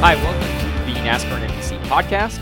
Hi, 0.00 0.14
welcome 0.14 0.86
to 0.86 0.92
the 0.92 1.00
NASCAR 1.00 1.44
NBC 1.44 1.76
podcast. 1.86 2.38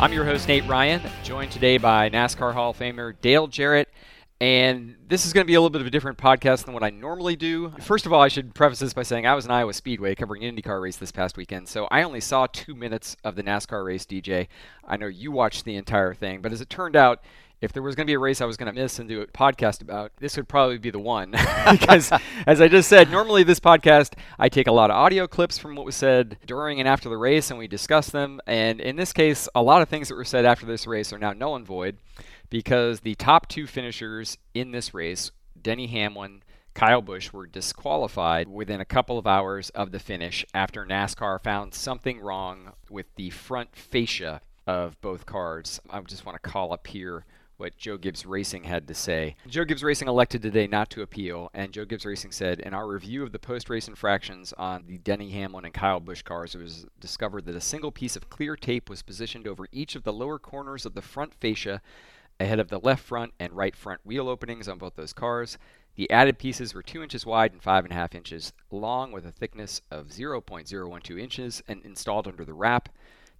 I'm 0.00 0.12
your 0.12 0.24
host, 0.24 0.48
Nate 0.48 0.66
Ryan, 0.66 1.00
joined 1.22 1.52
today 1.52 1.78
by 1.78 2.10
NASCAR 2.10 2.52
Hall 2.52 2.70
of 2.70 2.78
Famer 2.80 3.14
Dale 3.20 3.46
Jarrett. 3.46 3.88
And 4.40 4.96
this 5.06 5.24
is 5.24 5.32
going 5.32 5.44
to 5.44 5.46
be 5.46 5.54
a 5.54 5.60
little 5.60 5.70
bit 5.70 5.82
of 5.82 5.86
a 5.86 5.90
different 5.90 6.18
podcast 6.18 6.64
than 6.64 6.74
what 6.74 6.82
I 6.82 6.90
normally 6.90 7.36
do. 7.36 7.72
First 7.80 8.06
of 8.06 8.12
all, 8.12 8.20
I 8.20 8.26
should 8.26 8.56
preface 8.56 8.80
this 8.80 8.92
by 8.92 9.04
saying 9.04 9.24
I 9.24 9.36
was 9.36 9.44
in 9.44 9.52
Iowa 9.52 9.72
Speedway 9.72 10.16
covering 10.16 10.42
an 10.42 10.56
IndyCar 10.56 10.82
race 10.82 10.96
this 10.96 11.12
past 11.12 11.36
weekend, 11.36 11.68
so 11.68 11.86
I 11.92 12.02
only 12.02 12.20
saw 12.20 12.48
two 12.48 12.74
minutes 12.74 13.16
of 13.22 13.36
the 13.36 13.44
NASCAR 13.44 13.84
race, 13.84 14.04
DJ. 14.04 14.48
I 14.84 14.96
know 14.96 15.06
you 15.06 15.30
watched 15.30 15.64
the 15.64 15.76
entire 15.76 16.12
thing, 16.12 16.42
but 16.42 16.50
as 16.50 16.60
it 16.60 16.68
turned 16.68 16.96
out, 16.96 17.22
if 17.66 17.72
there 17.72 17.82
was 17.82 17.96
going 17.96 18.06
to 18.06 18.10
be 18.10 18.14
a 18.14 18.18
race 18.18 18.40
I 18.40 18.44
was 18.44 18.56
going 18.56 18.72
to 18.72 18.80
miss 18.80 19.00
and 19.00 19.08
do 19.08 19.20
a 19.20 19.26
podcast 19.26 19.82
about, 19.82 20.12
this 20.18 20.36
would 20.36 20.48
probably 20.48 20.78
be 20.78 20.90
the 20.90 21.00
one. 21.00 21.32
because, 21.70 22.12
as 22.46 22.60
I 22.60 22.68
just 22.68 22.88
said, 22.88 23.10
normally 23.10 23.42
this 23.42 23.58
podcast, 23.58 24.14
I 24.38 24.48
take 24.48 24.68
a 24.68 24.72
lot 24.72 24.88
of 24.88 24.96
audio 24.96 25.26
clips 25.26 25.58
from 25.58 25.74
what 25.74 25.84
was 25.84 25.96
said 25.96 26.38
during 26.46 26.78
and 26.78 26.88
after 26.88 27.08
the 27.08 27.16
race 27.16 27.50
and 27.50 27.58
we 27.58 27.66
discuss 27.66 28.08
them. 28.08 28.40
And 28.46 28.80
in 28.80 28.94
this 28.94 29.12
case, 29.12 29.48
a 29.56 29.62
lot 29.62 29.82
of 29.82 29.88
things 29.88 30.08
that 30.08 30.14
were 30.14 30.24
said 30.24 30.44
after 30.44 30.64
this 30.64 30.86
race 30.86 31.12
are 31.12 31.18
now 31.18 31.32
null 31.32 31.56
and 31.56 31.66
void 31.66 31.98
because 32.50 33.00
the 33.00 33.16
top 33.16 33.48
two 33.48 33.66
finishers 33.66 34.38
in 34.54 34.70
this 34.70 34.94
race, 34.94 35.32
Denny 35.60 35.88
Hamlin, 35.88 36.44
Kyle 36.72 37.02
Busch 37.02 37.32
were 37.32 37.48
disqualified 37.48 38.46
within 38.46 38.80
a 38.80 38.84
couple 38.84 39.18
of 39.18 39.26
hours 39.26 39.70
of 39.70 39.90
the 39.90 39.98
finish 39.98 40.46
after 40.54 40.86
NASCAR 40.86 41.42
found 41.42 41.74
something 41.74 42.20
wrong 42.20 42.74
with 42.88 43.06
the 43.16 43.30
front 43.30 43.74
fascia 43.74 44.40
of 44.68 45.00
both 45.00 45.26
cars. 45.26 45.80
I 45.90 46.00
just 46.02 46.24
want 46.24 46.40
to 46.40 46.48
call 46.48 46.72
up 46.72 46.86
here 46.86 47.24
what 47.56 47.76
Joe 47.76 47.96
Gibbs 47.96 48.26
Racing 48.26 48.64
had 48.64 48.86
to 48.88 48.94
say. 48.94 49.36
Joe 49.46 49.64
Gibbs 49.64 49.82
Racing 49.82 50.08
elected 50.08 50.42
today 50.42 50.66
not 50.66 50.90
to 50.90 51.02
appeal, 51.02 51.50
and 51.54 51.72
Joe 51.72 51.84
Gibbs 51.84 52.04
Racing 52.04 52.32
said, 52.32 52.60
In 52.60 52.74
our 52.74 52.86
review 52.86 53.22
of 53.22 53.32
the 53.32 53.38
post 53.38 53.70
race 53.70 53.88
infractions 53.88 54.52
on 54.54 54.84
the 54.86 54.98
Denny 54.98 55.30
Hamlin 55.30 55.64
and 55.64 55.74
Kyle 55.74 56.00
Busch 56.00 56.22
cars, 56.22 56.54
it 56.54 56.62
was 56.62 56.86
discovered 57.00 57.46
that 57.46 57.56
a 57.56 57.60
single 57.60 57.90
piece 57.90 58.16
of 58.16 58.28
clear 58.28 58.56
tape 58.56 58.90
was 58.90 59.02
positioned 59.02 59.46
over 59.46 59.66
each 59.72 59.94
of 59.94 60.04
the 60.04 60.12
lower 60.12 60.38
corners 60.38 60.84
of 60.84 60.94
the 60.94 61.02
front 61.02 61.34
fascia 61.34 61.80
ahead 62.38 62.60
of 62.60 62.68
the 62.68 62.80
left 62.80 63.02
front 63.02 63.32
and 63.40 63.52
right 63.52 63.74
front 63.74 64.04
wheel 64.04 64.28
openings 64.28 64.68
on 64.68 64.78
both 64.78 64.94
those 64.96 65.12
cars. 65.12 65.56
The 65.94 66.10
added 66.10 66.38
pieces 66.38 66.74
were 66.74 66.82
2 66.82 67.02
inches 67.02 67.24
wide 67.24 67.52
and 67.52 67.62
5.5 67.62 68.14
inches 68.14 68.52
long 68.70 69.12
with 69.12 69.24
a 69.24 69.32
thickness 69.32 69.80
of 69.90 70.08
0.012 70.08 71.18
inches 71.18 71.62
and 71.66 71.82
installed 71.86 72.28
under 72.28 72.44
the 72.44 72.52
wrap. 72.52 72.90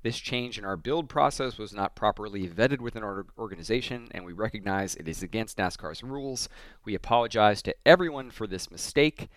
This 0.07 0.21
change 0.21 0.57
in 0.57 0.65
our 0.65 0.77
build 0.77 1.09
process 1.09 1.59
was 1.59 1.73
not 1.73 1.97
properly 1.97 2.47
vetted 2.47 2.79
within 2.79 3.03
our 3.03 3.27
organization, 3.37 4.07
and 4.13 4.25
we 4.25 4.33
recognize 4.33 4.95
it 4.95 5.09
is 5.09 5.21
against 5.21 5.57
NASCAR's 5.57 6.05
rules. 6.05 6.49
We 6.85 6.95
apologize 6.95 7.61
to 7.63 7.75
everyone 7.85 8.31
for 8.31 8.47
this 8.47 8.71
mistake, 8.71 9.29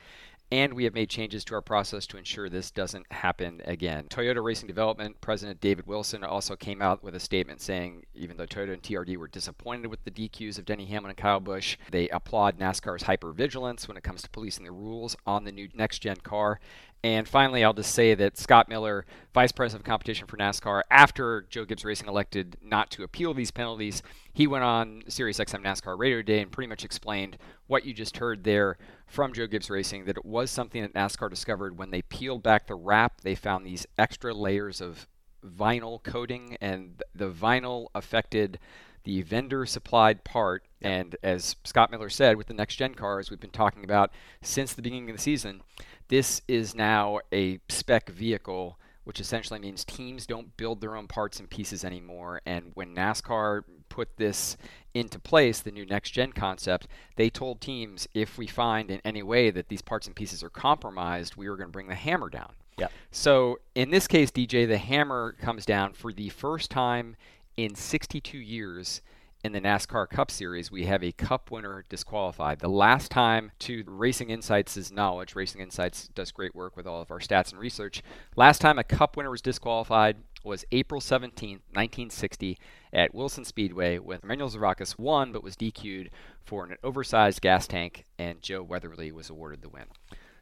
and 0.51 0.75
we 0.75 0.83
have 0.83 0.93
made 0.93 1.09
changes 1.09 1.43
to 1.45 1.55
our 1.55 1.61
process 1.63 2.05
to 2.05 2.17
ensure 2.19 2.49
this 2.49 2.69
doesn't 2.69 3.11
happen 3.11 3.63
again. 3.65 4.05
Toyota 4.09 4.43
Racing 4.43 4.67
Development 4.67 5.19
President 5.21 5.59
David 5.59 5.87
Wilson 5.87 6.23
also 6.23 6.55
came 6.55 6.83
out 6.83 7.03
with 7.03 7.15
a 7.15 7.19
statement 7.19 7.61
saying, 7.61 8.05
even 8.13 8.37
though 8.37 8.45
Toyota 8.45 8.73
and 8.73 8.83
TRD 8.83 9.17
were 9.17 9.27
disappointed 9.27 9.87
with 9.87 10.03
the 10.03 10.11
DQs 10.11 10.59
of 10.59 10.65
Denny 10.65 10.85
Hamlin 10.85 11.09
and 11.09 11.17
Kyle 11.17 11.39
Busch, 11.39 11.77
they 11.89 12.09
applaud 12.09 12.59
NASCAR's 12.59 13.03
hypervigilance 13.03 13.87
when 13.87 13.97
it 13.97 14.03
comes 14.03 14.21
to 14.21 14.29
policing 14.29 14.65
the 14.65 14.71
rules 14.71 15.15
on 15.25 15.45
the 15.45 15.51
new 15.51 15.67
next 15.73 15.99
gen 15.99 16.17
car 16.17 16.59
and 17.03 17.27
finally, 17.27 17.63
I'll 17.63 17.73
just 17.73 17.93
say 17.93 18.13
that 18.13 18.37
Scott 18.37 18.67
Miller, 18.67 19.05
Vice 19.33 19.53
President 19.53 19.81
of 19.81 19.89
Competition 19.89 20.27
for 20.27 20.35
NASCAR, 20.35 20.81
after 20.91 21.45
Joe 21.49 21.63
Gibbs 21.63 21.85
Racing 21.85 22.09
elected 22.09 22.57
not 22.61 22.91
to 22.91 23.03
appeal 23.03 23.33
these 23.33 23.51
penalties, 23.51 24.03
he 24.33 24.47
went 24.47 24.65
on 24.65 25.03
SiriusXM 25.07 25.63
NASCAR 25.63 25.97
Radio 25.97 26.17
Today 26.17 26.41
and 26.41 26.51
pretty 26.51 26.67
much 26.67 26.83
explained 26.83 27.37
what 27.67 27.85
you 27.85 27.93
just 27.93 28.17
heard 28.17 28.43
there 28.43 28.77
from 29.07 29.33
Joe 29.33 29.47
Gibbs 29.47 29.69
Racing 29.69 30.05
that 30.05 30.17
it 30.17 30.25
was 30.25 30.51
something 30.51 30.81
that 30.81 30.93
NASCAR 30.93 31.29
discovered 31.29 31.77
when 31.77 31.89
they 31.89 32.01
peeled 32.01 32.43
back 32.43 32.67
the 32.67 32.75
wrap. 32.75 33.21
They 33.21 33.35
found 33.35 33.65
these 33.65 33.87
extra 33.97 34.33
layers 34.33 34.81
of 34.81 35.07
vinyl 35.45 36.03
coating, 36.03 36.57
and 36.59 37.01
the 37.15 37.29
vinyl 37.29 37.87
affected 37.95 38.59
the 39.03 39.21
vendor 39.21 39.65
supplied 39.65 40.23
part. 40.23 40.65
And 40.81 41.15
as 41.23 41.55
Scott 41.63 41.91
Miller 41.91 42.09
said, 42.09 42.37
with 42.37 42.47
the 42.47 42.53
next 42.53 42.75
gen 42.75 42.93
cars 42.93 43.29
we've 43.29 43.39
been 43.39 43.49
talking 43.49 43.83
about 43.83 44.11
since 44.41 44.73
the 44.73 44.81
beginning 44.81 45.09
of 45.09 45.15
the 45.15 45.21
season, 45.21 45.61
this 46.09 46.41
is 46.47 46.75
now 46.75 47.19
a 47.31 47.59
spec 47.69 48.09
vehicle, 48.09 48.77
which 49.05 49.19
essentially 49.19 49.59
means 49.59 49.85
teams 49.85 50.25
don't 50.25 50.55
build 50.57 50.81
their 50.81 50.95
own 50.95 51.07
parts 51.07 51.39
and 51.39 51.49
pieces 51.49 51.85
anymore. 51.85 52.41
And 52.45 52.71
when 52.73 52.95
NASCAR 52.95 53.63
put 53.89 54.17
this 54.17 54.57
into 54.93 55.19
place, 55.19 55.61
the 55.61 55.71
new 55.71 55.85
next 55.85 56.11
gen 56.11 56.33
concept, 56.33 56.87
they 57.15 57.29
told 57.29 57.61
teams 57.61 58.07
if 58.13 58.37
we 58.37 58.47
find 58.47 58.91
in 58.91 58.99
any 59.05 59.23
way 59.23 59.51
that 59.51 59.69
these 59.69 59.81
parts 59.81 60.07
and 60.07 60.15
pieces 60.15 60.43
are 60.43 60.49
compromised, 60.49 61.35
we 61.35 61.47
are 61.47 61.55
going 61.55 61.69
to 61.69 61.71
bring 61.71 61.87
the 61.87 61.95
hammer 61.95 62.29
down. 62.29 62.53
Yeah. 62.77 62.87
So 63.11 63.59
in 63.75 63.91
this 63.91 64.07
case, 64.07 64.31
DJ, 64.31 64.67
the 64.67 64.77
hammer 64.77 65.33
comes 65.33 65.65
down 65.65 65.93
for 65.93 66.11
the 66.11 66.29
first 66.29 66.71
time 66.71 67.15
in 67.57 67.75
62 67.75 68.37
years 68.37 69.01
in 69.43 69.53
the 69.53 69.61
NASCAR 69.61 70.09
Cup 70.09 70.29
Series, 70.29 70.69
we 70.69 70.85
have 70.85 71.03
a 71.03 71.13
Cup 71.13 71.49
winner 71.49 71.85
disqualified. 71.87 72.59
The 72.59 72.67
last 72.67 73.09
time, 73.09 73.51
to 73.59 73.83
Racing 73.87 74.29
Insights' 74.29 74.91
knowledge, 74.91 75.33
Racing 75.33 75.61
Insights 75.61 76.09
does 76.09 76.31
great 76.31 76.53
work 76.53 76.75
with 76.75 76.85
all 76.85 77.01
of 77.01 77.09
our 77.09 77.19
stats 77.19 77.51
and 77.51 77.59
research. 77.59 78.03
Last 78.35 78.59
time 78.59 78.77
a 78.77 78.83
Cup 78.83 79.15
winner 79.15 79.31
was 79.31 79.41
disqualified 79.41 80.17
was 80.43 80.65
April 80.71 81.01
17, 81.01 81.49
1960, 81.71 82.57
at 82.91 83.13
Wilson 83.13 83.45
Speedway, 83.45 83.97
when 83.97 84.19
Manuel 84.23 84.49
Zervakis 84.49 84.97
won 84.97 85.31
but 85.31 85.43
was 85.43 85.55
DQ'd 85.55 86.09
for 86.43 86.65
an 86.65 86.75
oversized 86.83 87.41
gas 87.41 87.67
tank, 87.67 88.05
and 88.17 88.41
Joe 88.41 88.63
Weatherly 88.63 89.11
was 89.11 89.29
awarded 89.29 89.61
the 89.61 89.69
win. 89.69 89.85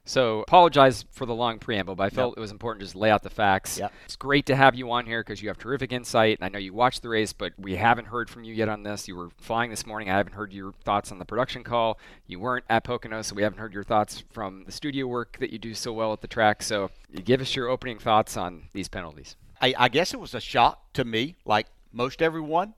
So 0.08 0.42
apologize 0.42 1.04
for 1.12 1.26
the 1.26 1.36
long 1.36 1.60
preamble, 1.60 1.96
but 1.96 2.04
I 2.04 2.10
felt 2.10 2.32
yep. 2.32 2.38
it 2.38 2.42
was 2.42 2.52
important 2.52 2.80
to 2.80 2.86
just 2.86 2.96
lay 2.96 3.12
out 3.12 3.24
the 3.24 3.30
facts. 3.30 3.78
Yep. 3.78 3.92
It's 4.06 4.16
great 4.16 4.46
to 4.46 4.56
have 4.56 4.74
you 4.74 4.90
on 4.92 5.06
here 5.06 5.22
because 5.22 5.42
you 5.42 5.50
have 5.50 5.58
terrific 5.58 5.92
insight. 5.92 6.40
And 6.40 6.46
I 6.46 6.50
know 6.50 6.60
you 6.60 6.74
watched 6.74 7.02
the 7.02 7.10
race, 7.10 7.34
but 7.34 7.52
we 7.58 7.76
haven't 7.76 8.06
heard 8.06 8.30
from 8.30 8.46
you 8.46 8.54
yet 8.54 8.70
on 8.70 8.84
this. 8.84 9.10
You 9.10 9.18
were 9.18 9.30
flying 9.38 9.70
this 9.70 9.86
morning. 9.86 10.10
I 10.10 10.16
haven't 10.16 10.34
heard 10.34 10.54
your 10.54 10.72
thoughts 10.86 11.12
on 11.12 11.20
the 11.20 11.26
production 11.26 11.64
call. 11.64 12.00
You 12.26 12.40
weren't 12.40 12.64
at 12.70 12.86
Pocono, 12.86 13.22
so 13.22 13.36
we 13.36 13.44
haven't 13.44 13.60
heard 13.60 13.74
your 13.74 13.84
thoughts 13.84 14.24
from 14.32 14.64
the 14.64 14.72
studio 14.72 15.08
work 15.08 15.38
that 15.40 15.52
you 15.52 15.60
do 15.60 15.74
so 15.74 15.92
well 15.92 16.14
at 16.14 16.22
the 16.22 16.28
track. 16.28 16.64
So 16.64 16.90
give 17.26 17.42
us 17.42 17.54
your 17.54 17.68
opening 17.68 18.00
thoughts 18.00 18.38
on 18.38 18.70
these 18.72 18.88
penalties. 18.88 19.36
I, 19.62 19.74
I 19.78 19.90
guess 19.90 20.14
it 20.14 20.22
was 20.22 20.34
a 20.34 20.40
shock 20.40 20.94
to 20.94 21.04
me, 21.04 21.36
like 21.44 21.68
most 21.92 22.22
everyone. 22.22 22.76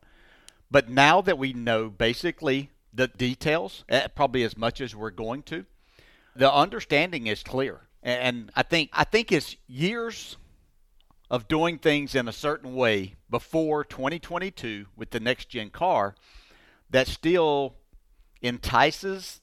But 0.71 0.89
now 0.89 1.21
that 1.21 1.37
we 1.37 1.53
know 1.53 1.89
basically 1.89 2.71
the 2.91 3.07
details, 3.07 3.83
eh, 3.87 4.07
probably 4.07 4.43
as 4.43 4.57
much 4.57 4.81
as 4.81 4.95
we're 4.95 5.11
going 5.11 5.43
to, 5.43 5.65
the 6.39 6.51
understanding 6.51 7.27
is 7.27 7.43
clear, 7.43 7.81
and 8.01 8.49
I 8.55 8.63
think 8.63 8.91
I 8.93 9.03
think 9.03 9.29
it's 9.33 9.57
years 9.67 10.37
of 11.29 11.49
doing 11.49 11.77
things 11.77 12.15
in 12.15 12.29
a 12.29 12.31
certain 12.31 12.75
way 12.75 13.15
before 13.29 13.83
2022 13.83 14.85
with 14.95 15.09
the 15.09 15.19
next 15.19 15.49
gen 15.49 15.69
car 15.69 16.15
that 16.89 17.07
still 17.07 17.75
entices 18.41 19.41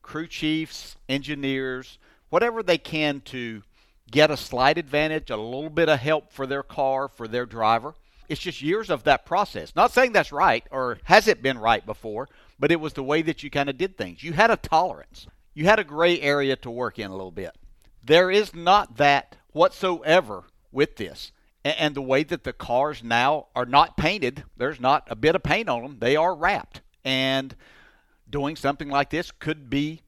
crew 0.00 0.28
chiefs, 0.28 0.96
engineers, 1.08 1.98
whatever 2.30 2.62
they 2.62 2.78
can 2.78 3.20
to 3.22 3.64
get 4.08 4.30
a 4.30 4.36
slight 4.36 4.78
advantage, 4.78 5.28
a 5.30 5.36
little 5.36 5.68
bit 5.68 5.88
of 5.88 5.98
help 5.98 6.32
for 6.32 6.46
their 6.46 6.62
car, 6.62 7.08
for 7.08 7.26
their 7.26 7.46
driver. 7.46 7.94
It's 8.28 8.40
just 8.40 8.62
years 8.62 8.90
of 8.90 9.02
that 9.04 9.26
process. 9.26 9.74
Not 9.74 9.90
saying 9.90 10.12
that's 10.12 10.30
right 10.30 10.64
or 10.70 10.98
has 11.02 11.26
it 11.26 11.42
been 11.42 11.58
right 11.58 11.84
before, 11.84 12.28
but 12.60 12.70
it 12.70 12.80
was 12.80 12.92
the 12.92 13.02
way 13.02 13.22
that 13.22 13.42
you 13.42 13.50
kind 13.50 13.68
of 13.68 13.76
did 13.76 13.98
things. 13.98 14.22
You 14.22 14.34
had 14.34 14.52
a 14.52 14.56
tolerance 14.56 15.26
you 15.56 15.64
had 15.64 15.78
a 15.78 15.84
gray 15.84 16.20
area 16.20 16.54
to 16.54 16.70
work 16.70 16.98
in 16.98 17.10
a 17.10 17.16
little 17.16 17.30
bit. 17.30 17.56
There 18.04 18.30
is 18.30 18.54
not 18.54 18.98
that 18.98 19.36
whatsoever 19.52 20.44
with 20.70 20.96
this. 20.96 21.32
and, 21.64 21.96
the 21.96 22.02
way 22.02 22.22
that 22.22 22.44
the 22.44 22.52
cars 22.52 23.02
now 23.02 23.46
are 23.56 23.64
not 23.64 23.96
painted, 23.96 24.44
there's 24.56 24.78
not 24.78 25.08
a 25.10 25.16
bit 25.16 25.34
of 25.34 25.42
paint 25.42 25.68
on 25.68 25.82
them. 25.82 25.96
They 25.98 26.14
are 26.14 26.36
wrapped, 26.36 26.82
and 27.04 27.56
doing 28.30 28.54
something 28.54 28.88
like 28.88 29.10
this 29.10 29.32
could 29.32 29.68
be 29.70 30.02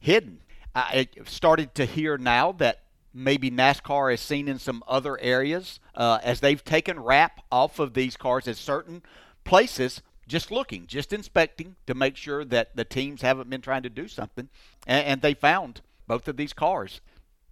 hidden. 0.00 0.40
I 0.74 1.08
started 1.26 1.74
to 1.76 1.84
hear 1.84 2.16
now 2.18 2.52
that 2.52 2.82
maybe 3.14 3.50
NASCAR 3.50 4.12
is 4.12 4.20
seen 4.20 4.48
in 4.48 4.58
some 4.58 4.82
other 4.88 5.20
areas 5.20 5.78
uh, 5.94 6.18
as 6.22 6.40
they've 6.40 6.64
taken 6.64 6.98
wrap 6.98 7.42
off 7.52 7.78
of 7.78 7.94
these 7.94 8.16
cars 8.16 8.48
at 8.48 8.56
certain 8.56 9.02
places 9.44 10.02
just 10.26 10.50
looking, 10.50 10.86
just 10.86 11.12
inspecting 11.12 11.76
to 11.86 11.94
make 11.94 12.16
sure 12.16 12.44
that 12.44 12.74
the 12.74 12.84
teams 12.84 13.22
haven't 13.22 13.50
been 13.50 13.60
trying 13.60 13.82
to 13.82 13.90
do 13.90 14.08
something. 14.08 14.48
And, 14.86 15.06
and, 15.06 15.22
they 15.22 15.34
found 15.34 15.80
both 16.06 16.28
of 16.28 16.36
these 16.36 16.52
cars. 16.52 17.00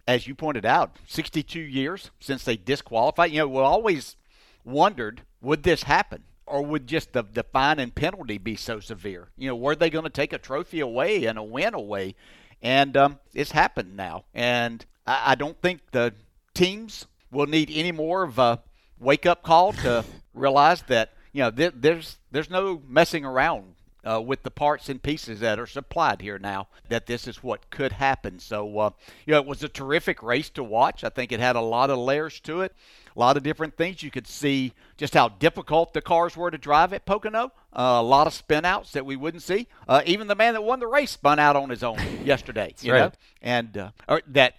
As 0.07 0.27
you 0.27 0.35
pointed 0.35 0.65
out, 0.65 0.97
62 1.07 1.59
years 1.59 2.11
since 2.19 2.43
they 2.43 2.57
disqualified. 2.57 3.31
You 3.31 3.39
know, 3.39 3.47
we 3.47 3.59
always 3.59 4.17
wondered 4.63 5.21
would 5.41 5.63
this 5.63 5.83
happen? 5.83 6.23
Or 6.47 6.61
would 6.61 6.85
just 6.85 7.13
the, 7.13 7.23
the 7.23 7.43
fine 7.43 7.79
and 7.79 7.93
penalty 7.93 8.37
be 8.37 8.55
so 8.55 8.79
severe? 8.79 9.29
You 9.37 9.49
know, 9.49 9.55
were 9.55 9.75
they 9.75 9.89
going 9.89 10.03
to 10.03 10.11
take 10.11 10.31
a 10.31 10.37
trophy 10.37 10.79
away 10.79 11.25
and 11.25 11.39
a 11.39 11.43
win 11.43 11.73
away? 11.73 12.15
And 12.61 12.95
um, 12.95 13.19
it's 13.33 13.51
happened 13.51 13.95
now. 13.95 14.25
And 14.33 14.85
I, 15.07 15.31
I 15.31 15.35
don't 15.35 15.59
think 15.59 15.81
the 15.91 16.13
teams 16.53 17.07
will 17.31 17.47
need 17.47 17.71
any 17.73 17.91
more 17.91 18.23
of 18.23 18.37
a 18.37 18.61
wake 18.99 19.25
up 19.25 19.41
call 19.41 19.73
to 19.73 20.05
realize 20.35 20.83
that 20.83 21.13
you 21.35 21.41
know, 21.41 21.51
there, 21.51 21.71
there's 21.71 22.17
there's 22.31 22.49
no 22.49 22.81
messing 22.87 23.25
around 23.25 23.75
uh, 24.05 24.21
with 24.21 24.43
the 24.43 24.51
parts 24.51 24.87
and 24.87 25.03
pieces 25.03 25.41
that 25.41 25.59
are 25.59 25.67
supplied 25.67 26.21
here 26.21 26.39
now. 26.39 26.69
That 26.87 27.07
this 27.07 27.27
is 27.27 27.43
what 27.43 27.69
could 27.69 27.91
happen. 27.91 28.39
So, 28.39 28.79
uh, 28.79 28.89
you 29.25 29.33
know, 29.33 29.41
it 29.41 29.45
was 29.45 29.61
a 29.61 29.67
terrific 29.67 30.23
race 30.23 30.49
to 30.51 30.63
watch. 30.63 31.03
I 31.03 31.09
think 31.09 31.33
it 31.33 31.41
had 31.41 31.57
a 31.57 31.61
lot 31.61 31.89
of 31.89 31.99
layers 31.99 32.39
to 32.41 32.61
it, 32.61 32.73
a 33.13 33.19
lot 33.19 33.35
of 33.35 33.43
different 33.43 33.75
things. 33.75 34.01
You 34.01 34.11
could 34.11 34.27
see 34.27 34.71
just 34.95 35.13
how 35.13 35.27
difficult 35.27 35.93
the 35.93 36.01
cars 36.01 36.37
were 36.37 36.51
to 36.51 36.57
drive 36.57 36.93
at 36.93 37.05
Pocono. 37.05 37.51
Uh, 37.73 37.99
a 37.99 38.03
lot 38.03 38.27
of 38.27 38.33
spinouts 38.33 38.93
that 38.93 39.05
we 39.05 39.17
wouldn't 39.17 39.43
see. 39.43 39.67
Uh, 39.89 40.03
even 40.05 40.27
the 40.27 40.35
man 40.35 40.53
that 40.53 40.63
won 40.63 40.79
the 40.79 40.87
race 40.87 41.11
spun 41.11 41.37
out 41.37 41.57
on 41.57 41.69
his 41.69 41.83
own 41.83 41.99
yesterday. 42.23 42.73
You 42.79 42.93
right. 42.93 42.99
know, 42.99 43.11
and 43.41 43.77
uh, 43.77 43.91
or 44.07 44.21
that 44.27 44.55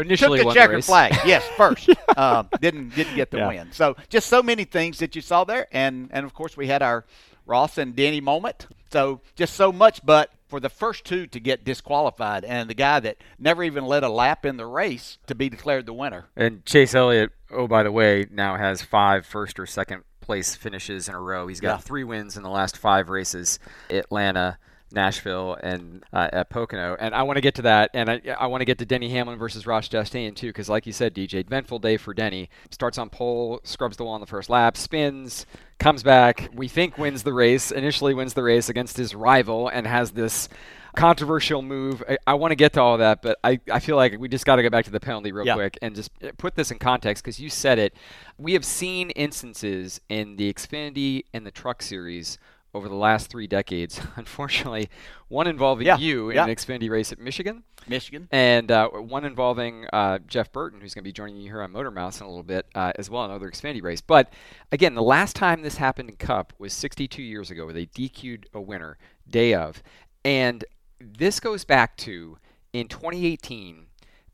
initially 0.00 0.38
took 0.40 0.48
the 0.48 0.54
checkered 0.54 0.84
flag. 0.84 1.14
Yes, 1.24 1.46
first. 1.56 1.88
um, 2.16 2.48
didn't 2.60 2.94
didn't 2.94 3.16
get 3.16 3.30
the 3.30 3.38
yeah. 3.38 3.48
win. 3.48 3.72
So 3.72 3.96
just 4.08 4.28
so 4.28 4.42
many 4.42 4.64
things 4.64 4.98
that 4.98 5.16
you 5.16 5.22
saw 5.22 5.44
there, 5.44 5.66
and 5.72 6.08
and 6.12 6.24
of 6.24 6.34
course 6.34 6.56
we 6.56 6.66
had 6.66 6.82
our 6.82 7.04
Ross 7.46 7.78
and 7.78 7.94
Denny 7.94 8.20
moment. 8.20 8.66
So 8.90 9.20
just 9.34 9.54
so 9.54 9.72
much, 9.72 10.04
but 10.04 10.30
for 10.48 10.60
the 10.60 10.68
first 10.68 11.04
two 11.04 11.26
to 11.28 11.40
get 11.40 11.64
disqualified, 11.64 12.44
and 12.44 12.70
the 12.70 12.74
guy 12.74 13.00
that 13.00 13.18
never 13.38 13.62
even 13.64 13.84
led 13.84 14.02
a 14.04 14.08
lap 14.08 14.46
in 14.46 14.56
the 14.56 14.66
race 14.66 15.18
to 15.26 15.34
be 15.34 15.48
declared 15.48 15.86
the 15.86 15.92
winner. 15.92 16.26
And 16.36 16.64
Chase 16.64 16.94
Elliott, 16.94 17.32
oh 17.50 17.66
by 17.66 17.82
the 17.82 17.92
way, 17.92 18.26
now 18.30 18.56
has 18.56 18.82
five 18.82 19.26
first 19.26 19.58
or 19.58 19.66
second 19.66 20.04
place 20.20 20.54
finishes 20.56 21.08
in 21.08 21.14
a 21.14 21.20
row. 21.20 21.46
He's 21.46 21.60
got 21.60 21.76
yeah. 21.76 21.78
three 21.78 22.04
wins 22.04 22.36
in 22.36 22.42
the 22.42 22.50
last 22.50 22.76
five 22.76 23.08
races. 23.08 23.58
Atlanta. 23.90 24.58
Nashville 24.92 25.56
and 25.62 26.04
uh, 26.12 26.28
at 26.32 26.50
Pocono. 26.50 26.96
And 26.98 27.14
I 27.14 27.22
want 27.22 27.36
to 27.36 27.40
get 27.40 27.54
to 27.56 27.62
that, 27.62 27.90
and 27.94 28.10
I, 28.10 28.20
I 28.38 28.46
want 28.46 28.60
to 28.60 28.64
get 28.64 28.78
to 28.78 28.86
Denny 28.86 29.08
Hamlin 29.10 29.38
versus 29.38 29.66
Ross 29.66 29.88
Chastain 29.88 30.34
too, 30.34 30.48
because 30.48 30.68
like 30.68 30.86
you 30.86 30.92
said, 30.92 31.14
DJ, 31.14 31.44
eventful 31.44 31.78
day 31.80 31.96
for 31.96 32.14
Denny. 32.14 32.48
Starts 32.70 32.98
on 32.98 33.10
pole, 33.10 33.60
scrubs 33.64 33.96
the 33.96 34.04
wall 34.04 34.14
on 34.14 34.20
the 34.20 34.26
first 34.26 34.48
lap, 34.48 34.76
spins, 34.76 35.46
comes 35.78 36.02
back. 36.02 36.50
We 36.54 36.68
think 36.68 36.98
wins 36.98 37.22
the 37.22 37.32
race. 37.32 37.70
Initially 37.70 38.14
wins 38.14 38.34
the 38.34 38.42
race 38.42 38.68
against 38.68 38.96
his 38.96 39.14
rival, 39.14 39.68
and 39.68 39.86
has 39.86 40.12
this 40.12 40.48
controversial 40.96 41.62
move. 41.62 42.02
I, 42.08 42.18
I 42.26 42.34
want 42.34 42.50
to 42.52 42.56
get 42.56 42.72
to 42.72 42.80
all 42.80 42.98
that, 42.98 43.22
but 43.22 43.38
I, 43.44 43.60
I 43.70 43.78
feel 43.78 43.96
like 43.96 44.18
we 44.18 44.28
just 44.28 44.46
got 44.46 44.56
to 44.56 44.62
go 44.62 44.70
back 44.70 44.86
to 44.86 44.90
the 44.90 45.00
penalty 45.00 45.30
real 45.30 45.46
yeah. 45.46 45.54
quick 45.54 45.78
and 45.82 45.94
just 45.94 46.10
put 46.38 46.56
this 46.56 46.70
in 46.70 46.78
context 46.78 47.22
because 47.22 47.38
you 47.38 47.50
said 47.50 47.78
it. 47.78 47.94
We 48.38 48.54
have 48.54 48.64
seen 48.64 49.10
instances 49.10 50.00
in 50.08 50.36
the 50.36 50.52
Xfinity 50.52 51.24
and 51.32 51.46
the 51.46 51.50
Truck 51.50 51.82
Series 51.82 52.38
over 52.74 52.88
the 52.88 52.94
last 52.94 53.30
three 53.30 53.46
decades. 53.46 54.00
Unfortunately, 54.16 54.88
one 55.28 55.46
involving 55.46 55.86
yeah, 55.86 55.98
you 55.98 56.30
in 56.30 56.36
yeah. 56.36 56.44
an 56.44 56.50
Xfinity 56.50 56.90
race 56.90 57.12
at 57.12 57.18
Michigan. 57.18 57.64
Michigan. 57.88 58.28
And 58.30 58.70
uh, 58.70 58.88
one 58.88 59.24
involving 59.24 59.86
uh, 59.92 60.18
Jeff 60.26 60.52
Burton, 60.52 60.80
who's 60.80 60.94
going 60.94 61.02
to 61.02 61.08
be 61.08 61.12
joining 61.12 61.36
you 61.36 61.44
here 61.44 61.62
on 61.62 61.72
Motormouths 61.72 62.20
in 62.20 62.26
a 62.26 62.28
little 62.28 62.42
bit, 62.42 62.66
uh, 62.74 62.92
as 62.96 63.08
well, 63.08 63.24
in 63.24 63.30
another 63.30 63.50
Xfinity 63.50 63.82
race. 63.82 64.00
But 64.00 64.32
again, 64.72 64.94
the 64.94 65.02
last 65.02 65.36
time 65.36 65.62
this 65.62 65.76
happened 65.76 66.10
in 66.10 66.16
Cup 66.16 66.52
was 66.58 66.72
62 66.72 67.22
years 67.22 67.50
ago, 67.50 67.64
where 67.64 67.74
they 67.74 67.86
DQ'd 67.86 68.48
a 68.52 68.60
winner 68.60 68.98
day 69.28 69.54
of. 69.54 69.82
And 70.24 70.64
this 71.00 71.40
goes 71.40 71.64
back 71.64 71.96
to 71.98 72.38
in 72.72 72.88
2018 72.88 73.86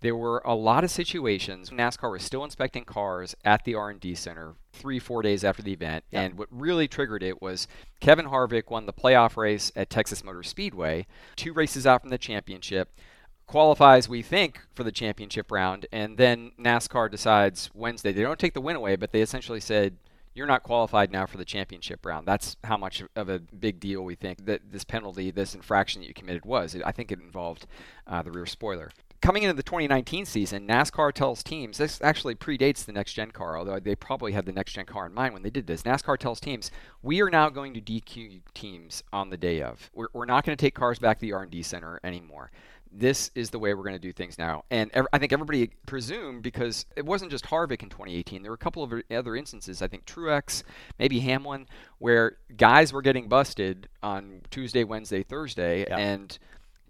there 0.02 0.16
were 0.16 0.42
a 0.44 0.54
lot 0.54 0.84
of 0.84 0.90
situations 0.90 1.70
NASCAR 1.70 2.10
was 2.10 2.22
still 2.22 2.44
inspecting 2.44 2.84
cars 2.84 3.34
at 3.44 3.64
the 3.64 3.76
R&D 3.76 4.16
center 4.16 4.54
three, 4.72 4.98
four 4.98 5.22
days 5.22 5.44
after 5.44 5.62
the 5.62 5.72
event. 5.72 6.04
Yeah. 6.10 6.22
And 6.22 6.36
what 6.36 6.48
really 6.50 6.88
triggered 6.88 7.22
it 7.22 7.40
was 7.40 7.68
Kevin 8.00 8.26
Harvick 8.26 8.68
won 8.68 8.86
the 8.86 8.92
playoff 8.92 9.36
race 9.36 9.70
at 9.76 9.90
Texas 9.90 10.24
Motor 10.24 10.42
Speedway, 10.42 11.06
two 11.36 11.52
races 11.52 11.86
out 11.86 12.02
from 12.02 12.10
the 12.10 12.18
championship, 12.18 12.98
qualifies, 13.46 14.08
we 14.08 14.22
think, 14.22 14.60
for 14.74 14.82
the 14.82 14.92
championship 14.92 15.52
round. 15.52 15.86
And 15.92 16.18
then 16.18 16.50
NASCAR 16.58 17.10
decides 17.10 17.70
Wednesday, 17.72 18.12
they 18.12 18.22
don't 18.22 18.38
take 18.38 18.54
the 18.54 18.60
win 18.60 18.76
away, 18.76 18.96
but 18.96 19.12
they 19.12 19.22
essentially 19.22 19.60
said, 19.60 19.96
you're 20.34 20.46
not 20.46 20.62
qualified 20.62 21.12
now 21.12 21.26
for 21.26 21.36
the 21.36 21.44
championship 21.44 22.04
round. 22.04 22.26
That's 22.26 22.56
how 22.64 22.78
much 22.78 23.04
of 23.14 23.28
a 23.28 23.38
big 23.38 23.78
deal 23.78 24.02
we 24.02 24.14
think 24.14 24.46
that 24.46 24.72
this 24.72 24.82
penalty, 24.82 25.30
this 25.30 25.54
infraction 25.54 26.00
that 26.00 26.08
you 26.08 26.14
committed 26.14 26.44
was. 26.44 26.74
I 26.84 26.90
think 26.90 27.12
it 27.12 27.20
involved 27.20 27.66
uh, 28.06 28.22
the 28.22 28.32
rear 28.32 28.46
spoiler 28.46 28.90
coming 29.22 29.44
into 29.44 29.54
the 29.54 29.62
2019 29.62 30.26
season, 30.26 30.66
NASCAR 30.66 31.12
tells 31.12 31.42
teams 31.42 31.78
this 31.78 32.00
actually 32.02 32.34
predates 32.34 32.84
the 32.84 32.92
next 32.92 33.14
gen 33.14 33.30
car, 33.30 33.56
although 33.56 33.78
they 33.78 33.94
probably 33.94 34.32
had 34.32 34.44
the 34.44 34.52
next 34.52 34.72
gen 34.72 34.84
car 34.84 35.06
in 35.06 35.14
mind 35.14 35.32
when 35.32 35.42
they 35.42 35.50
did 35.50 35.66
this. 35.66 35.82
NASCAR 35.82 36.18
tells 36.18 36.40
teams 36.40 36.70
we 37.02 37.22
are 37.22 37.30
now 37.30 37.48
going 37.48 37.72
to 37.72 37.80
DQ 37.80 38.40
teams 38.52 39.02
on 39.12 39.30
the 39.30 39.36
day 39.36 39.62
of. 39.62 39.90
We're, 39.94 40.08
we're 40.12 40.26
not 40.26 40.44
going 40.44 40.56
to 40.56 40.62
take 40.62 40.74
cars 40.74 40.98
back 40.98 41.18
to 41.18 41.22
the 41.22 41.32
R&D 41.32 41.62
center 41.62 42.00
anymore. 42.04 42.50
This 42.94 43.30
is 43.34 43.48
the 43.48 43.58
way 43.58 43.72
we're 43.72 43.84
going 43.84 43.94
to 43.94 43.98
do 43.98 44.12
things 44.12 44.36
now. 44.36 44.64
And 44.70 44.90
ev- 44.92 45.06
I 45.12 45.18
think 45.18 45.32
everybody 45.32 45.70
presumed 45.86 46.42
because 46.42 46.84
it 46.94 47.06
wasn't 47.06 47.30
just 47.30 47.46
Harvick 47.46 47.82
in 47.82 47.88
2018. 47.88 48.42
There 48.42 48.50
were 48.50 48.56
a 48.56 48.58
couple 48.58 48.82
of 48.82 48.92
other 49.10 49.34
instances. 49.34 49.80
I 49.80 49.88
think 49.88 50.04
Truex, 50.04 50.62
maybe 50.98 51.20
Hamlin, 51.20 51.68
where 51.98 52.36
guys 52.56 52.92
were 52.92 53.00
getting 53.00 53.28
busted 53.28 53.88
on 54.02 54.42
Tuesday, 54.50 54.84
Wednesday, 54.84 55.22
Thursday, 55.22 55.86
and 55.86 56.38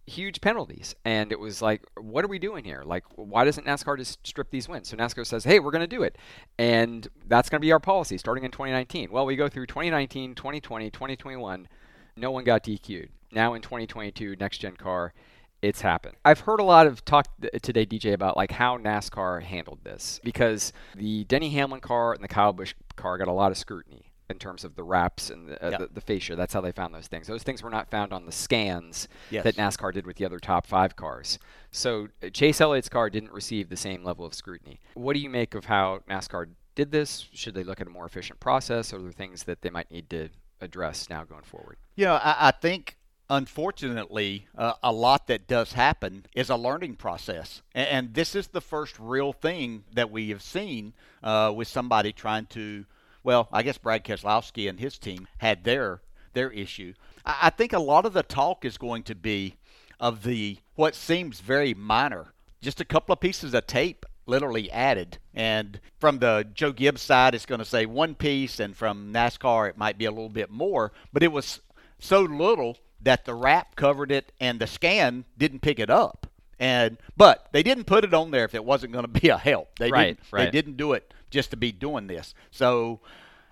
huge 0.07 0.41
penalties. 0.41 0.95
And 1.05 1.33
it 1.33 1.39
was 1.39 1.63
like, 1.63 1.83
what 1.97 2.25
are 2.25 2.29
we 2.29 2.39
doing 2.39 2.65
here? 2.65 2.83
Like, 2.85 3.05
why 3.17 3.45
doesn't 3.45 3.67
NASCAR 3.67 3.97
just 3.97 4.27
strip 4.27 4.51
these 4.51 4.69
wins? 4.69 4.89
So 4.89 4.97
NASCAR 4.97 5.27
says, 5.27 5.45
hey, 5.45 5.61
we're 5.61 5.71
going 5.71 5.81
to 5.81 5.87
do 5.87 6.03
it. 6.03 6.17
And 6.59 7.07
that's 7.27 7.49
going 7.49 7.61
to 7.61 7.65
be 7.65 7.73
our 7.73 7.81
policy 7.81 8.19
starting 8.19 8.45
in 8.45 8.51
2019. 8.51 9.11
Well, 9.11 9.27
we 9.27 9.37
go 9.37 9.49
through 9.49 9.67
2019, 9.67 10.35
2020, 10.35 10.91
2021. 10.91 11.69
No 12.17 12.31
one 12.31 12.45
got 12.45 12.65
DQ'd. 12.65 13.11
Now 13.31 13.55
in 13.55 13.63
2022, 13.63 14.37
next 14.39 14.59
gen 14.59 14.77
car, 14.77 15.15
it's 15.63 15.81
happened. 15.81 16.17
I've 16.25 16.41
heard 16.41 16.61
a 16.61 16.65
lot 16.65 16.87
of 16.87 17.05
talk 17.05 17.29
today, 17.63 17.87
DJ, 17.87 18.13
about 18.13 18.37
like 18.37 18.51
how 18.51 18.77
NASCAR 18.77 19.43
handled 19.43 19.79
this 19.85 20.21
because 20.23 20.73
the 20.95 21.25
Denny 21.25 21.51
Hamlin 21.51 21.81
car 21.81 22.13
and 22.13 22.23
the 22.23 22.29
Kyle 22.29 22.53
Busch 22.53 22.75
car 22.97 23.17
got 23.17 23.29
a 23.29 23.33
lot 23.33 23.53
of 23.53 23.59
scrutiny 23.59 24.12
in 24.33 24.39
terms 24.39 24.65
of 24.65 24.75
the 24.75 24.83
wraps 24.83 25.31
and 25.31 25.49
the, 25.49 25.65
uh, 25.65 25.71
yep. 25.71 25.79
the, 25.79 25.87
the, 25.95 26.01
fascia. 26.01 26.35
That's 26.35 26.53
how 26.53 26.61
they 26.61 26.73
found 26.73 26.93
those 26.93 27.07
things. 27.07 27.29
Those 27.29 27.45
things 27.45 27.63
were 27.63 27.71
not 27.71 27.89
found 27.89 28.13
on 28.13 28.27
the 28.27 28.33
scans 28.33 29.07
yes. 29.31 29.45
that 29.45 29.57
NASCAR 29.57 29.93
did 29.93 30.07
with 30.07 30.17
the 30.17 30.25
other 30.25 30.41
top 30.41 30.67
five 30.67 30.97
cars. 30.97 31.39
So 31.71 32.09
uh, 32.23 32.31
Chase 32.31 32.61
Elliott's 32.61 32.89
car 32.89 33.09
didn't 33.09 33.33
receive 33.33 33.69
the 33.69 33.77
same 33.77 34.03
level 34.03 34.27
of 34.27 34.35
scrutiny. 34.35 34.81
What 34.95 35.13
do 35.13 35.21
you 35.21 35.31
make 35.31 35.55
of 35.55 35.67
how 35.67 36.01
NASCAR 36.11 36.49
did 36.75 36.91
this? 36.91 37.29
Should 37.33 37.55
they 37.55 37.65
look 37.65 37.81
at 37.81 37.87
a 37.87 37.91
more 37.91 38.07
efficient 38.07 38.41
process, 38.41 38.93
or 38.93 38.97
are 38.97 39.03
there 39.03 39.13
things 39.13 39.45
that 39.45 39.63
they 39.63 39.71
might 39.71 39.91
need 39.91 40.11
to 40.11 40.31
address 40.61 41.09
now 41.09 41.23
going 41.23 41.43
forward? 41.43 41.77
You 41.95 42.07
know, 42.07 42.15
I, 42.15 42.49
I 42.49 42.51
think 42.51 42.97
unfortunately, 43.33 44.47
uh, 44.57 44.75
a 44.83 44.93
lot 44.93 45.27
that 45.27 45.47
does 45.47 45.73
happen 45.73 46.27
is 46.35 46.51
a 46.51 46.57
learning 46.57 46.97
process. 46.97 47.63
And, 47.75 47.89
and, 47.89 48.15
this 48.15 48.35
is 48.35 48.49
the 48.49 48.61
first 48.61 48.99
real 48.99 49.33
thing 49.33 49.85
that 49.95 50.11
we 50.11 50.29
have 50.31 50.43
seen 50.43 50.93
uh, 51.23 51.53
with 51.55 51.67
somebody 51.67 52.13
trying 52.13 52.47
to 52.47 52.85
well, 53.25 53.49
I 53.53 53.63
guess 53.63 53.79
Brad 53.79 54.05
Keselowski 54.05 54.69
and 54.69 54.81
his 54.81 54.99
team 54.99 55.29
had 55.39 55.65
their 55.65 56.01
their 56.33 56.51
issue. 56.51 56.95
I, 57.25 57.39
I 57.43 57.51
think 57.51 57.73
a 57.73 57.79
lot 57.79 58.07
of 58.07 58.13
the 58.13 58.23
talk 58.23 58.65
is 58.65 58.79
going 58.79 59.03
to 59.05 59.15
be 59.15 59.57
of 60.01 60.23
the 60.23 60.59
what 60.75 60.95
seems 60.95 61.41
very 61.41 61.75
minor, 61.75 62.33
just 62.61 62.81
a 62.81 62.85
couple 62.85 63.13
of 63.13 63.21
pieces 63.21 63.55
of 63.55 63.67
tape 63.67 64.07
literally 64.27 64.71
added. 64.71 65.19
And 65.35 65.81
from 65.99 66.19
the 66.19 66.47
Joe 66.55 66.73
Gibbs 66.73 67.03
side, 67.03 67.35
it's 67.35 67.47
going 67.47 67.59
to 67.59 67.65
say 67.65 67.87
one 67.87 68.15
piece, 68.15 68.61
and 68.61 68.77
from 68.77 69.13
NASCAR, 69.13 69.69
it 69.69 69.79
might 69.79 69.99
be 69.99 70.05
a 70.05 70.11
little 70.11 70.29
bit 70.29 70.51
more. 70.51 70.93
But 71.13 71.23
it 71.23 71.33
was 71.33 71.61
so 71.99 72.23
little 72.23 72.79
that 73.01 73.25
the 73.25 73.35
wrap 73.35 73.77
covered 73.77 74.13
it, 74.13 74.33
and 74.41 74.61
the 74.61 74.67
scan 74.67 75.25
didn't 75.37 75.61
pick 75.61 75.79
it 75.79 75.91
up. 75.91 76.27
And 76.59 76.99
but 77.17 77.49
they 77.53 77.63
didn't 77.63 77.85
put 77.85 78.05
it 78.05 78.15
on 78.15 78.31
there 78.31 78.45
if 78.45 78.55
it 78.55 78.65
wasn't 78.65 78.93
going 78.93 79.05
to 79.05 79.21
be 79.21 79.29
a 79.29 79.39
help. 79.39 79.79
They 79.79 79.91
right, 79.91 80.17
didn't. 80.17 80.21
Right. 80.31 80.45
They 80.45 80.51
didn't 80.51 80.77
do 80.77 80.93
it 80.93 81.13
just 81.33 81.51
to 81.51 81.57
be 81.57 81.73
doing 81.73 82.07
this. 82.07 82.35
So 82.53 83.01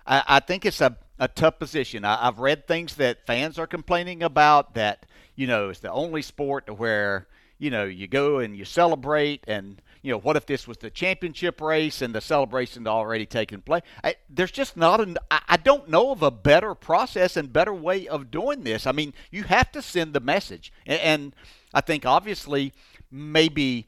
I, 0.07 0.23
I 0.27 0.39
think 0.39 0.65
it's 0.65 0.79
a, 0.79 0.95
a 1.19 1.27
tough 1.27 1.59
position. 1.59 2.05
I, 2.05 2.27
I've 2.27 2.39
read 2.39 2.67
things 2.67 2.95
that 2.95 3.25
fans 3.25 3.59
are 3.59 3.67
complaining 3.67 4.23
about 4.23 4.75
that, 4.75 5.05
you 5.35 5.47
know, 5.47 5.69
it's 5.69 5.79
the 5.79 5.91
only 5.91 6.21
sport 6.21 6.69
where, 6.79 7.27
you 7.57 7.69
know, 7.69 7.83
you 7.83 8.07
go 8.07 8.39
and 8.39 8.55
you 8.55 8.63
celebrate 8.63 9.43
and 9.47 9.81
you 10.01 10.11
know, 10.11 10.17
what 10.17 10.35
if 10.35 10.45
this 10.45 10.67
was 10.67 10.77
the 10.77 10.89
championship 10.89 11.61
race 11.61 12.01
and 12.01 12.13
the 12.13 12.21
celebration 12.21 12.87
already 12.87 13.25
taken 13.25 13.61
place? 13.61 13.83
There's 14.29 14.51
just 14.51 14.75
not 14.75 14.99
an. 14.99 15.17
I, 15.29 15.41
I 15.49 15.57
don't 15.57 15.89
know 15.89 16.11
of 16.11 16.23
a 16.23 16.31
better 16.31 16.73
process 16.73 17.37
and 17.37 17.53
better 17.53 17.73
way 17.73 18.07
of 18.07 18.31
doing 18.31 18.63
this. 18.63 18.87
I 18.87 18.93
mean, 18.93 19.13
you 19.29 19.43
have 19.43 19.71
to 19.73 19.81
send 19.81 20.13
the 20.13 20.19
message, 20.19 20.73
and, 20.87 20.99
and 21.01 21.35
I 21.73 21.81
think 21.81 22.05
obviously 22.05 22.73
maybe 23.11 23.87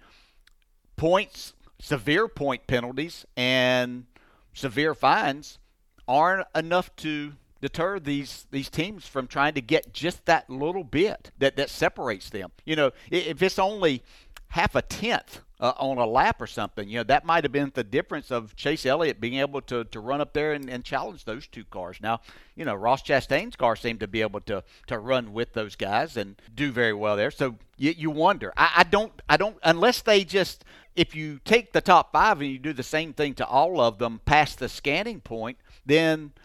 points, 0.98 1.54
severe 1.84 2.30
point 2.30 2.66
penalties, 2.66 3.26
and 3.36 4.06
severe 4.54 4.96
fines 4.96 5.60
aren't 6.08 6.48
enough 6.56 6.96
to 6.96 7.34
deter 7.62 8.00
these 8.00 8.48
these 8.52 8.70
teams 8.70 9.08
from 9.08 9.28
trying 9.28 9.54
to 9.54 9.62
get 9.62 9.94
just 9.94 10.26
that 10.26 10.50
little 10.50 10.84
bit 10.84 11.32
that 11.38 11.58
that 11.58 11.70
separates 11.70 12.30
them. 12.30 12.52
You 12.66 12.78
know, 12.78 12.92
if 13.12 13.42
it's 13.42 13.60
only 13.60 14.02
half 14.48 14.76
a 14.76 14.82
tenth 14.82 15.42
uh, 15.60 15.74
on 15.78 15.98
a 15.98 16.06
lap 16.06 16.40
or 16.40 16.46
something, 16.46 16.88
you 16.88 16.98
know, 16.98 17.04
that 17.04 17.26
might 17.26 17.44
have 17.44 17.52
been 17.52 17.72
the 17.74 17.84
difference 17.84 18.32
of 18.32 18.56
Chase 18.56 18.86
Elliott 18.86 19.20
being 19.20 19.40
able 19.40 19.62
to, 19.62 19.84
to 19.86 20.00
run 20.00 20.22
up 20.22 20.34
there 20.34 20.54
and, 20.54 20.70
and 20.70 20.84
challenge 20.84 21.26
those 21.26 21.48
two 21.48 21.66
cars. 21.66 21.98
Now, 22.02 22.22
you 22.56 22.64
know, 22.64 22.76
Ross 22.76 23.02
Chastain's 23.02 23.56
car 23.56 23.76
seemed 23.76 24.00
to 24.02 24.08
be 24.08 24.22
able 24.22 24.42
to, 24.42 24.64
to 24.88 25.00
run 25.00 25.34
with 25.34 25.54
those 25.54 25.76
guys 25.76 26.18
and 26.18 26.40
do 26.54 26.72
very 26.72 26.94
well 26.94 27.18
there. 27.18 27.32
So 27.32 27.56
you, 27.78 27.96
you 27.98 28.12
wonder. 28.12 28.54
I, 28.56 28.74
I 28.78 28.84
don't, 28.84 29.12
I 29.28 29.38
don't, 29.38 29.58
unless 29.64 30.02
they 30.02 30.24
just, 30.24 30.64
if 30.96 31.16
you 31.16 31.40
take 31.46 31.74
the 31.74 31.82
top 31.82 32.12
five 32.12 32.42
and 32.42 32.50
you 32.50 32.60
do 32.60 32.74
the 32.74 32.84
same 32.84 33.14
thing 33.14 33.34
to 33.36 33.46
all 33.46 33.82
of 33.82 33.98
them 33.98 34.22
past 34.26 34.60
the 34.60 34.70
scanning 34.70 35.22
point, 35.22 35.58
then– 35.86 36.32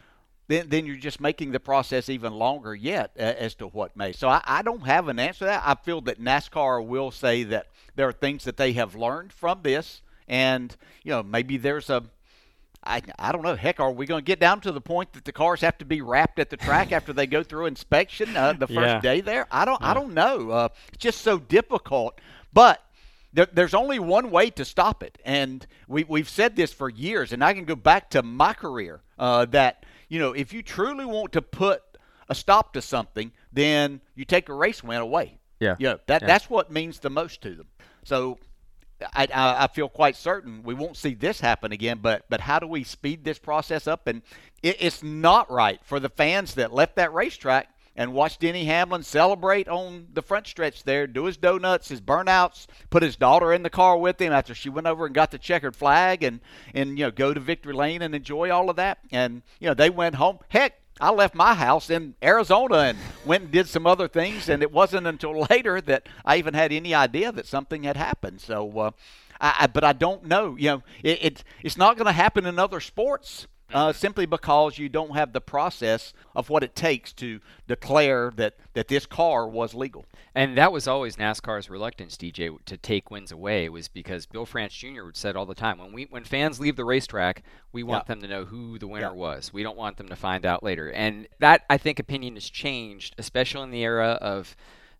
then, 0.48 0.70
then 0.70 0.86
you're 0.86 0.96
just 0.96 1.20
making 1.20 1.52
the 1.52 1.60
process 1.60 2.08
even 2.08 2.32
longer 2.32 2.74
yet 2.74 3.14
as 3.16 3.54
to 3.56 3.66
what 3.66 3.96
may. 3.96 4.12
So 4.12 4.28
I, 4.28 4.42
I 4.44 4.62
don't 4.62 4.86
have 4.86 5.08
an 5.08 5.18
answer 5.18 5.40
to 5.40 5.44
that. 5.44 5.62
I 5.64 5.74
feel 5.74 6.00
that 6.02 6.20
NASCAR 6.20 6.84
will 6.84 7.10
say 7.10 7.44
that 7.44 7.68
there 7.94 8.08
are 8.08 8.12
things 8.12 8.44
that 8.44 8.56
they 8.56 8.72
have 8.72 8.94
learned 8.94 9.32
from 9.32 9.60
this, 9.62 10.00
and 10.26 10.74
you 11.04 11.12
know 11.12 11.22
maybe 11.22 11.58
there's 11.58 11.90
a 11.90 12.02
I, 12.82 13.02
I 13.18 13.32
don't 13.32 13.42
know. 13.42 13.56
Heck, 13.56 13.80
are 13.80 13.90
we 13.90 14.06
going 14.06 14.22
to 14.22 14.24
get 14.24 14.40
down 14.40 14.60
to 14.62 14.72
the 14.72 14.80
point 14.80 15.12
that 15.12 15.24
the 15.24 15.32
cars 15.32 15.60
have 15.60 15.76
to 15.78 15.84
be 15.84 16.00
wrapped 16.00 16.38
at 16.38 16.48
the 16.48 16.56
track 16.56 16.92
after 16.92 17.12
they 17.12 17.26
go 17.26 17.42
through 17.42 17.66
inspection 17.66 18.36
uh, 18.36 18.54
the 18.54 18.66
first 18.68 18.78
yeah. 18.78 19.00
day 19.00 19.20
there? 19.20 19.46
I 19.50 19.66
don't. 19.66 19.80
Yeah. 19.82 19.90
I 19.90 19.94
don't 19.94 20.14
know. 20.14 20.50
Uh, 20.50 20.68
it's 20.88 20.98
just 20.98 21.20
so 21.20 21.38
difficult. 21.38 22.18
But 22.54 22.82
there, 23.32 23.46
there's 23.52 23.74
only 23.74 23.98
one 23.98 24.30
way 24.30 24.50
to 24.50 24.64
stop 24.64 25.02
it, 25.02 25.18
and 25.24 25.66
we 25.86 26.04
we've 26.04 26.28
said 26.28 26.56
this 26.56 26.72
for 26.72 26.88
years. 26.88 27.32
And 27.32 27.44
I 27.44 27.52
can 27.54 27.64
go 27.64 27.76
back 27.76 28.10
to 28.10 28.22
my 28.22 28.52
career 28.54 29.02
uh, 29.18 29.44
that 29.46 29.84
you 30.08 30.18
know, 30.18 30.32
if 30.32 30.52
you 30.52 30.62
truly 30.62 31.04
want 31.04 31.32
to 31.32 31.42
put 31.42 31.82
a 32.28 32.34
stop 32.34 32.72
to 32.74 32.82
something, 32.82 33.32
then 33.52 34.00
you 34.14 34.24
take 34.24 34.48
a 34.48 34.54
race 34.54 34.82
win 34.82 35.00
away. 35.00 35.38
Yeah. 35.60 35.76
You 35.78 35.88
know, 35.88 35.98
that, 36.06 36.22
yeah. 36.22 36.26
that's 36.26 36.48
what 36.48 36.70
means 36.70 36.98
the 37.00 37.10
most 37.10 37.42
to 37.42 37.54
them. 37.54 37.66
So 38.04 38.38
I, 39.14 39.28
I, 39.32 39.64
I, 39.64 39.66
feel 39.68 39.88
quite 39.88 40.16
certain 40.16 40.62
we 40.62 40.74
won't 40.74 40.96
see 40.96 41.14
this 41.14 41.40
happen 41.40 41.72
again, 41.72 41.98
but, 42.00 42.24
but 42.28 42.40
how 42.40 42.58
do 42.58 42.66
we 42.66 42.84
speed 42.84 43.24
this 43.24 43.38
process 43.38 43.86
up? 43.86 44.06
And 44.06 44.22
it, 44.62 44.76
it's 44.80 45.02
not 45.02 45.50
right 45.50 45.80
for 45.84 46.00
the 46.00 46.08
fans 46.08 46.54
that 46.54 46.72
left 46.72 46.96
that 46.96 47.12
racetrack 47.12 47.68
and 47.98 48.12
watch 48.12 48.38
Denny 48.38 48.64
Hamlin 48.64 49.02
celebrate 49.02 49.68
on 49.68 50.06
the 50.14 50.22
front 50.22 50.46
stretch 50.46 50.84
there, 50.84 51.08
do 51.08 51.24
his 51.24 51.36
donuts, 51.36 51.88
his 51.88 52.00
burnouts, 52.00 52.68
put 52.90 53.02
his 53.02 53.16
daughter 53.16 53.52
in 53.52 53.64
the 53.64 53.70
car 53.70 53.98
with 53.98 54.20
him 54.20 54.32
after 54.32 54.54
she 54.54 54.68
went 54.68 54.86
over 54.86 55.04
and 55.04 55.14
got 55.14 55.32
the 55.32 55.38
checkered 55.38 55.74
flag 55.74 56.22
and, 56.22 56.38
and 56.72 56.96
you 56.96 57.04
know, 57.04 57.10
go 57.10 57.34
to 57.34 57.40
victory 57.40 57.74
lane 57.74 58.00
and 58.00 58.14
enjoy 58.14 58.50
all 58.50 58.70
of 58.70 58.76
that. 58.76 58.98
And, 59.10 59.42
you 59.58 59.66
know, 59.66 59.74
they 59.74 59.90
went 59.90 60.14
home. 60.14 60.38
Heck, 60.48 60.80
I 61.00 61.10
left 61.10 61.34
my 61.34 61.54
house 61.54 61.90
in 61.90 62.14
Arizona 62.22 62.76
and 62.76 62.98
went 63.26 63.42
and 63.42 63.52
did 63.52 63.66
some 63.66 63.84
other 63.84 64.06
things, 64.06 64.48
and 64.48 64.62
it 64.62 64.70
wasn't 64.70 65.08
until 65.08 65.46
later 65.50 65.80
that 65.80 66.08
I 66.24 66.36
even 66.36 66.54
had 66.54 66.72
any 66.72 66.94
idea 66.94 67.32
that 67.32 67.46
something 67.46 67.82
had 67.82 67.96
happened. 67.96 68.40
So, 68.40 68.78
uh, 68.78 68.90
I, 69.40 69.56
I, 69.60 69.66
but 69.66 69.82
I 69.82 69.92
don't 69.92 70.24
know. 70.24 70.54
You 70.54 70.68
know, 70.68 70.82
it, 71.02 71.18
it 71.20 71.44
it's 71.64 71.76
not 71.76 71.96
going 71.96 72.06
to 72.06 72.12
happen 72.12 72.46
in 72.46 72.60
other 72.60 72.78
sports 72.78 73.48
uh, 73.72 73.92
simply 73.92 74.26
because 74.26 74.78
you 74.78 74.88
don't 74.88 75.14
have 75.14 75.32
the 75.32 75.40
process 75.40 76.12
of 76.34 76.48
what 76.48 76.62
it 76.62 76.74
takes 76.74 77.12
to 77.14 77.40
declare 77.66 78.32
that, 78.36 78.54
that 78.72 78.88
this 78.88 79.06
car 79.06 79.46
was 79.46 79.74
legal. 79.74 80.06
And 80.34 80.56
that 80.56 80.72
was 80.72 80.86
always 80.88 81.16
NASCAR's 81.16 81.68
reluctance, 81.68 82.16
DJ, 82.16 82.56
to 82.64 82.76
take 82.76 83.10
wins 83.10 83.32
away, 83.32 83.68
was 83.68 83.88
because 83.88 84.26
Bill 84.26 84.46
France 84.46 84.74
Jr. 84.74 85.08
said 85.12 85.36
all 85.36 85.46
the 85.46 85.54
time 85.54 85.78
when 85.78 85.92
we 85.92 86.06
when 86.10 86.24
fans 86.24 86.60
leave 86.60 86.76
the 86.76 86.84
racetrack, 86.84 87.42
we 87.72 87.82
want 87.82 88.06
them 88.06 88.20
to 88.20 88.28
know 88.28 88.44
who 88.44 88.78
the 88.78 88.86
winner 88.86 89.12
was. 89.12 89.52
We 89.52 89.62
don't 89.62 89.76
want 89.76 89.96
them 89.96 90.08
to 90.08 90.16
find 90.16 90.46
out 90.46 90.62
later. 90.62 90.90
And 90.90 91.26
that 91.40 91.64
I 91.68 91.76
think 91.76 91.98
opinion 91.98 92.34
has 92.34 92.48
changed, 92.48 93.14
especially 93.18 93.64
in 93.64 93.70
the 93.70 93.82
era 93.82 94.18
of 94.20 94.56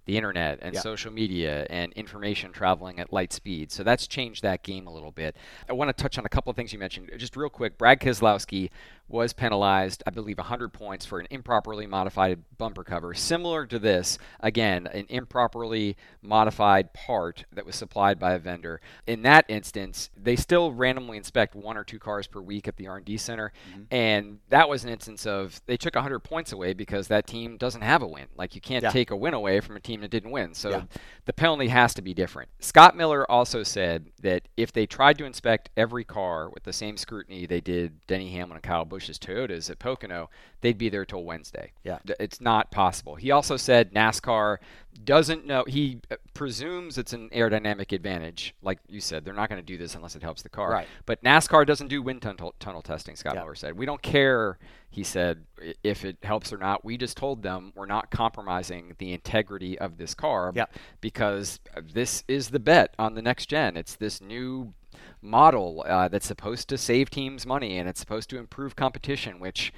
the 0.09 0.17
internet 0.17 0.59
and 0.63 0.75
social 0.75 1.13
media 1.13 1.67
and 1.69 1.93
information 1.93 2.51
traveling 2.51 2.99
at 2.99 3.13
light 3.13 3.31
speed. 3.31 3.71
So 3.71 3.83
that's 3.83 4.07
changed 4.07 4.43
that 4.43 4.63
game 4.63 4.87
a 4.87 4.91
little 4.91 5.13
bit. 5.13 5.37
I 5.69 5.75
want 5.75 5.95
to 5.95 6.03
touch 6.03 6.17
on 6.17 6.25
a 6.25 6.31
couple 6.31 6.49
of 6.49 6.57
things 6.57 6.73
you 6.73 6.79
mentioned. 6.79 7.11
Just 7.19 7.37
real 7.37 7.51
quick, 7.51 7.77
Brad 7.77 8.01
Keselowski 8.01 8.71
was 9.09 9.33
penalized, 9.33 10.03
I 10.07 10.11
believe, 10.11 10.39
100 10.39 10.73
points 10.73 11.07
for 11.07 11.19
an 11.19 11.27
improperly 11.31 11.87
modified 11.87 12.43
bumper 12.59 12.85
cover. 12.85 13.15
Similar 13.15 13.67
to 13.67 13.79
this, 13.79 14.19
again, 14.41 14.87
an 14.87 15.07
improperly 15.09 15.97
modified 16.21 16.93
part 16.93 17.45
that 17.53 17.65
was 17.65 17.75
supplied 17.75 18.19
by 18.19 18.35
a 18.35 18.39
vendor. 18.39 18.81
In 19.07 19.23
that 19.23 19.47
instance, 19.49 20.11
they 20.17 20.37
still 20.37 20.73
randomly 20.73 21.17
inspect 21.17 21.55
one 21.55 21.77
or 21.77 21.85
two 21.85 21.99
cars 21.99 22.27
per 22.27 22.41
week 22.41 22.69
at 22.69 22.77
the 22.77 22.87
R&D 22.87 23.17
center, 23.17 23.53
mm-hmm. 23.71 23.83
and 23.91 24.41
that 24.51 24.69
was 24.69 24.85
an 24.85 24.91
instance 24.91 25.27
of 25.27 25.61
they 25.67 25.77
took 25.77 25.95
100 25.95 26.21
points 26.21 26.53
away 26.53 26.75
because 26.75 27.09
that 27.09 27.27
team 27.27 27.57
doesn't 27.57 27.83
have 27.83 28.03
a 28.03 28.07
win. 28.07 28.27
Like 28.37 28.55
you 28.55 28.61
can't 28.61 28.83
yeah. 28.83 28.91
take 28.91 29.11
a 29.11 29.17
win 29.17 29.35
away 29.35 29.61
from 29.61 29.77
a 29.77 29.81
team 29.81 30.03
that 30.03 30.11
didn't 30.11 30.31
win. 30.31 30.55
So 30.55 30.71
yeah. 30.71 30.83
the 31.25 31.33
penalty 31.33 31.69
has 31.69 31.95
to 31.95 32.03
be 32.03 32.13
different. 32.13 32.51
Scott 32.61 32.97
Miller 32.97 33.29
also 33.31 33.63
said 33.63 34.07
that 34.23 34.43
if 34.57 34.73
they 34.73 34.87
tried 34.87 35.17
to 35.19 35.25
inspect 35.25 35.71
every 35.77 36.05
car 36.05 36.51
with 36.51 36.65
the 36.65 36.73
same 36.73 36.97
scrutiny 36.97 37.47
they 37.47 37.61
did 37.61 38.07
Denny 38.07 38.31
Hamlin 38.31 38.57
and 38.57 38.63
Kyle 38.63 38.85
Busch 38.85 38.98
Busch's 38.99 39.19
Toyotas 39.19 39.71
at 39.71 39.79
Pocono, 39.79 40.29
they'd 40.61 40.77
be 40.77 40.89
there 40.89 41.05
till 41.05 41.23
Wednesday. 41.23 41.73
Yeah. 41.85 41.99
It's 42.19 42.41
not 42.41 42.71
possible. 42.71 43.15
He 43.15 43.31
also 43.31 43.57
said 43.57 43.95
NASCAR 43.95 44.59
doesn't 45.05 45.47
know, 45.47 45.65
he 45.69 46.01
uh, 46.11 46.17
presumes 46.35 46.99
it's 46.99 47.13
an 47.13 47.31
aerodynamic 47.31 47.93
advantage. 47.93 48.55
Like 48.63 48.81
you 48.89 49.01
said, 49.01 49.25
they're 49.25 49.35
not 49.35 49.49
going 49.49 49.61
to 49.61 49.67
do 49.67 49.77
this 49.77 49.95
unless 49.95 50.17
it 50.17 50.23
helps 50.23 50.43
the 50.43 50.49
car. 50.49 50.71
Right. 50.71 50.89
But 51.07 51.23
NASCAR 51.23 51.65
doesn't 51.65 51.87
do 51.87 52.03
wind 52.03 52.23
tunnel, 52.23 52.55
tunnel 52.59 52.83
testing, 52.83 53.15
Scott 53.15 53.35
yeah. 53.35 53.43
Miller 53.43 53.55
said. 53.55 53.79
We 53.79 53.87
don't 53.87 54.03
care, 54.03 54.59
he 54.91 55.05
said, 55.05 55.45
if 55.85 56.05
it 56.05 56.17
helps 56.25 56.53
or 56.53 56.59
not. 56.59 56.85
We 56.85 56.97
just 56.97 57.17
told 57.17 57.43
them 57.43 57.73
we're 57.77 57.87
not 57.87 58.11
compromising 58.11 58.97
the 58.99 59.13
integrity 59.13 59.79
of 59.79 59.99
this 59.99 60.15
car 60.15 60.53
yeah. 60.55 60.67
because 61.01 61.61
this 61.93 62.25
is 62.27 62.49
the 62.49 62.59
bet 62.59 62.95
on 62.99 63.15
the 63.15 63.23
next 63.23 63.47
gen. 63.47 63.77
It's 63.77 63.95
this 63.95 64.21
new 64.21 64.75
model 65.21 65.85
uh, 65.87 66.09
that's 66.09 66.27
supposed 66.27 66.69
to 66.69 66.79
save 66.79 67.11
teams 67.11 67.47
money 67.47 67.79
and 67.79 67.89
it's 67.89 68.01
supposed 68.01 68.31
to 68.31 68.39
improve 68.39 68.77
competition, 68.77 69.41
which 69.41 69.73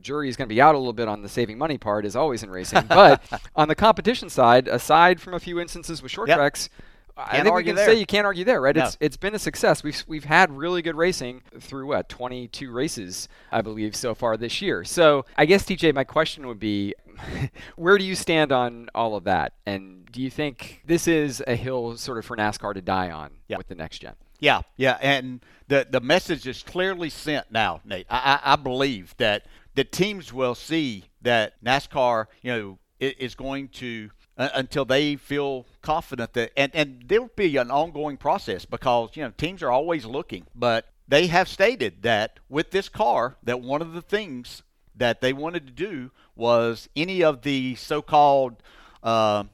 jury 0.00 0.28
is 0.28 0.36
going 0.36 0.48
to 0.48 0.54
be 0.54 0.60
out 0.60 0.74
a 0.74 0.78
little 0.78 0.92
bit 0.92 1.08
on 1.08 1.22
the 1.22 1.28
saving 1.28 1.58
money 1.58 1.78
part, 1.78 2.04
as 2.04 2.16
always 2.16 2.42
in 2.42 2.50
racing. 2.50 2.84
But 2.88 3.22
on 3.54 3.68
the 3.68 3.74
competition 3.74 4.30
side, 4.30 4.68
aside 4.68 5.20
from 5.20 5.34
a 5.34 5.40
few 5.40 5.60
instances 5.60 6.02
with 6.02 6.12
short 6.12 6.28
yep. 6.28 6.38
tracks, 6.38 6.68
can't 7.16 7.28
I 7.32 7.42
think 7.42 7.54
we 7.54 7.64
can 7.64 7.76
there. 7.76 7.86
say 7.86 7.94
you 7.94 8.04
can't 8.04 8.26
argue 8.26 8.44
there, 8.44 8.60
right? 8.60 8.76
No. 8.76 8.84
It's 8.84 8.98
it's 9.00 9.16
been 9.16 9.34
a 9.34 9.38
success. 9.38 9.82
We've 9.82 10.04
we've 10.06 10.24
had 10.24 10.50
really 10.50 10.82
good 10.82 10.96
racing 10.96 11.40
through 11.58 11.86
what 11.86 12.10
22 12.10 12.70
races, 12.70 13.28
I 13.50 13.62
believe, 13.62 13.96
so 13.96 14.14
far 14.14 14.36
this 14.36 14.60
year. 14.60 14.84
So 14.84 15.24
I 15.36 15.46
guess 15.46 15.64
DJ, 15.64 15.94
my 15.94 16.04
question 16.04 16.46
would 16.46 16.60
be, 16.60 16.94
where 17.76 17.96
do 17.96 18.04
you 18.04 18.14
stand 18.14 18.52
on 18.52 18.90
all 18.94 19.16
of 19.16 19.24
that? 19.24 19.54
And 19.64 20.04
do 20.12 20.20
you 20.20 20.28
think 20.28 20.82
this 20.84 21.08
is 21.08 21.42
a 21.46 21.56
hill 21.56 21.96
sort 21.96 22.18
of 22.18 22.26
for 22.26 22.36
NASCAR 22.36 22.74
to 22.74 22.82
die 22.82 23.10
on 23.10 23.30
with 23.48 23.68
the 23.68 23.74
next 23.74 24.00
gen? 24.00 24.14
Yeah, 24.38 24.62
yeah, 24.76 24.98
and 25.00 25.40
the 25.68 25.86
the 25.88 26.00
message 26.00 26.46
is 26.46 26.62
clearly 26.62 27.10
sent 27.10 27.50
now, 27.50 27.80
Nate. 27.84 28.06
I, 28.10 28.40
I, 28.44 28.52
I 28.52 28.56
believe 28.56 29.14
that 29.18 29.46
the 29.74 29.84
teams 29.84 30.32
will 30.32 30.54
see 30.54 31.04
that 31.22 31.62
NASCAR, 31.64 32.26
you 32.42 32.52
know, 32.52 32.78
is 33.00 33.34
going 33.34 33.68
to 33.68 34.10
uh, 34.38 34.48
until 34.54 34.84
they 34.84 35.16
feel 35.16 35.66
confident 35.82 36.32
that, 36.34 36.52
and 36.56 36.74
and 36.74 37.04
there'll 37.06 37.30
be 37.36 37.56
an 37.56 37.70
ongoing 37.70 38.16
process 38.16 38.64
because 38.64 39.10
you 39.14 39.22
know 39.22 39.32
teams 39.36 39.62
are 39.62 39.70
always 39.70 40.04
looking, 40.04 40.46
but 40.54 40.86
they 41.08 41.28
have 41.28 41.48
stated 41.48 42.02
that 42.02 42.40
with 42.48 42.70
this 42.70 42.88
car, 42.88 43.36
that 43.42 43.60
one 43.60 43.80
of 43.80 43.92
the 43.92 44.02
things 44.02 44.62
that 44.94 45.20
they 45.20 45.32
wanted 45.32 45.66
to 45.66 45.72
do 45.72 46.10
was 46.34 46.88
any 46.96 47.22
of 47.22 47.42
the 47.42 47.74
so-called 47.76 48.62
uh, 49.02 49.44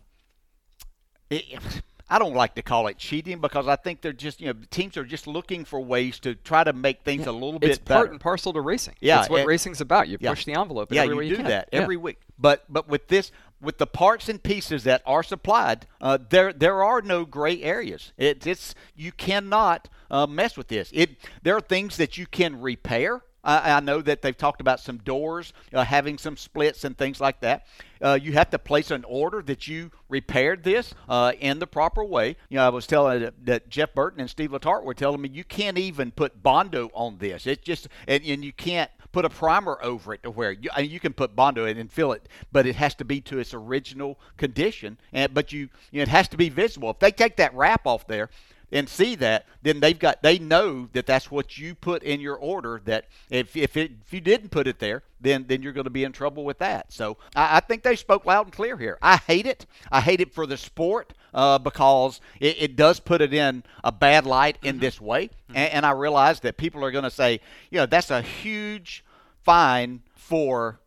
I 2.08 2.18
don't 2.18 2.34
like 2.34 2.54
to 2.56 2.62
call 2.62 2.86
it 2.88 2.98
cheating 2.98 3.40
because 3.40 3.66
I 3.68 3.76
think 3.76 4.00
they're 4.00 4.12
just 4.12 4.40
you 4.40 4.48
know 4.48 4.54
teams 4.70 4.96
are 4.96 5.04
just 5.04 5.26
looking 5.26 5.64
for 5.64 5.80
ways 5.80 6.18
to 6.20 6.34
try 6.34 6.64
to 6.64 6.72
make 6.72 7.02
things 7.02 7.24
yeah, 7.24 7.30
a 7.30 7.32
little 7.32 7.58
bit 7.58 7.70
it's 7.70 7.78
better. 7.78 7.94
part 7.94 8.10
and 8.10 8.20
parcel 8.20 8.52
to 8.52 8.60
racing. 8.60 8.94
Yeah, 9.00 9.20
it's 9.20 9.30
what 9.30 9.40
and, 9.40 9.48
racing's 9.48 9.80
about. 9.80 10.08
You 10.08 10.18
yeah, 10.20 10.30
push 10.30 10.44
the 10.44 10.54
envelope. 10.54 10.92
Yeah, 10.92 11.02
every 11.02 11.28
you 11.28 11.36
do 11.36 11.42
can. 11.42 11.46
that 11.46 11.68
yeah. 11.72 11.80
every 11.80 11.96
week. 11.96 12.18
But 12.38 12.64
but 12.68 12.88
with 12.88 13.08
this 13.08 13.30
with 13.60 13.78
the 13.78 13.86
parts 13.86 14.28
and 14.28 14.42
pieces 14.42 14.84
that 14.84 15.02
are 15.06 15.22
supplied, 15.22 15.86
uh, 16.00 16.18
there 16.28 16.52
there 16.52 16.82
are 16.82 17.00
no 17.00 17.24
gray 17.24 17.62
areas. 17.62 18.12
It, 18.16 18.46
it's 18.46 18.74
you 18.94 19.12
cannot 19.12 19.88
uh, 20.10 20.26
mess 20.26 20.56
with 20.56 20.68
this. 20.68 20.90
It 20.92 21.16
there 21.42 21.56
are 21.56 21.60
things 21.60 21.96
that 21.96 22.18
you 22.18 22.26
can 22.26 22.60
repair 22.60 23.22
I, 23.44 23.72
I 23.72 23.80
know 23.80 24.00
that 24.02 24.22
they've 24.22 24.36
talked 24.36 24.60
about 24.60 24.80
some 24.80 24.98
doors 24.98 25.52
uh, 25.72 25.84
having 25.84 26.18
some 26.18 26.36
splits 26.36 26.84
and 26.84 26.96
things 26.96 27.20
like 27.20 27.40
that. 27.40 27.66
Uh, 28.00 28.18
you 28.20 28.32
have 28.32 28.50
to 28.50 28.58
place 28.58 28.90
an 28.90 29.04
order 29.04 29.42
that 29.42 29.68
you 29.68 29.90
repaired 30.08 30.64
this 30.64 30.94
uh, 31.08 31.32
in 31.38 31.58
the 31.58 31.66
proper 31.66 32.04
way. 32.04 32.36
You 32.48 32.56
know, 32.56 32.66
I 32.66 32.68
was 32.68 32.86
telling 32.86 33.20
that, 33.20 33.46
that 33.46 33.68
Jeff 33.68 33.94
Burton 33.94 34.20
and 34.20 34.30
Steve 34.30 34.50
Letarte 34.50 34.84
were 34.84 34.94
telling 34.94 35.20
me 35.20 35.28
you 35.28 35.44
can't 35.44 35.78
even 35.78 36.10
put 36.10 36.42
Bondo 36.42 36.90
on 36.94 37.18
this. 37.18 37.46
It 37.46 37.62
just 37.62 37.88
and, 38.06 38.22
and 38.24 38.44
you 38.44 38.52
can't 38.52 38.90
put 39.12 39.24
a 39.24 39.30
primer 39.30 39.78
over 39.82 40.14
it 40.14 40.22
to 40.22 40.30
where 40.30 40.52
you, 40.52 40.70
you 40.78 40.98
can 40.98 41.12
put 41.12 41.36
Bondo 41.36 41.66
in 41.66 41.78
and 41.78 41.92
fill 41.92 42.12
it, 42.12 42.28
but 42.50 42.66
it 42.66 42.76
has 42.76 42.94
to 42.96 43.04
be 43.04 43.20
to 43.20 43.38
its 43.38 43.54
original 43.54 44.18
condition. 44.36 44.98
And 45.12 45.32
but 45.32 45.52
you, 45.52 45.68
you 45.90 45.98
know, 45.98 46.02
it 46.02 46.08
has 46.08 46.28
to 46.28 46.36
be 46.36 46.48
visible. 46.48 46.90
If 46.90 46.98
they 46.98 47.12
take 47.12 47.36
that 47.36 47.54
wrap 47.54 47.86
off 47.86 48.06
there, 48.06 48.30
and 48.72 48.88
see 48.88 49.14
that, 49.16 49.46
then 49.62 49.80
they've 49.80 49.98
got 49.98 50.22
they 50.22 50.38
know 50.38 50.88
that 50.92 51.06
that's 51.06 51.30
what 51.30 51.58
you 51.58 51.74
put 51.74 52.02
in 52.02 52.20
your 52.20 52.36
order. 52.36 52.80
That 52.84 53.06
if 53.30 53.54
if, 53.56 53.76
it, 53.76 53.92
if 54.04 54.12
you 54.12 54.20
didn't 54.20 54.48
put 54.48 54.66
it 54.66 54.78
there, 54.78 55.02
then 55.20 55.44
then 55.46 55.62
you're 55.62 55.72
going 55.72 55.84
to 55.84 55.90
be 55.90 56.04
in 56.04 56.12
trouble 56.12 56.44
with 56.44 56.58
that. 56.58 56.92
So 56.92 57.18
I, 57.36 57.58
I, 57.58 57.60
think 57.60 57.82
they 57.82 57.96
spoke 57.96 58.24
loud 58.24 58.46
and 58.46 58.52
clear 58.52 58.76
here. 58.76 58.98
I 59.02 59.18
hate 59.18 59.46
it. 59.46 59.66
I 59.90 60.00
hate 60.00 60.20
it 60.20 60.32
for 60.32 60.46
the 60.46 60.56
sport 60.56 61.12
uh, 61.34 61.58
because 61.58 62.20
it, 62.40 62.56
it, 62.58 62.76
does 62.76 62.98
put 63.00 63.20
it 63.20 63.32
in 63.32 63.62
a 63.84 63.92
bad 63.92 64.26
light 64.26 64.58
in 64.62 64.76
mm-hmm. 64.76 64.80
this 64.80 65.00
way. 65.00 65.26
Mm-hmm. 65.26 65.56
And, 65.56 65.72
and 65.72 65.86
I 65.86 65.92
realize 65.92 66.40
that 66.40 66.56
people 66.56 66.84
are 66.84 66.90
going 66.90 67.04
to 67.04 67.10
say, 67.10 67.40
you 67.70 67.78
know, 67.78 67.86
that's 67.86 68.10
a 68.10 68.22
huge 68.22 69.04
fine 69.42 70.02
for 70.14 70.80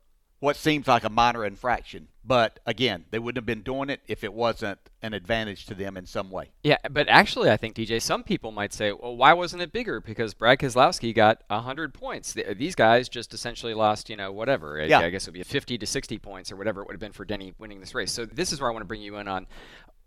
what 0.46 0.56
seems 0.56 0.88
like 0.88 1.04
a 1.04 1.10
minor 1.10 1.44
infraction. 1.44 2.08
But 2.24 2.60
again, 2.68 3.06
they 3.10 3.18
wouldn't 3.18 3.38
have 3.38 3.48
been 3.48 3.64
doing 3.64 3.90
it 3.90 4.02
if 4.08 4.24
it 4.24 4.32
wasn't 4.32 4.78
an 5.02 5.16
advantage 5.16 5.66
to 5.66 5.74
them 5.74 5.98
in 5.98 6.06
some 6.06 6.30
way. 6.30 6.52
Yeah, 6.64 6.78
but 6.92 7.08
actually, 7.10 7.50
I 7.50 7.58
think 7.58 7.76
DJ, 7.76 8.00
some 8.00 8.22
people 8.22 8.52
might 8.52 8.72
say, 8.72 8.92
well, 8.92 9.18
why 9.18 9.34
wasn't 9.34 9.64
it 9.64 9.72
bigger? 9.72 10.00
Because 10.00 10.36
Brad 10.36 10.60
Keselowski 10.60 11.16
got 11.16 11.42
hundred 11.50 11.96
points. 11.96 12.36
These 12.58 12.76
guys 12.76 13.10
just 13.10 13.34
essentially 13.34 13.74
lost, 13.74 14.08
you 14.08 14.16
know, 14.16 14.32
whatever. 14.32 14.80
Yeah. 14.86 15.00
I 15.00 15.10
guess 15.10 15.24
it 15.24 15.32
would 15.32 15.34
be 15.34 15.44
50 15.44 15.80
to 15.80 15.86
60 15.88 16.20
points 16.20 16.52
or 16.52 16.58
whatever 16.58 16.82
it 16.82 16.88
would 16.88 16.94
have 16.94 17.00
been 17.00 17.12
for 17.12 17.26
Denny 17.26 17.56
winning 17.58 17.80
this 17.80 17.96
race. 17.96 18.12
So 18.12 18.26
this 18.26 18.54
is 18.54 18.62
where 18.62 18.70
I 18.70 18.74
want 18.74 18.84
to 18.84 18.88
bring 18.88 19.02
you 19.02 19.18
in 19.18 19.28
on 19.28 19.48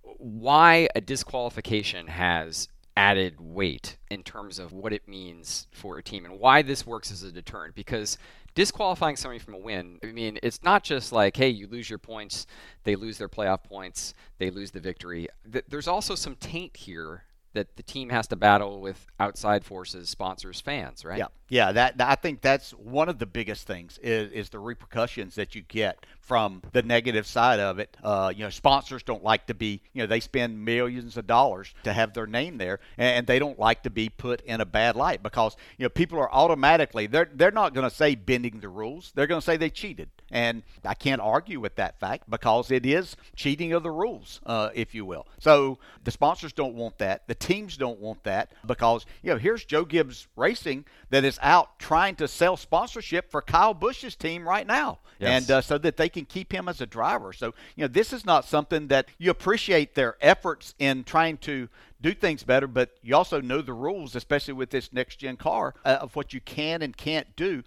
why 0.03 0.89
a 0.95 1.01
disqualification 1.01 2.07
has 2.07 2.69
added 2.97 3.37
weight 3.41 3.97
in 4.11 4.23
terms 4.23 4.59
of 4.59 4.73
what 4.73 4.93
it 4.93 5.07
means 5.07 5.69
for 5.71 5.99
a 5.99 6.03
team 6.03 6.25
and 6.25 6.39
why 6.39 6.63
this 6.63 6.85
works 6.85 7.13
as 7.13 7.23
a 7.23 7.31
deterrent 7.31 7.75
because 7.77 8.19
disqualifying 8.59 9.15
somebody 9.15 9.39
from 9.39 9.55
a 9.55 9.59
win, 9.59 10.01
I 10.03 10.07
mean, 10.07 10.37
it's 10.43 10.65
not 10.65 10.83
just 10.83 11.13
like, 11.13 11.37
hey, 11.37 11.49
you 11.49 11.69
lose 11.69 11.89
your 11.89 12.01
points, 12.01 12.45
they 12.83 12.97
lose 12.97 13.17
their 13.17 13.29
playoff 13.29 13.63
points, 13.63 14.15
they 14.39 14.51
lose 14.51 14.73
the 14.73 14.81
victory. 14.81 15.29
There's 15.69 15.87
also 15.87 16.17
some 16.17 16.35
taint 16.35 16.77
here 16.77 17.23
that 17.53 17.77
the 17.77 17.85
team 17.85 18.11
has 18.11 18.27
to 18.27 18.37
battle 18.37 18.81
with 18.81 19.07
outside 19.21 19.65
forces, 19.65 20.11
sponsors, 20.11 20.61
fans, 20.61 21.05
right? 21.05 21.19
Yeah, 21.19 21.29
yeah. 21.49 21.73
That 21.73 21.97
I 22.01 22.15
think 22.15 22.41
that's 22.41 22.71
one 22.73 23.09
of 23.09 23.19
the 23.19 23.27
biggest 23.27 23.67
things 23.67 23.99
is, 24.03 24.33
is 24.33 24.49
the 24.51 24.59
repercussions 24.59 25.35
that 25.37 25.55
you 25.55 25.63
get 25.63 26.05
from 26.29 26.61
the 26.73 26.83
negative 26.83 27.27
side 27.27 27.59
of 27.59 27.79
it. 27.79 27.97
Uh, 28.05 28.31
you 28.37 28.45
know, 28.45 28.51
sponsors 28.51 29.03
don't 29.03 29.25
like 29.25 29.47
to 29.47 29.55
be, 29.55 29.81
you 29.95 30.03
know, 30.03 30.07
they 30.07 30.21
spend 30.21 30.63
millions 30.63 31.17
of 31.17 31.27
dollars 31.27 31.75
to 31.85 31.93
have 31.93 32.13
their 32.13 32.27
name 32.27 32.59
there, 32.59 32.81
and, 32.99 33.27
they 33.27 33.39
don't 33.39 33.59
like 33.59 33.83
to 33.83 33.91
be 33.91 34.09
put 34.09 34.41
in 34.43 34.61
a 34.61 34.65
bad 34.65 34.97
light 34.97 35.23
because 35.23 35.57
you 35.77 35.85
know 35.85 35.89
people 35.89 36.19
are 36.19 36.33
automatically 36.33 37.07
they're 37.07 37.29
they're 37.35 37.51
not 37.51 37.75
going 37.75 37.89
to 37.89 37.95
say 37.95 38.15
bending 38.15 38.61
the 38.61 38.69
rules. 38.69 39.13
They're 39.15 39.27
going 39.27 39.41
to 39.41 39.45
say 39.45 39.57
they 39.57 39.71
cheated, 39.71 40.09
and 40.31 40.63
I 40.85 40.95
can't 40.95 41.21
argue 41.21 41.61
with 41.61 41.75
that 41.77 41.99
fact 41.99 42.31
because 42.31 42.71
it 42.71 42.87
is 42.87 43.17
cheating 43.37 43.73
of 43.73 43.83
the 43.83 43.91
rules, 43.91 44.41
uh, 44.47 44.71
if 44.75 44.95
you 44.95 45.05
will. 45.05 45.27
So 45.41 45.79
the 46.05 46.11
sponsors 46.11 46.53
don't 46.53 46.75
want 46.75 46.99
that. 46.99 47.27
The 47.27 47.35
teams 47.35 47.77
don't 47.77 48.01
want 48.01 48.23
that 48.25 48.53
because 48.67 49.05
you 49.23 49.31
know 49.31 49.39
here's 49.39 49.65
Joe 49.65 49.85
Gibbs 49.85 50.27
Racing 50.37 50.85
that 51.11 51.25
is 51.25 51.38
out 51.41 51.79
trying 51.79 52.17
to 52.17 52.29
sell 52.29 52.57
sponsorship 52.57 53.31
for 53.31 53.43
Kyle 53.43 53.75
Busch's 53.75 54.17
team 54.17 54.49
right 54.49 54.67
now, 54.67 54.99
yes. 55.19 55.43
and 55.43 55.51
uh, 55.51 55.61
so 55.61 55.79
that 55.79 55.97
they 55.97 56.09
can 56.09 56.25
keep 56.25 56.53
him 56.53 56.69
as 56.69 56.81
a 56.81 56.87
driver. 56.87 57.33
So 57.33 57.55
you 57.77 57.85
know 57.85 57.89
this 57.89 58.13
is 58.13 58.25
not 58.25 58.45
something 58.45 58.89
that 58.89 59.09
you 59.19 59.31
appreciate 59.31 59.95
their 59.95 60.17
efforts 60.21 60.75
in 60.79 61.05
trying 61.05 61.39
to 61.39 61.69
do 62.01 62.15
things 62.15 62.43
better, 62.43 62.67
but 62.67 62.91
you 63.03 63.15
also 63.15 63.41
know 63.41 63.61
the 63.61 63.73
rules, 63.73 64.15
especially 64.15 64.55
with 64.55 64.71
this 64.71 64.93
next 64.93 65.17
gen 65.17 65.37
car, 65.37 65.75
uh, 65.85 65.99
of 66.01 66.15
what 66.15 66.33
you 66.33 66.41
can 66.41 66.83
and 66.83 66.97
can't 66.97 67.35
do. 67.37 67.63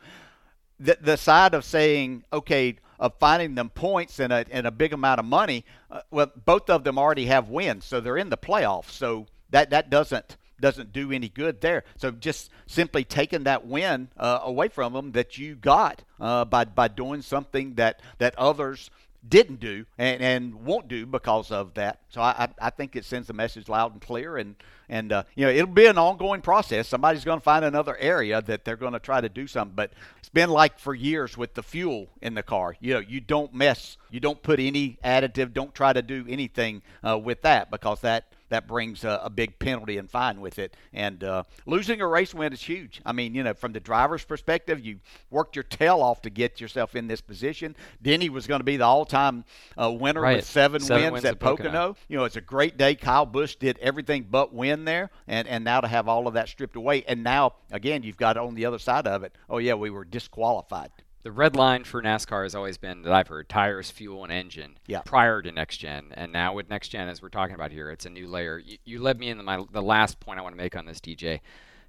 The, 0.80 0.98
the 1.00 1.18
side 1.18 1.54
of 1.54 1.64
saying, 1.64 2.24
okay, 2.32 2.78
of 3.00 3.14
finding 3.20 3.56
them 3.56 3.70
points 3.70 4.20
and 4.20 4.32
a, 4.32 4.46
and 4.50 4.66
a 4.66 4.72
big 4.72 4.94
amount 4.94 5.20
of 5.20 5.26
money, 5.26 5.66
uh, 5.90 6.02
well, 6.12 6.32
both 6.46 6.70
of 6.70 6.84
them 6.84 6.98
already 6.98 7.26
have 7.26 7.50
wins, 7.50 7.86
so 7.86 8.00
they're 8.00 8.18
in 8.18 8.30
the 8.30 8.38
playoffs. 8.38 8.92
So 8.92 9.28
that 9.50 9.70
that 9.72 9.90
doesn't 9.90 10.38
doesn't 10.62 10.94
do 10.94 11.12
any 11.12 11.30
good 11.30 11.62
there. 11.62 11.84
So 11.98 12.12
just 12.12 12.50
simply 12.68 13.04
taking 13.04 13.44
that 13.44 13.66
win 13.66 14.10
uh, 14.18 14.40
away 14.44 14.70
from 14.70 14.94
them 14.94 15.12
that 15.14 15.38
you 15.38 15.56
got 15.56 16.04
uh, 16.20 16.46
by 16.46 16.66
by 16.66 16.88
doing 16.88 17.22
something 17.22 17.76
that 17.76 18.02
that 18.20 18.38
others 18.38 18.90
didn't 19.28 19.60
do 19.60 19.86
and, 19.98 20.22
and 20.22 20.66
won't 20.66 20.88
do 20.88 21.06
because 21.06 21.52
of 21.52 21.74
that. 21.76 22.00
So 22.10 22.22
I, 22.22 22.50
I 22.60 22.70
think 22.72 22.96
it 22.96 23.06
sends 23.06 23.28
the 23.28 23.34
message 23.34 23.70
loud 23.70 23.94
and 23.94 24.02
clear, 24.02 24.38
and 24.38 24.56
and 24.90 25.12
uh, 25.12 25.24
you 25.36 25.46
know 25.46 25.52
it'll 25.52 25.68
be 25.68 25.86
an 25.86 25.98
ongoing 25.98 26.42
process. 26.42 26.88
Somebody's 26.88 27.24
going 27.24 27.40
to 27.40 27.44
find 27.44 27.64
another 27.64 27.96
area 27.98 28.42
that 28.42 28.66
they're 28.66 28.76
going 28.76 28.94
to 28.94 29.00
try 29.00 29.22
to 29.22 29.30
do 29.30 29.48
something. 29.48 29.76
But 29.76 29.92
it's 30.20 30.30
been 30.30 30.50
like 30.50 30.80
for 30.80 30.94
years 30.94 31.38
with 31.38 31.54
the 31.54 31.64
fuel 31.64 32.08
in 32.22 32.34
the 32.34 32.44
car. 32.44 32.76
You 32.80 32.96
know, 32.96 33.00
you 33.00 33.20
don't 33.20 33.54
mess, 33.54 33.98
you 34.10 34.20
don't 34.20 34.42
put 34.42 34.60
any 34.60 34.98
additive, 35.04 35.54
don't 35.54 35.74
try 35.74 35.94
to 35.94 36.02
do 36.02 36.26
anything 36.28 36.82
uh, 37.08 37.18
with 37.18 37.42
that 37.44 37.70
because 37.70 38.02
that 38.02 38.26
that 38.52 38.68
brings 38.68 39.04
a, 39.04 39.22
a 39.24 39.30
big 39.30 39.58
penalty 39.60 39.98
and 39.98 40.10
fine 40.10 40.40
with 40.40 40.60
it. 40.60 40.76
And 40.94 41.24
uh, 41.24 41.44
losing 41.66 42.02
a 42.02 42.08
race 42.08 42.34
win 42.34 42.54
is 42.54 42.62
huge. 42.62 43.02
I 43.06 43.14
mean, 43.14 43.34
you 43.34 43.44
know, 43.44 43.54
from 43.54 43.74
the 43.74 43.80
driver's 43.80 44.24
perspective, 44.24 44.80
you 44.86 45.00
worked 45.30 45.56
your 45.56 45.64
tail 45.64 46.02
off 46.02 46.22
to 46.24 46.30
get 46.30 46.62
yourself 46.62 46.96
in 46.96 47.08
this 47.08 47.22
position. 47.22 47.76
Denny 48.02 48.30
was 48.30 48.48
going 48.48 48.60
to 48.60 48.66
be 48.66 48.78
the 48.78 48.86
all-time 48.86 49.46
uh, 49.82 49.92
winner 49.92 50.22
right. 50.22 50.38
with 50.38 50.46
seven, 50.46 50.82
seven 50.82 51.04
wins, 51.04 51.14
wins, 51.14 51.26
at 51.26 51.40
Pocono. 51.40 51.70
Pocono. 51.70 51.96
You 52.08 52.18
know, 52.18 52.26
it's 52.26 52.36
a 52.36 52.42
great 52.42 52.78
day. 52.78 52.96
Kyle 52.96 53.26
Busch 53.26 53.56
did 53.56 53.78
everything 53.80 54.28
but 54.30 54.54
win 54.54 54.86
there, 54.86 55.10
and 55.28 55.48
and 55.48 55.64
now 55.64 55.82
to 55.82 55.88
have 55.88 56.08
all 56.08 56.28
of 56.28 56.34
that 56.36 56.50
stripped 56.50 56.76
away, 56.76 57.04
and 57.08 57.24
now 57.24 57.54
again 57.72 58.04
you've 58.04 58.18
got 58.18 58.38
on 58.38 58.56
the 58.56 58.66
other 58.66 58.80
side 58.80 59.08
of 59.08 59.24
it. 59.24 59.34
Oh 59.50 59.58
yeah, 59.58 59.74
we 59.74 59.90
were 59.90 60.06
disqualified 60.06 60.92
the 61.24 61.32
red 61.32 61.56
line 61.56 61.84
for 61.84 62.02
NASCAR 62.02 62.44
has 62.44 62.56
always 62.56 62.78
been 62.78 63.04
that 63.04 63.14
I've 63.14 63.28
heard 63.28 63.48
tires, 63.48 63.92
fuel, 63.92 64.24
and 64.24 64.32
engine 64.32 64.78
yeah. 64.88 65.02
prior 65.02 65.42
to 65.42 65.52
next 65.52 65.78
gen. 65.78 66.08
And 66.14 66.32
now 66.32 66.54
with 66.54 66.70
next 66.70 66.90
gen, 66.90 67.10
as 67.10 67.22
we're 67.22 67.30
talking 67.30 67.56
about 67.56 67.72
here, 67.72 67.92
it's 67.92 68.06
a 68.06 68.10
new 68.10 68.28
layer. 68.28 68.58
You, 68.60 68.78
you 68.84 69.02
led 69.02 69.20
me 69.20 69.30
into 69.30 69.44
my 69.44 69.64
the 69.72 69.82
last 69.82 70.20
point 70.20 70.40
I 70.40 70.42
want 70.42 70.54
to 70.54 70.62
make 70.62 70.76
on 70.76 70.86
this, 70.86 71.00
DJ. 71.00 71.42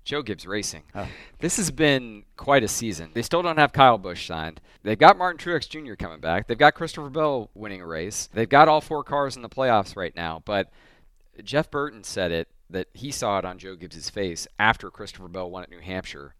Joe 0.04 0.22
Gibbs 0.22 0.46
Racing. 0.46 0.82
Oh. 0.94 1.06
This 1.38 1.56
has 1.58 1.70
been 1.70 2.24
quite 2.36 2.64
a 2.64 2.68
season. 2.68 3.10
They 3.14 3.22
still 3.22 3.42
don't 3.42 3.58
have 3.58 3.72
Kyle 3.72 3.98
Busch 3.98 4.26
signed. 4.26 4.60
They've 4.82 4.98
got 4.98 5.16
Martin 5.16 5.38
Truex 5.38 5.68
Jr. 5.68 5.94
coming 5.94 6.18
back. 6.18 6.48
They've 6.48 6.58
got 6.58 6.74
Christopher 6.74 7.08
Bell 7.08 7.50
winning 7.54 7.80
a 7.80 7.86
race. 7.86 8.28
They've 8.32 8.48
got 8.48 8.68
all 8.68 8.80
four 8.80 9.04
cars 9.04 9.36
in 9.36 9.42
the 9.42 9.48
playoffs 9.48 9.96
right 9.96 10.14
now. 10.16 10.42
But 10.44 10.70
Jeff 11.44 11.70
Burton 11.70 12.02
said 12.02 12.32
it 12.32 12.48
that 12.68 12.88
he 12.94 13.12
saw 13.12 13.38
it 13.38 13.44
on 13.44 13.58
Joe 13.58 13.76
Gibbs's 13.76 14.10
face 14.10 14.48
after 14.58 14.90
Christopher 14.90 15.28
Bell 15.28 15.50
won 15.50 15.62
at 15.62 15.70
New 15.70 15.80
Hampshire 15.80 16.34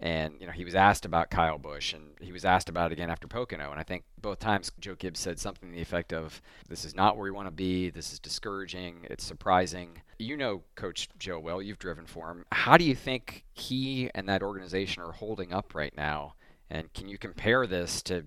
and 0.00 0.34
you 0.40 0.46
know 0.46 0.52
he 0.52 0.64
was 0.64 0.74
asked 0.74 1.04
about 1.04 1.30
Kyle 1.30 1.58
Busch, 1.58 1.92
and 1.92 2.12
he 2.20 2.32
was 2.32 2.44
asked 2.44 2.68
about 2.68 2.90
it 2.90 2.94
again 2.94 3.10
after 3.10 3.26
Pocono. 3.26 3.70
And 3.70 3.80
I 3.80 3.82
think 3.82 4.04
both 4.20 4.38
times 4.38 4.70
Joe 4.80 4.94
Gibbs 4.94 5.20
said 5.20 5.38
something 5.38 5.70
to 5.70 5.74
the 5.74 5.82
effect 5.82 6.12
of, 6.12 6.40
"This 6.68 6.84
is 6.84 6.94
not 6.94 7.16
where 7.16 7.24
we 7.24 7.30
want 7.30 7.48
to 7.48 7.52
be. 7.52 7.90
This 7.90 8.12
is 8.12 8.20
discouraging. 8.20 9.06
It's 9.10 9.24
surprising." 9.24 10.02
You 10.18 10.36
know 10.36 10.62
Coach 10.74 11.08
Joe 11.18 11.38
well. 11.38 11.62
You've 11.62 11.78
driven 11.78 12.06
for 12.06 12.30
him. 12.30 12.44
How 12.52 12.76
do 12.76 12.84
you 12.84 12.94
think 12.94 13.44
he 13.52 14.10
and 14.14 14.28
that 14.28 14.42
organization 14.42 15.02
are 15.02 15.12
holding 15.12 15.52
up 15.52 15.74
right 15.74 15.96
now? 15.96 16.34
And 16.70 16.92
can 16.92 17.08
you 17.08 17.18
compare 17.18 17.66
this 17.66 18.02
to 18.02 18.26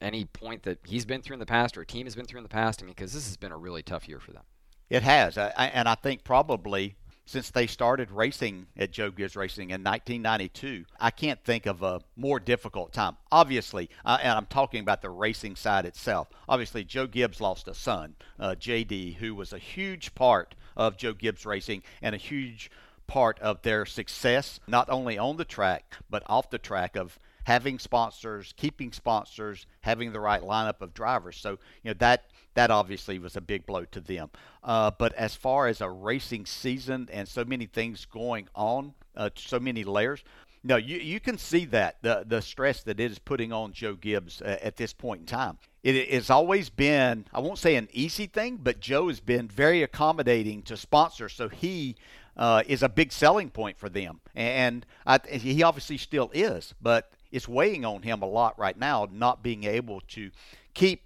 any 0.00 0.24
point 0.24 0.62
that 0.64 0.78
he's 0.84 1.04
been 1.04 1.22
through 1.22 1.34
in 1.34 1.40
the 1.40 1.46
past 1.46 1.76
or 1.76 1.82
a 1.82 1.86
team 1.86 2.06
has 2.06 2.16
been 2.16 2.24
through 2.26 2.38
in 2.38 2.44
the 2.44 2.48
past? 2.48 2.82
I 2.82 2.86
mean, 2.86 2.94
because 2.94 3.12
this 3.12 3.26
has 3.26 3.36
been 3.36 3.52
a 3.52 3.58
really 3.58 3.82
tough 3.82 4.08
year 4.08 4.18
for 4.18 4.32
them. 4.32 4.44
It 4.90 5.02
has, 5.02 5.38
I, 5.38 5.48
and 5.72 5.88
I 5.88 5.94
think 5.94 6.22
probably 6.22 6.96
since 7.24 7.50
they 7.50 7.66
started 7.66 8.10
racing 8.10 8.66
at 8.76 8.90
Joe 8.90 9.10
Gibbs 9.10 9.36
Racing 9.36 9.70
in 9.70 9.82
1992. 9.82 10.84
I 10.98 11.10
can't 11.10 11.42
think 11.44 11.66
of 11.66 11.82
a 11.82 12.00
more 12.16 12.40
difficult 12.40 12.92
time. 12.92 13.16
Obviously, 13.30 13.90
uh, 14.04 14.18
and 14.22 14.32
I'm 14.32 14.46
talking 14.46 14.80
about 14.80 15.02
the 15.02 15.10
racing 15.10 15.56
side 15.56 15.86
itself. 15.86 16.28
Obviously, 16.48 16.84
Joe 16.84 17.06
Gibbs 17.06 17.40
lost 17.40 17.68
a 17.68 17.74
son, 17.74 18.16
uh, 18.38 18.54
JD, 18.58 19.16
who 19.16 19.34
was 19.34 19.52
a 19.52 19.58
huge 19.58 20.14
part 20.14 20.54
of 20.76 20.96
Joe 20.96 21.12
Gibbs 21.12 21.46
Racing 21.46 21.82
and 22.00 22.14
a 22.14 22.18
huge 22.18 22.70
part 23.06 23.38
of 23.40 23.62
their 23.62 23.84
success, 23.84 24.60
not 24.66 24.88
only 24.88 25.18
on 25.18 25.36
the 25.36 25.44
track, 25.44 25.96
but 26.08 26.22
off 26.26 26.50
the 26.50 26.58
track 26.58 26.96
of 26.96 27.18
having 27.44 27.78
sponsors, 27.78 28.54
keeping 28.56 28.92
sponsors, 28.92 29.66
having 29.80 30.12
the 30.12 30.20
right 30.20 30.42
lineup 30.42 30.80
of 30.80 30.94
drivers. 30.94 31.36
So, 31.36 31.58
you 31.82 31.90
know, 31.90 31.94
that 31.98 32.24
that 32.54 32.70
obviously 32.70 33.18
was 33.18 33.36
a 33.36 33.40
big 33.40 33.64
blow 33.66 33.84
to 33.86 34.00
them. 34.00 34.30
Uh, 34.62 34.90
but 34.90 35.14
as 35.14 35.34
far 35.34 35.68
as 35.68 35.80
a 35.80 35.88
racing 35.88 36.46
season 36.46 37.08
and 37.10 37.26
so 37.26 37.44
many 37.44 37.66
things 37.66 38.04
going 38.04 38.48
on, 38.54 38.92
uh, 39.16 39.30
so 39.34 39.58
many 39.58 39.84
layers, 39.84 40.22
no, 40.64 40.76
you, 40.76 40.98
you 40.98 41.18
can 41.18 41.38
see 41.38 41.64
that 41.66 41.96
the 42.02 42.24
the 42.26 42.40
stress 42.40 42.82
that 42.84 43.00
it 43.00 43.10
is 43.10 43.18
putting 43.18 43.52
on 43.52 43.72
Joe 43.72 43.94
Gibbs 43.94 44.40
uh, 44.42 44.58
at 44.62 44.76
this 44.76 44.92
point 44.92 45.20
in 45.20 45.26
time. 45.26 45.58
It 45.82 46.12
has 46.12 46.30
always 46.30 46.70
been 46.70 47.24
I 47.32 47.40
won't 47.40 47.58
say 47.58 47.74
an 47.74 47.88
easy 47.92 48.26
thing, 48.26 48.58
but 48.62 48.78
Joe 48.78 49.08
has 49.08 49.18
been 49.18 49.48
very 49.48 49.82
accommodating 49.82 50.62
to 50.62 50.76
sponsors, 50.76 51.32
so 51.32 51.48
he 51.48 51.96
uh, 52.36 52.62
is 52.68 52.82
a 52.82 52.88
big 52.88 53.12
selling 53.12 53.50
point 53.50 53.76
for 53.76 53.88
them, 53.88 54.20
and 54.34 54.86
I, 55.04 55.18
he 55.28 55.62
obviously 55.64 55.98
still 55.98 56.30
is. 56.32 56.74
But 56.80 57.10
it's 57.32 57.48
weighing 57.48 57.84
on 57.84 58.02
him 58.02 58.22
a 58.22 58.26
lot 58.26 58.58
right 58.58 58.78
now, 58.78 59.08
not 59.10 59.42
being 59.42 59.64
able 59.64 60.00
to 60.08 60.30
keep 60.74 61.02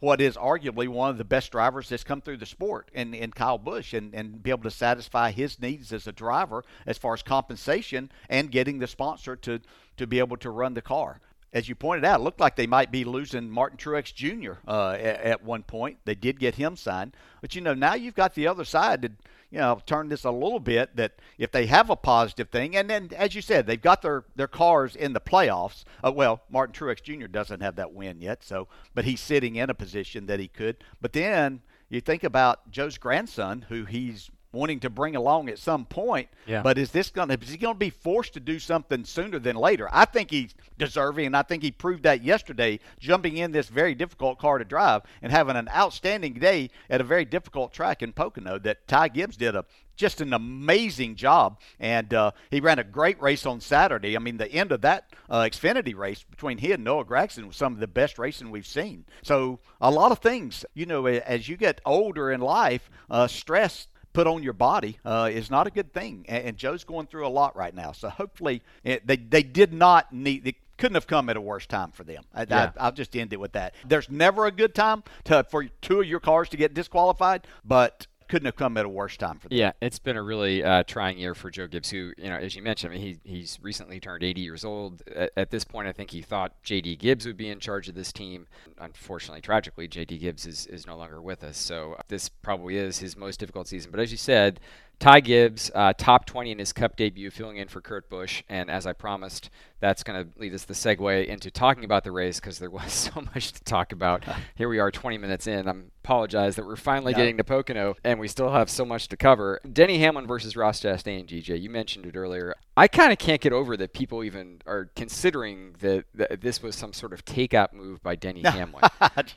what 0.00 0.20
is 0.20 0.36
arguably 0.36 0.88
one 0.88 1.10
of 1.10 1.18
the 1.18 1.24
best 1.24 1.52
drivers 1.52 1.88
that's 1.88 2.04
come 2.04 2.20
through 2.20 2.36
the 2.36 2.46
sport 2.46 2.90
in, 2.92 3.14
in 3.14 3.30
Kyle 3.30 3.58
Busch 3.58 3.94
and, 3.94 4.14
and 4.14 4.42
be 4.42 4.50
able 4.50 4.64
to 4.64 4.70
satisfy 4.70 5.30
his 5.30 5.60
needs 5.60 5.92
as 5.92 6.06
a 6.06 6.12
driver 6.12 6.64
as 6.86 6.98
far 6.98 7.14
as 7.14 7.22
compensation 7.22 8.10
and 8.28 8.50
getting 8.50 8.78
the 8.78 8.86
sponsor 8.86 9.36
to, 9.36 9.60
to 9.96 10.06
be 10.06 10.18
able 10.18 10.36
to 10.38 10.50
run 10.50 10.74
the 10.74 10.82
car. 10.82 11.20
As 11.52 11.68
you 11.68 11.74
pointed 11.74 12.04
out, 12.04 12.20
it 12.20 12.22
looked 12.22 12.40
like 12.40 12.56
they 12.56 12.66
might 12.66 12.92
be 12.92 13.04
losing 13.04 13.48
Martin 13.48 13.78
Truex 13.78 14.12
Jr. 14.12 14.58
Uh, 14.68 14.90
at, 14.90 15.20
at 15.20 15.44
one 15.44 15.62
point. 15.62 15.98
They 16.04 16.14
did 16.14 16.38
get 16.38 16.56
him 16.56 16.76
signed. 16.76 17.16
But, 17.40 17.54
you 17.54 17.62
know, 17.62 17.72
now 17.72 17.94
you've 17.94 18.14
got 18.14 18.34
the 18.34 18.46
other 18.46 18.64
side 18.64 19.02
to– 19.02 19.10
you 19.50 19.58
know, 19.58 19.80
turn 19.86 20.08
this 20.08 20.24
a 20.24 20.30
little 20.30 20.60
bit 20.60 20.96
that 20.96 21.12
if 21.38 21.52
they 21.52 21.66
have 21.66 21.90
a 21.90 21.96
positive 21.96 22.50
thing, 22.50 22.76
and 22.76 22.90
then 22.90 23.10
as 23.16 23.34
you 23.34 23.42
said, 23.42 23.66
they've 23.66 23.80
got 23.80 24.02
their 24.02 24.24
their 24.34 24.48
cars 24.48 24.96
in 24.96 25.12
the 25.12 25.20
playoffs. 25.20 25.84
Uh, 26.04 26.12
well, 26.12 26.42
Martin 26.50 26.74
Truex 26.74 27.02
Jr. 27.02 27.26
doesn't 27.26 27.60
have 27.60 27.76
that 27.76 27.92
win 27.92 28.20
yet, 28.20 28.42
so 28.42 28.68
but 28.94 29.04
he's 29.04 29.20
sitting 29.20 29.56
in 29.56 29.70
a 29.70 29.74
position 29.74 30.26
that 30.26 30.40
he 30.40 30.48
could. 30.48 30.76
But 31.00 31.12
then 31.12 31.62
you 31.88 32.00
think 32.00 32.24
about 32.24 32.70
Joe's 32.70 32.98
grandson, 32.98 33.66
who 33.68 33.84
he's 33.84 34.30
wanting 34.52 34.80
to 34.80 34.90
bring 34.90 35.16
along 35.16 35.48
at 35.48 35.58
some 35.58 35.84
point. 35.84 36.28
Yeah. 36.46 36.62
But 36.62 36.78
is 36.78 36.90
this 36.90 37.10
going 37.10 37.28
to 37.28 37.38
is 37.40 37.50
he 37.50 37.56
going 37.56 37.74
to 37.74 37.78
be 37.78 37.90
forced 37.90 38.34
to 38.34 38.40
do 38.40 38.58
something 38.58 39.04
sooner 39.04 39.38
than 39.38 39.56
later? 39.56 39.88
I 39.92 40.04
think 40.04 40.30
he's 40.30 40.54
deserving, 40.78 41.26
and 41.26 41.36
I 41.36 41.42
think 41.42 41.62
he 41.62 41.70
proved 41.70 42.02
that 42.04 42.22
yesterday, 42.22 42.80
jumping 42.98 43.36
in 43.36 43.52
this 43.52 43.68
very 43.68 43.94
difficult 43.94 44.38
car 44.38 44.58
to 44.58 44.64
drive 44.64 45.02
and 45.22 45.32
having 45.32 45.56
an 45.56 45.68
outstanding 45.74 46.34
day 46.34 46.70
at 46.90 47.00
a 47.00 47.04
very 47.04 47.24
difficult 47.24 47.72
track 47.72 48.02
in 48.02 48.12
Pocono. 48.12 48.58
That 48.58 48.86
Ty 48.88 49.08
Gibbs 49.08 49.36
did 49.36 49.54
a 49.54 49.64
just 49.96 50.20
an 50.20 50.32
amazing 50.32 51.16
job, 51.16 51.58
and 51.80 52.12
uh, 52.12 52.32
he 52.50 52.60
ran 52.60 52.78
a 52.78 52.84
great 52.84 53.20
race 53.20 53.46
on 53.46 53.60
Saturday. 53.60 54.14
I 54.14 54.20
mean, 54.20 54.36
the 54.36 54.50
end 54.52 54.70
of 54.70 54.82
that 54.82 55.10
uh, 55.28 55.40
Xfinity 55.40 55.96
race 55.96 56.22
between 56.22 56.58
he 56.58 56.72
and 56.72 56.84
Noah 56.84 57.04
Gragson 57.04 57.46
was 57.46 57.56
some 57.56 57.72
of 57.72 57.80
the 57.80 57.86
best 57.86 58.18
racing 58.18 58.50
we've 58.50 58.66
seen. 58.66 59.06
So 59.22 59.58
a 59.80 59.90
lot 59.90 60.12
of 60.12 60.18
things, 60.18 60.64
you 60.74 60.86
know, 60.86 61.06
as 61.06 61.48
you 61.48 61.56
get 61.56 61.80
older 61.84 62.30
in 62.30 62.40
life, 62.40 62.90
uh, 63.10 63.26
stress 63.26 63.88
put 64.16 64.26
on 64.26 64.42
your 64.42 64.54
body 64.54 64.98
uh, 65.04 65.28
is 65.30 65.50
not 65.50 65.66
a 65.66 65.70
good 65.70 65.92
thing. 65.92 66.24
And, 66.26 66.44
and, 66.46 66.56
Joe's 66.56 66.84
going 66.84 67.06
through 67.06 67.26
a 67.26 67.28
lot 67.28 67.54
right 67.54 67.74
now. 67.74 67.92
So 67.92 68.08
hopefully 68.08 68.62
it, 68.82 69.06
they 69.06 69.16
they 69.16 69.42
did 69.42 69.74
not 69.74 70.10
need. 70.10 70.42
They 70.42 70.56
couldn't 70.78 70.94
have 70.94 71.06
come 71.06 71.28
at 71.28 71.36
a 71.36 71.40
worse 71.40 71.66
time 71.66 71.90
for 71.90 72.02
them. 72.02 72.24
I, 72.34 72.46
yeah. 72.48 72.70
I, 72.78 72.86
will 72.86 72.92
just 72.92 73.14
end 73.14 73.34
it 73.34 73.40
with 73.40 73.52
that. 73.52 73.74
There's 73.86 74.10
never 74.10 74.46
a 74.46 74.50
good 74.50 74.74
time 74.74 75.04
to, 75.24 75.44
for 75.50 75.64
two 75.82 76.00
of 76.00 76.06
your 76.06 76.20
cars 76.20 76.48
to 76.50 76.56
get 76.56 76.72
disqualified, 76.72 77.46
but 77.62 78.06
couldn't 78.28 78.46
have 78.46 78.56
come 78.56 78.76
at 78.76 78.84
a 78.84 78.88
worse 78.88 79.16
time 79.16 79.38
for 79.38 79.48
them. 79.48 79.58
Yeah, 79.58 79.72
it's 79.80 79.98
been 79.98 80.16
a 80.16 80.22
really 80.22 80.62
uh, 80.62 80.82
trying 80.84 81.18
year 81.18 81.34
for 81.34 81.50
Joe 81.50 81.66
Gibbs, 81.66 81.90
who, 81.90 82.12
you 82.16 82.28
know, 82.28 82.36
as 82.36 82.54
you 82.54 82.62
mentioned, 82.62 82.92
I 82.92 82.96
mean, 82.96 83.18
he, 83.24 83.30
he's 83.30 83.58
recently 83.62 84.00
turned 84.00 84.22
80 84.22 84.40
years 84.40 84.64
old. 84.64 85.02
At, 85.14 85.32
at, 85.36 85.50
this 85.50 85.64
point, 85.64 85.88
I 85.88 85.92
think 85.92 86.10
he 86.10 86.22
thought 86.22 86.62
J.D. 86.62 86.96
Gibbs 86.96 87.26
would 87.26 87.36
be 87.36 87.48
in 87.48 87.60
charge 87.60 87.88
of 87.88 87.94
this 87.94 88.12
team. 88.12 88.46
Unfortunately, 88.78 89.40
tragically, 89.40 89.88
J.D. 89.88 90.18
Gibbs 90.18 90.46
is, 90.46 90.66
is 90.66 90.86
no 90.86 90.96
longer 90.96 91.20
with 91.20 91.44
us. 91.44 91.56
So 91.56 91.96
this 92.08 92.28
probably 92.28 92.76
is 92.76 92.98
his 92.98 93.16
most 93.16 93.40
difficult 93.40 93.68
season. 93.68 93.90
But 93.90 94.00
as 94.00 94.10
you 94.10 94.18
said, 94.18 94.60
Ty 94.98 95.20
Gibbs, 95.20 95.70
uh, 95.74 95.92
top 95.92 96.24
20 96.24 96.52
in 96.52 96.58
his 96.58 96.72
Cup 96.72 96.96
debut, 96.96 97.30
filling 97.30 97.58
in 97.58 97.68
for 97.68 97.80
Kurt 97.80 98.08
Busch. 98.08 98.42
And 98.48 98.70
as 98.70 98.86
I 98.86 98.94
promised, 98.94 99.50
that's 99.78 100.02
going 100.02 100.24
to 100.24 100.40
lead 100.40 100.54
us 100.54 100.64
the 100.64 100.74
segue 100.74 101.26
into 101.26 101.50
talking 101.50 101.84
about 101.84 102.02
the 102.02 102.10
race 102.10 102.40
because 102.40 102.58
there 102.58 102.70
was 102.70 102.92
so 103.14 103.20
much 103.20 103.52
to 103.52 103.64
talk 103.64 103.92
about. 103.92 104.24
Here 104.54 104.68
we 104.68 104.78
are, 104.78 104.90
20 104.90 105.18
minutes 105.18 105.46
in. 105.46 105.68
I 105.68 105.74
apologize 106.02 106.56
that 106.56 106.64
we're 106.64 106.76
finally 106.76 107.12
no. 107.12 107.18
getting 107.18 107.36
to 107.36 107.44
Pocono 107.44 107.96
and 108.04 108.18
we 108.18 108.28
still 108.28 108.52
have 108.52 108.70
so 108.70 108.84
much 108.84 109.08
to 109.08 109.16
cover. 109.16 109.60
Denny 109.70 109.98
Hamlin 109.98 110.26
versus 110.26 110.56
Ross 110.56 110.80
Chastain, 110.80 111.26
DJ. 111.26 111.60
You 111.60 111.68
mentioned 111.68 112.06
it 112.06 112.16
earlier. 112.16 112.54
I 112.76 112.88
kind 112.88 113.12
of 113.12 113.18
can't 113.18 113.40
get 113.40 113.52
over 113.52 113.76
that 113.76 113.92
people 113.92 114.24
even 114.24 114.62
are 114.66 114.90
considering 114.96 115.74
that, 115.80 116.04
that 116.14 116.40
this 116.40 116.62
was 116.62 116.74
some 116.74 116.92
sort 116.92 117.12
of 117.12 117.24
takeout 117.24 117.72
move 117.72 118.02
by 118.02 118.16
Denny 118.16 118.42
Hamlin. 118.44 118.82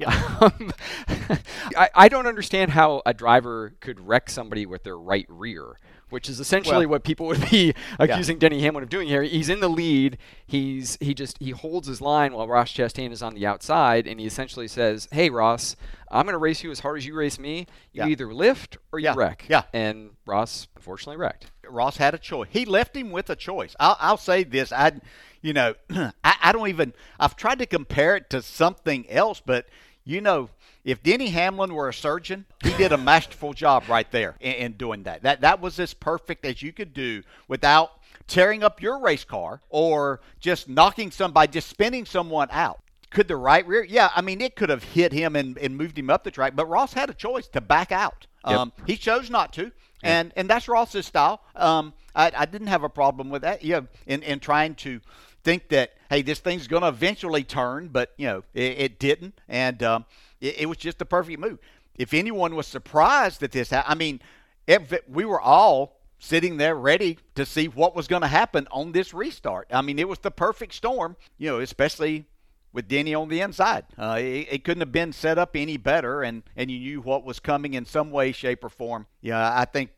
um, 0.06 0.74
I, 1.76 1.90
I 1.96 2.10
don't 2.10 2.28
understand 2.28 2.72
how 2.72 3.02
a 3.06 3.14
driver 3.14 3.74
could 3.80 4.00
wreck 4.00 4.30
somebody 4.30 4.66
with 4.66 4.84
their 4.84 4.98
right 4.98 5.26
rear 5.28 5.49
which 6.10 6.30
is 6.30 6.40
essentially 6.40 6.86
well, 6.86 6.96
what 6.96 7.04
people 7.04 7.28
would 7.28 7.50
be 7.50 7.74
accusing 8.00 8.38
yeah. 8.38 8.40
Denny 8.40 8.62
Hamlin 8.62 8.84
of 8.84 8.90
doing 8.90 9.08
here. 9.08 9.24
He's 9.24 9.50
in 9.50 9.60
the 9.60 9.70
lead. 9.70 10.18
He's 10.46 10.98
he 11.00 11.14
just 11.14 11.38
he 11.40 11.52
holds 11.52 11.88
his 11.88 12.02
line 12.02 12.34
while 12.34 12.48
Ross 12.48 12.72
Chastain 12.72 13.12
is 13.12 13.22
on 13.22 13.36
the 13.36 13.46
outside, 13.46 14.08
and 14.08 14.20
he 14.20 14.26
essentially 14.26 14.68
says, 14.68 15.08
"Hey 15.12 15.30
Ross, 15.30 15.76
I'm 16.12 16.26
going 16.26 16.34
to 16.34 16.40
race 16.40 16.64
you 16.64 16.72
as 16.72 16.80
hard 16.80 16.98
as 16.98 17.06
you 17.06 17.16
race 17.16 17.40
me. 17.40 17.68
You 17.92 18.04
yeah. 18.04 18.08
either 18.08 18.34
lift 18.34 18.78
or 18.92 19.00
you 19.00 19.06
yeah. 19.06 19.14
wreck." 19.16 19.46
Yeah. 19.48 19.64
And 19.74 20.12
Ross 20.26 20.68
unfortunately 20.76 21.18
wrecked. 21.18 21.52
Ross 21.68 21.98
had 21.98 22.14
a 22.14 22.18
choice. 22.18 22.50
He 22.52 22.66
left 22.66 22.96
him 22.96 23.12
with 23.12 23.30
a 23.30 23.36
choice. 23.36 23.76
I'll, 23.80 23.98
I'll 24.00 24.18
say 24.18 24.44
this. 24.44 24.72
I, 24.72 24.94
you 25.42 25.54
know, 25.54 25.76
I, 25.90 26.12
I 26.24 26.52
don't 26.52 26.70
even. 26.70 26.94
I've 27.20 27.36
tried 27.36 27.60
to 27.60 27.66
compare 27.66 28.16
it 28.16 28.30
to 28.32 28.42
something 28.42 29.10
else, 29.10 29.42
but 29.46 29.68
you 30.04 30.22
know 30.22 30.50
if 30.92 31.04
Denny 31.04 31.30
Hamlin 31.30 31.74
were 31.74 31.90
a 31.90 31.94
surgeon, 31.94 32.46
he 32.64 32.74
did 32.74 32.92
a 32.92 32.98
masterful 32.98 33.54
job 33.54 33.84
right 33.88 34.10
there 34.12 34.36
in, 34.40 34.54
in, 34.54 34.72
doing 34.74 35.04
that. 35.04 35.24
That 35.24 35.42
that 35.42 35.62
was 35.62 35.80
as 35.80 35.94
perfect 35.94 36.46
as 36.46 36.62
you 36.62 36.74
could 36.74 36.94
do 36.94 37.24
without 37.48 37.92
tearing 38.28 38.64
up 38.64 38.82
your 38.82 39.00
race 39.00 39.24
car 39.24 39.62
or 39.70 40.22
just 40.40 40.68
knocking 40.68 41.12
somebody, 41.12 41.52
just 41.52 41.68
spinning 41.68 42.06
someone 42.06 42.48
out. 42.52 42.80
Could 43.12 43.28
the 43.28 43.38
right 43.38 43.66
rear? 43.68 43.84
Yeah, 43.84 44.10
I 44.16 44.22
mean 44.22 44.42
it 44.42 44.56
could 44.56 44.70
have 44.70 44.84
hit 44.84 45.12
him 45.12 45.36
and, 45.36 45.58
and 45.58 45.76
moved 45.78 45.98
him 45.98 46.10
up 46.10 46.24
the 46.24 46.32
track, 46.32 46.56
but 46.56 46.68
Ross 46.68 46.94
had 46.94 47.10
a 47.10 47.14
choice 47.14 47.48
to 47.50 47.62
back 47.62 47.92
out. 47.92 48.28
Yep. 48.48 48.58
Um, 48.58 48.72
he 48.88 48.98
chose 48.98 49.30
not 49.30 49.54
to, 49.54 49.72
and 50.04 50.32
and 50.36 50.50
that's 50.50 50.68
Ross's 50.68 51.06
style. 51.06 51.42
Um, 51.56 51.94
I, 52.16 52.32
I 52.36 52.46
didn't 52.46 52.68
have 52.68 52.84
a 52.84 52.90
problem 52.90 53.30
with 53.30 53.42
that. 53.44 53.64
Yeah, 53.64 53.82
in 54.08 54.24
in 54.24 54.40
trying 54.40 54.76
to 54.76 55.02
think 55.44 55.70
that 55.70 55.94
hey, 56.10 56.22
this 56.22 56.40
thing's 56.40 56.68
going 56.68 56.82
to 56.82 56.90
eventually 56.90 57.44
turn, 57.44 57.90
but 57.90 58.14
you 58.18 58.28
know 58.28 58.44
it, 58.54 58.78
it 58.78 59.00
didn't, 59.00 59.40
and 59.48 59.82
um, 59.84 60.06
it, 60.42 60.62
it, 60.62 60.66
was 60.68 60.78
just 60.78 61.02
a 61.02 61.06
perfect 61.06 61.40
move. 61.40 61.60
If 61.96 62.14
anyone 62.14 62.56
was 62.56 62.68
surprised 62.68 63.42
that 63.42 63.52
this, 63.52 63.74
I 63.74 63.94
mean, 63.96 64.22
if 64.68 64.94
we 65.08 65.26
were 65.26 65.42
all 65.42 66.00
sitting 66.20 66.58
there 66.58 66.76
ready 66.76 67.18
to 67.36 67.46
see 67.46 67.68
what 67.68 67.96
was 67.96 68.08
going 68.08 68.22
to 68.22 68.28
happen 68.28 68.68
on 68.72 68.92
this 68.92 69.14
restart. 69.14 69.68
I 69.72 69.82
mean, 69.82 69.98
it 69.98 70.08
was 70.08 70.20
the 70.20 70.32
perfect 70.32 70.74
storm, 70.74 71.16
you 71.38 71.50
know, 71.50 71.60
especially 71.60 72.26
with 72.74 72.88
Denny 72.88 73.16
on 73.16 73.30
the 73.30 73.42
inside. 73.42 73.86
Uh, 73.98 74.18
it, 74.20 74.48
it, 74.52 74.64
couldn't 74.64 74.82
have 74.82 74.92
been 74.92 75.14
set 75.14 75.38
up 75.38 75.56
any 75.56 75.78
better, 75.78 76.22
and, 76.22 76.44
and 76.56 76.70
you 76.70 76.80
knew 76.80 77.02
what 77.02 77.24
was 77.24 77.40
coming 77.40 77.74
in 77.74 77.86
some 77.86 78.12
way, 78.12 78.32
shape, 78.32 78.64
or 78.64 78.70
form. 78.70 79.08
Yeah, 79.22 79.58
I 79.58 79.66
think 79.66 79.90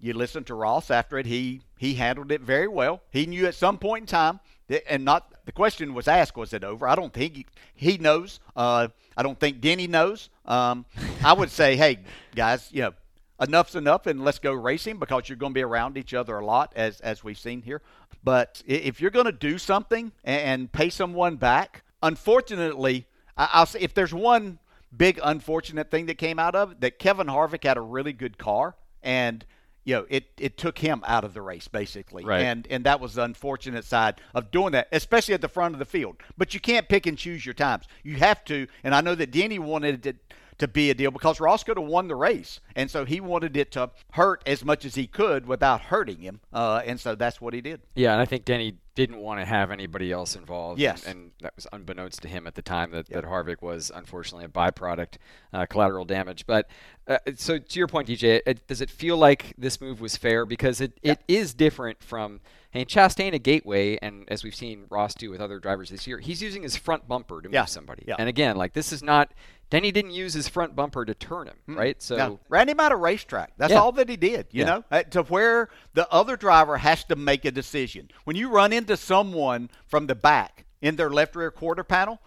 you 0.00 0.14
listen 0.14 0.44
to 0.44 0.54
Ross 0.54 0.90
after 0.90 1.18
it. 1.18 1.26
He 1.26 1.62
he 1.76 1.94
handled 1.94 2.32
it 2.32 2.40
very 2.40 2.68
well. 2.68 3.02
He 3.10 3.26
knew 3.26 3.46
at 3.46 3.54
some 3.54 3.78
point 3.78 4.02
in 4.02 4.06
time, 4.06 4.40
that, 4.68 4.90
and 4.90 5.04
not 5.04 5.32
the 5.44 5.52
question 5.52 5.94
was 5.94 6.08
asked, 6.08 6.36
was 6.36 6.52
it 6.52 6.64
over? 6.64 6.88
I 6.88 6.94
don't 6.94 7.12
think 7.12 7.36
he, 7.36 7.46
he 7.74 7.98
knows. 7.98 8.40
Uh, 8.56 8.88
I 9.16 9.22
don't 9.22 9.38
think 9.38 9.60
Denny 9.60 9.86
knows. 9.86 10.30
Um, 10.46 10.86
I 11.24 11.32
would 11.32 11.50
say, 11.50 11.76
hey 11.76 11.98
guys, 12.34 12.68
you 12.72 12.82
know, 12.82 12.94
enough's 13.40 13.74
enough, 13.74 14.06
and 14.06 14.24
let's 14.24 14.38
go 14.38 14.52
racing 14.52 14.98
because 14.98 15.28
you're 15.28 15.36
going 15.36 15.52
to 15.52 15.58
be 15.58 15.62
around 15.62 15.96
each 15.96 16.14
other 16.14 16.38
a 16.38 16.44
lot, 16.44 16.72
as 16.76 17.00
as 17.00 17.22
we've 17.24 17.38
seen 17.38 17.62
here. 17.62 17.82
But 18.22 18.62
if 18.66 19.00
you're 19.00 19.10
going 19.10 19.26
to 19.26 19.32
do 19.32 19.58
something 19.58 20.12
and 20.24 20.70
pay 20.70 20.90
someone 20.90 21.36
back, 21.36 21.82
unfortunately, 22.02 23.06
I'll 23.36 23.66
say 23.66 23.80
if 23.80 23.94
there's 23.94 24.12
one 24.12 24.58
big 24.94 25.20
unfortunate 25.22 25.90
thing 25.90 26.06
that 26.06 26.18
came 26.18 26.38
out 26.38 26.54
of 26.54 26.72
it, 26.72 26.80
that 26.80 26.98
Kevin 26.98 27.28
Harvick 27.28 27.64
had 27.64 27.76
a 27.76 27.80
really 27.80 28.12
good 28.12 28.36
car 28.36 28.74
and 29.02 29.44
you 29.84 29.94
know, 29.94 30.06
it, 30.08 30.26
it 30.38 30.56
took 30.56 30.78
him 30.78 31.02
out 31.06 31.24
of 31.24 31.34
the 31.34 31.42
race 31.42 31.68
basically, 31.68 32.24
right. 32.24 32.42
and 32.42 32.66
and 32.70 32.84
that 32.84 33.00
was 33.00 33.14
the 33.14 33.22
unfortunate 33.22 33.84
side 33.84 34.20
of 34.34 34.50
doing 34.50 34.72
that, 34.72 34.88
especially 34.92 35.34
at 35.34 35.40
the 35.40 35.48
front 35.48 35.74
of 35.74 35.78
the 35.78 35.84
field. 35.84 36.16
But 36.36 36.54
you 36.54 36.60
can't 36.60 36.88
pick 36.88 37.06
and 37.06 37.16
choose 37.16 37.44
your 37.44 37.54
times. 37.54 37.86
You 38.02 38.16
have 38.16 38.44
to, 38.46 38.66
and 38.84 38.94
I 38.94 39.00
know 39.00 39.14
that 39.14 39.30
Denny 39.30 39.58
wanted 39.58 40.06
it 40.06 40.16
to 40.58 40.68
be 40.68 40.90
a 40.90 40.94
deal 40.94 41.10
because 41.10 41.40
Ross 41.40 41.64
could 41.64 41.78
have 41.78 41.86
won 41.86 42.08
the 42.08 42.14
race, 42.14 42.60
and 42.76 42.90
so 42.90 43.04
he 43.04 43.20
wanted 43.20 43.56
it 43.56 43.72
to 43.72 43.90
hurt 44.12 44.42
as 44.46 44.64
much 44.64 44.84
as 44.84 44.94
he 44.94 45.06
could 45.06 45.46
without 45.46 45.80
hurting 45.80 46.18
him, 46.18 46.40
uh, 46.52 46.82
and 46.84 47.00
so 47.00 47.14
that's 47.14 47.40
what 47.40 47.54
he 47.54 47.62
did. 47.62 47.80
Yeah, 47.94 48.12
and 48.12 48.20
I 48.20 48.26
think 48.26 48.44
Denny 48.44 48.76
didn't 49.00 49.20
want 49.20 49.40
to 49.40 49.46
have 49.46 49.70
anybody 49.70 50.12
else 50.12 50.36
involved. 50.36 50.78
Yes, 50.78 51.04
and, 51.04 51.14
and 51.14 51.30
that 51.40 51.56
was 51.56 51.66
unbeknownst 51.72 52.20
to 52.22 52.28
him 52.28 52.46
at 52.46 52.54
the 52.54 52.62
time 52.62 52.90
that, 52.90 53.08
yep. 53.08 53.22
that 53.22 53.30
Harvick 53.30 53.62
was 53.62 53.90
unfortunately 53.94 54.44
a 54.44 54.48
byproduct, 54.48 55.14
uh, 55.52 55.64
collateral 55.66 56.04
damage. 56.04 56.46
But 56.46 56.68
uh, 57.08 57.18
so 57.36 57.58
to 57.58 57.78
your 57.78 57.88
point, 57.88 58.08
DJ, 58.08 58.40
it, 58.44 58.66
does 58.66 58.80
it 58.80 58.90
feel 58.90 59.16
like 59.16 59.54
this 59.56 59.80
move 59.80 60.00
was 60.00 60.16
fair 60.16 60.44
because 60.44 60.80
it, 60.82 60.92
it 61.02 61.20
is 61.28 61.54
different 61.54 62.02
from 62.02 62.40
and 62.72 62.86
Chastain 62.86 63.32
a 63.32 63.38
gateway, 63.38 63.98
and 64.00 64.24
as 64.28 64.44
we've 64.44 64.54
seen 64.54 64.84
Ross 64.90 65.14
do 65.14 65.30
with 65.30 65.40
other 65.40 65.58
drivers 65.58 65.90
this 65.90 66.06
year, 66.06 66.18
he's 66.18 66.40
using 66.40 66.62
his 66.62 66.76
front 66.76 67.08
bumper 67.08 67.40
to 67.40 67.50
yeah. 67.50 67.62
move 67.62 67.68
somebody. 67.68 68.04
Yeah. 68.06 68.16
And 68.18 68.28
again, 68.28 68.56
like 68.56 68.74
this 68.74 68.92
is 68.92 69.02
not 69.02 69.32
Denny 69.70 69.92
didn't 69.92 70.10
use 70.10 70.34
his 70.34 70.48
front 70.48 70.74
bumper 70.74 71.04
to 71.04 71.14
turn 71.14 71.46
him, 71.46 71.76
right? 71.76 72.02
So 72.02 72.16
yeah. 72.16 72.30
ran 72.48 72.68
him 72.68 72.80
out 72.80 72.90
of 72.90 72.98
racetrack. 72.98 73.52
That's 73.56 73.72
yeah. 73.72 73.80
all 73.80 73.92
that 73.92 74.08
he 74.08 74.16
did, 74.16 74.48
you 74.50 74.64
know, 74.64 74.84
uh, 74.90 75.04
to 75.04 75.22
where 75.22 75.68
the 75.94 76.10
other 76.12 76.36
driver 76.36 76.76
has 76.76 77.04
to 77.04 77.16
make 77.16 77.44
a 77.44 77.52
decision. 77.52 78.10
When 78.24 78.34
you 78.34 78.50
run 78.50 78.72
into 78.72 78.96
someone 78.96 79.70
from 79.86 80.08
the 80.08 80.16
back 80.16 80.64
in 80.82 80.96
their 80.96 81.08
left 81.08 81.36
rear 81.36 81.52
quarter 81.52 81.84
panel, 81.84 82.20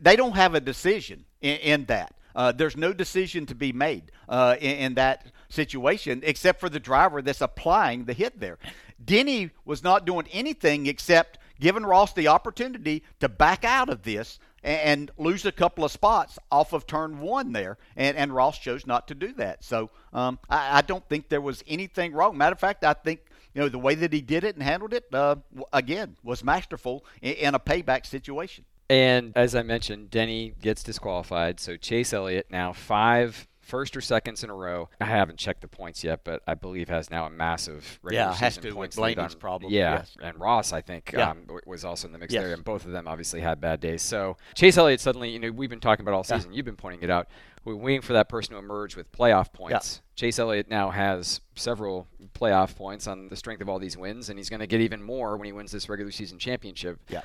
they 0.00 0.14
don't 0.14 0.36
have 0.36 0.54
a 0.54 0.60
decision 0.60 1.24
in, 1.40 1.56
in 1.56 1.84
that. 1.86 2.14
Uh, 2.34 2.52
there's 2.52 2.76
no 2.76 2.92
decision 2.92 3.46
to 3.46 3.54
be 3.54 3.72
made 3.72 4.10
uh, 4.28 4.56
in, 4.60 4.76
in, 4.76 4.94
that 4.94 5.26
situation 5.48 6.20
except 6.24 6.58
for 6.58 6.68
the 6.68 6.80
driver 6.80 7.22
that's 7.22 7.40
applying 7.40 8.04
the 8.04 8.12
hit 8.12 8.40
there. 8.40 8.58
Denny 9.02 9.50
was 9.64 9.84
not 9.84 10.04
doing 10.04 10.26
anything 10.32 10.86
except 10.86 11.38
giving 11.60 11.84
Ross 11.84 12.12
the 12.12 12.28
opportunity 12.28 13.04
to 13.20 13.28
back 13.28 13.64
out 13.64 13.88
of 13.88 14.02
this 14.02 14.40
and 14.64 15.10
lose 15.18 15.44
a 15.44 15.52
couple 15.52 15.84
of 15.84 15.92
spots 15.92 16.38
off 16.50 16.72
of 16.72 16.86
turn 16.86 17.20
one 17.20 17.52
there. 17.52 17.76
And, 17.96 18.16
and 18.16 18.34
Ross 18.34 18.58
chose 18.58 18.86
not 18.86 19.06
to 19.08 19.14
do 19.14 19.32
that. 19.34 19.62
So 19.62 19.90
um, 20.12 20.38
I, 20.48 20.78
I, 20.78 20.80
don't 20.80 21.06
think 21.08 21.28
there 21.28 21.40
was 21.40 21.62
anything 21.68 22.12
wrong. 22.14 22.36
Matter 22.36 22.54
of 22.54 22.60
fact, 22.60 22.82
I 22.82 22.94
think 22.94 23.20
you 23.54 23.60
know 23.60 23.68
the 23.68 23.78
way 23.78 23.94
that 23.94 24.12
he 24.12 24.20
did 24.20 24.42
it 24.42 24.56
and 24.56 24.62
handled 24.62 24.94
it 24.94 25.04
uh, 25.12 25.36
again 25.72 26.16
was 26.24 26.42
masterful 26.42 27.04
in, 27.20 27.34
in 27.34 27.54
a 27.54 27.60
payback 27.60 28.06
situation. 28.06 28.64
And 28.88 29.32
as 29.36 29.54
I 29.54 29.62
mentioned, 29.62 30.10
Denny 30.10 30.54
gets 30.60 30.82
disqualified. 30.82 31.60
So 31.60 31.76
Chase 31.76 32.12
Elliott 32.12 32.46
now 32.50 32.72
five 32.72 33.46
first 33.64 33.96
or 33.96 34.00
seconds 34.00 34.44
in 34.44 34.50
a 34.50 34.54
row. 34.54 34.88
I 35.00 35.06
haven't 35.06 35.38
checked 35.38 35.62
the 35.62 35.68
points 35.68 36.04
yet, 36.04 36.20
but 36.24 36.42
I 36.46 36.54
believe 36.54 36.88
has 36.88 37.10
now 37.10 37.26
a 37.26 37.30
massive 37.30 37.98
regular 38.02 38.26
yeah, 38.26 38.34
has 38.34 38.56
to 38.58 38.72
points 38.72 38.96
with 38.96 39.16
Blaney's 39.16 39.34
problem. 39.34 39.72
Yeah, 39.72 39.94
yes. 39.96 40.16
and 40.22 40.38
Ross 40.38 40.72
I 40.72 40.80
think 40.80 41.12
Yeah. 41.12 41.30
um, 41.30 41.46
was 41.66 41.84
also 41.84 42.06
in 42.08 42.12
the 42.12 42.18
mix 42.18 42.32
Yes. 42.32 42.42
there, 42.44 42.52
and 42.54 42.64
both 42.64 42.84
of 42.84 42.92
them 42.92 43.08
obviously 43.08 43.40
had 43.40 43.60
bad 43.60 43.80
days. 43.80 44.02
So 44.02 44.36
Chase 44.54 44.76
Elliott 44.76 45.00
suddenly, 45.00 45.30
you 45.30 45.38
know, 45.38 45.50
we've 45.50 45.70
been 45.70 45.80
talking 45.80 46.04
about 46.04 46.14
all 46.14 46.24
Yeah. 46.28 46.36
season. 46.36 46.52
You've 46.52 46.66
been 46.66 46.76
pointing 46.76 47.02
it 47.02 47.10
out. 47.10 47.28
We're 47.64 47.74
waiting 47.76 48.02
for 48.02 48.12
that 48.12 48.28
person 48.28 48.52
to 48.52 48.58
emerge 48.58 48.94
with 48.94 49.10
playoff 49.10 49.52
points. 49.52 50.02
Chase 50.16 50.38
Elliott 50.38 50.68
now 50.68 50.90
has 50.90 51.40
several 51.54 52.06
playoff 52.34 52.76
points 52.76 53.06
on 53.06 53.28
the 53.28 53.36
strength 53.36 53.62
of 53.62 53.68
all 53.70 53.78
these 53.78 53.96
wins, 53.96 54.28
and 54.28 54.38
he's 54.38 54.50
going 54.50 54.60
to 54.60 54.66
get 54.66 54.82
even 54.82 55.02
more 55.02 55.36
when 55.38 55.46
he 55.46 55.52
wins 55.52 55.72
this 55.72 55.88
regular 55.88 56.10
season 56.10 56.38
championship. 56.38 57.00
Yeah. 57.08 57.22